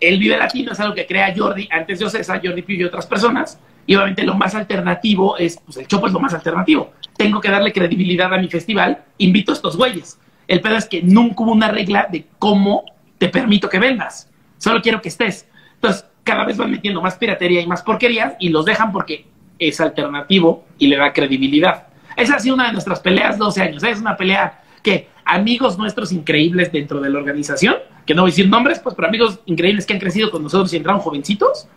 [0.00, 3.06] el Vive Latino es algo que crea Jordi, antes de Ocesa, Jordi Pio y otras
[3.06, 3.58] personas.
[3.86, 6.92] Y obviamente lo más alternativo es, pues el Chopo es lo más alternativo.
[7.16, 10.18] Tengo que darle credibilidad a mi festival, invito a estos güeyes.
[10.48, 12.84] El pedo es que nunca hubo una regla de cómo
[13.18, 14.30] te permito que vendas.
[14.58, 15.48] Solo quiero que estés.
[15.74, 19.26] Entonces, cada vez van metiendo más piratería y más porquerías y los dejan porque
[19.58, 21.88] es alternativo y le da credibilidad.
[22.16, 23.82] Esa ha sido una de nuestras peleas 12 años.
[23.82, 28.32] Es una pelea que amigos nuestros increíbles dentro de la organización, que no voy a
[28.32, 31.68] decir nombres, pues, pero amigos increíbles que han crecido con nosotros y entraron jovencitos,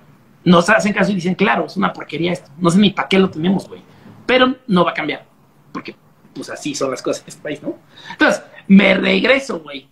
[0.48, 2.50] nos hacen caso y dicen, claro, es una porquería esto.
[2.58, 3.82] No sé ni para qué lo tenemos, güey.
[4.26, 5.26] Pero no va a cambiar.
[5.74, 5.94] Porque,
[6.34, 7.76] pues así son las cosas en este país, ¿no?
[8.12, 9.90] Entonces, me regreso, güey.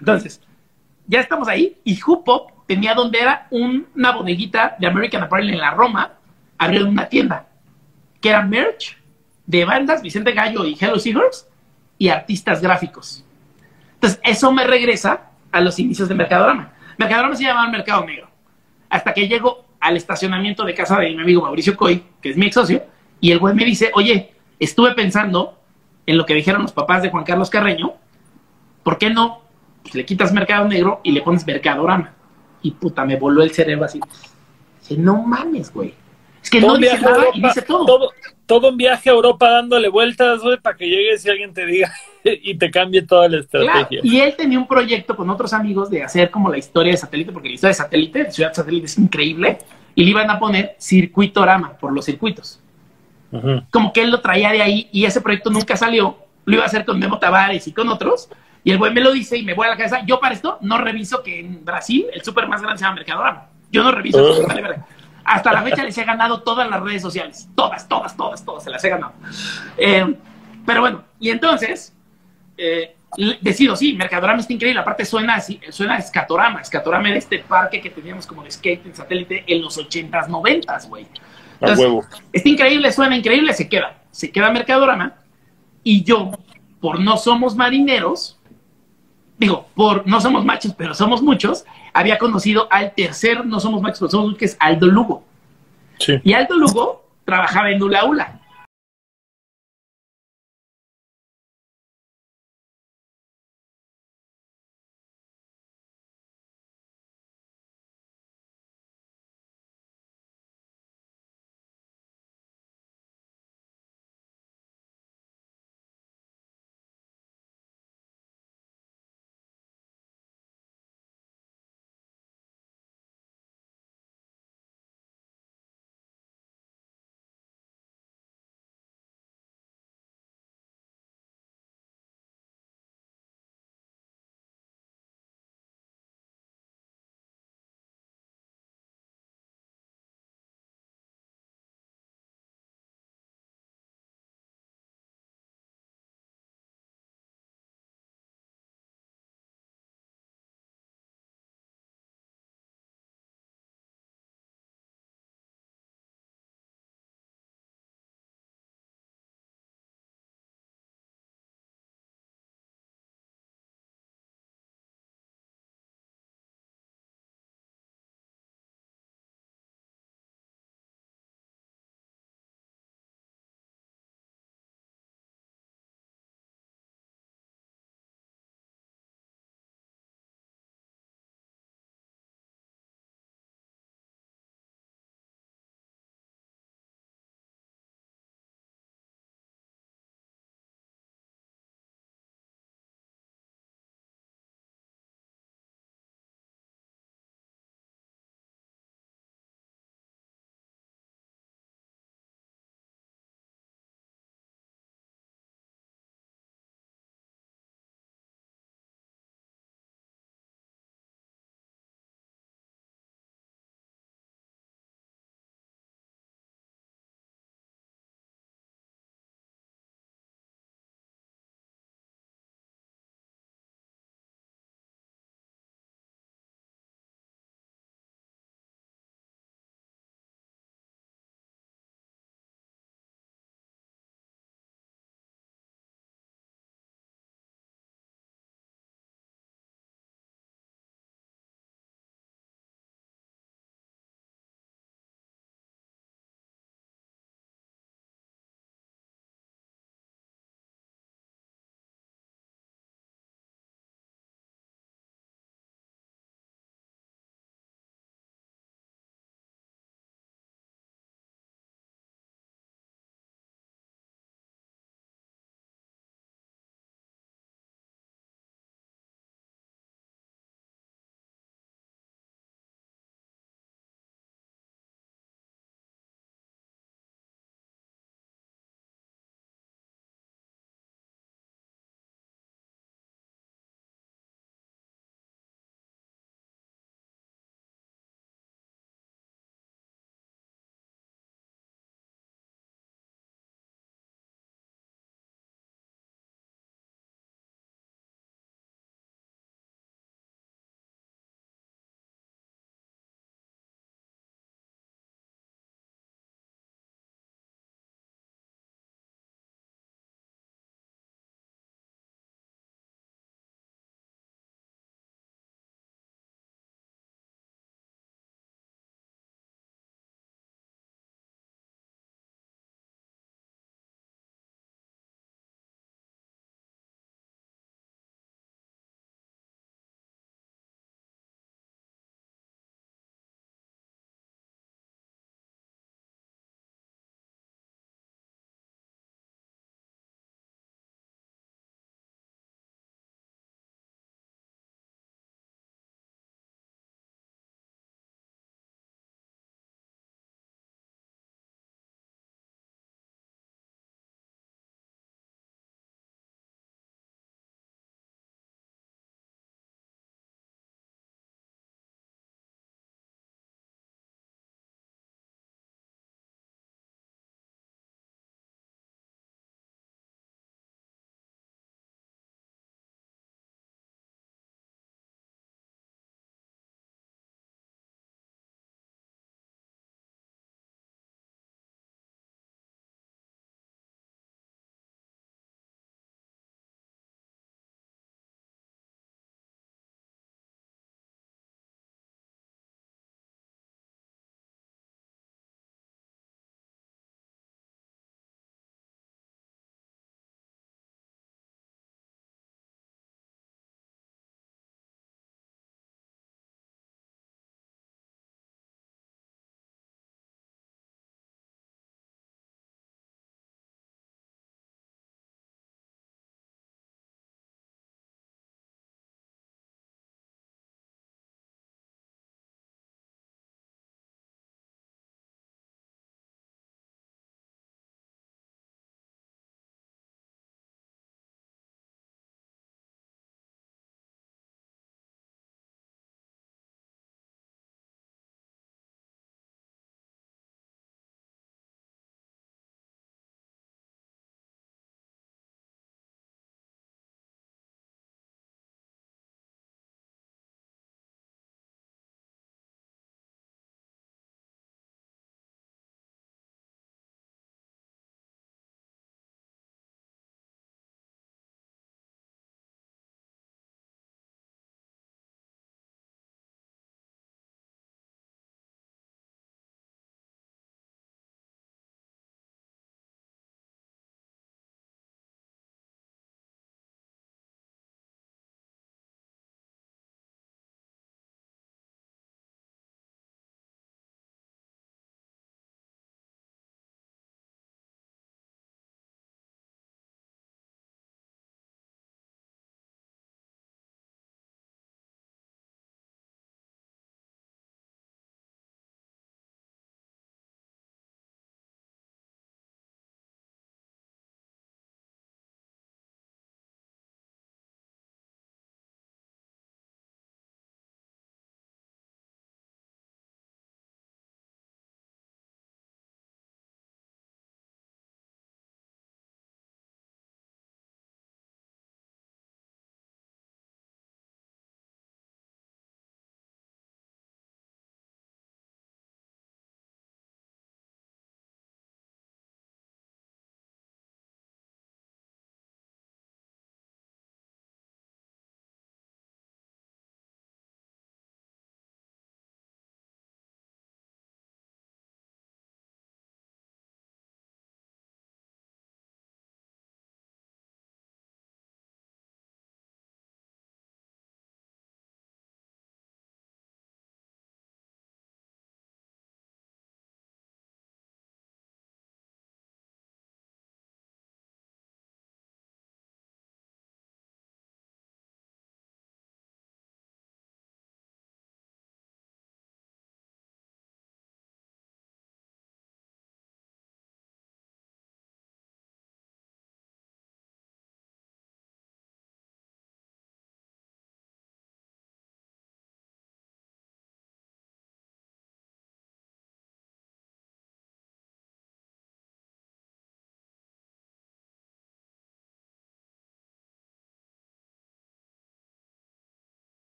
[0.00, 0.40] Entonces,
[1.06, 5.58] ya estamos ahí y Hupop tenía donde era un- una bodeguita de American Apparel en
[5.58, 6.12] la Roma,
[6.58, 7.46] abrieron una tienda
[8.20, 8.96] que era merch
[9.46, 11.46] de bandas, Vicente Gallo y Hello Seahorse,
[11.96, 13.24] y artistas gráficos.
[13.94, 16.72] Entonces, eso me regresa a los inicios de Mercadorama.
[16.98, 18.27] Mercadorama se llamaba Mercado Negro.
[18.90, 22.46] Hasta que llego al estacionamiento de casa de mi amigo Mauricio Coy, que es mi
[22.46, 22.84] ex socio,
[23.20, 25.58] y el güey me dice, oye, estuve pensando
[26.06, 27.94] en lo que dijeron los papás de Juan Carlos Carreño,
[28.82, 29.42] ¿por qué no
[29.82, 32.14] pues, le quitas Mercado Negro y le pones Mercadorama?
[32.62, 34.00] Y puta, me voló el cerebro así.
[34.80, 35.94] Dice, no mames, güey.
[36.42, 37.84] Es que no dice nada y dice todo.
[37.84, 38.10] todo,
[38.48, 41.92] todo un viaje a Europa dándole vueltas, güey, para que llegues y alguien te diga
[42.24, 44.00] y te cambie toda la Claro, estrategia.
[44.02, 47.30] Y él tenía un proyecto con otros amigos de hacer como la historia de satélite,
[47.30, 49.58] porque la historia de satélite, de Ciudad Satélite es increíble,
[49.94, 52.60] y le iban a poner circuitorama por los circuitos.
[53.70, 56.16] Como que él lo traía de ahí y ese proyecto nunca salió.
[56.46, 58.30] Lo iba a hacer con Memo Tavares y con otros.
[58.64, 60.02] Y el güey me lo dice y me voy a la cabeza.
[60.06, 63.48] Yo para esto no reviso que en Brasil el súper más grande se llama Mercadorama.
[63.70, 64.32] Yo no reviso.
[64.32, 64.76] Eso, vale, vale.
[65.28, 67.48] Hasta la fecha les he ganado todas las redes sociales.
[67.54, 68.64] Todas, todas, todas, todas.
[68.64, 69.12] Se las he ganado.
[69.76, 70.14] Eh,
[70.64, 71.94] pero bueno, y entonces
[72.56, 72.96] eh,
[73.40, 74.80] decido, sí, Mercadorama está increíble.
[74.80, 76.60] Aparte suena así, suena a Escatorama.
[76.60, 80.88] Escatorama era este parque que teníamos como de skate en satélite en los 80s, 90s,
[80.88, 81.06] güey.
[81.54, 82.04] Entonces, huevo.
[82.32, 83.98] Está increíble, suena increíble, se queda.
[84.10, 85.14] Se queda Mercadorama.
[85.82, 86.32] Y yo,
[86.80, 88.38] por no somos marineros,
[89.38, 91.64] digo, por no somos machos, pero somos muchos,
[91.98, 95.24] había conocido al tercer no somos machos, pero somos muchos, que es Aldo Lugo.
[95.98, 96.20] Sí.
[96.22, 98.37] Y Aldo Lugo trabajaba en Ula Ula.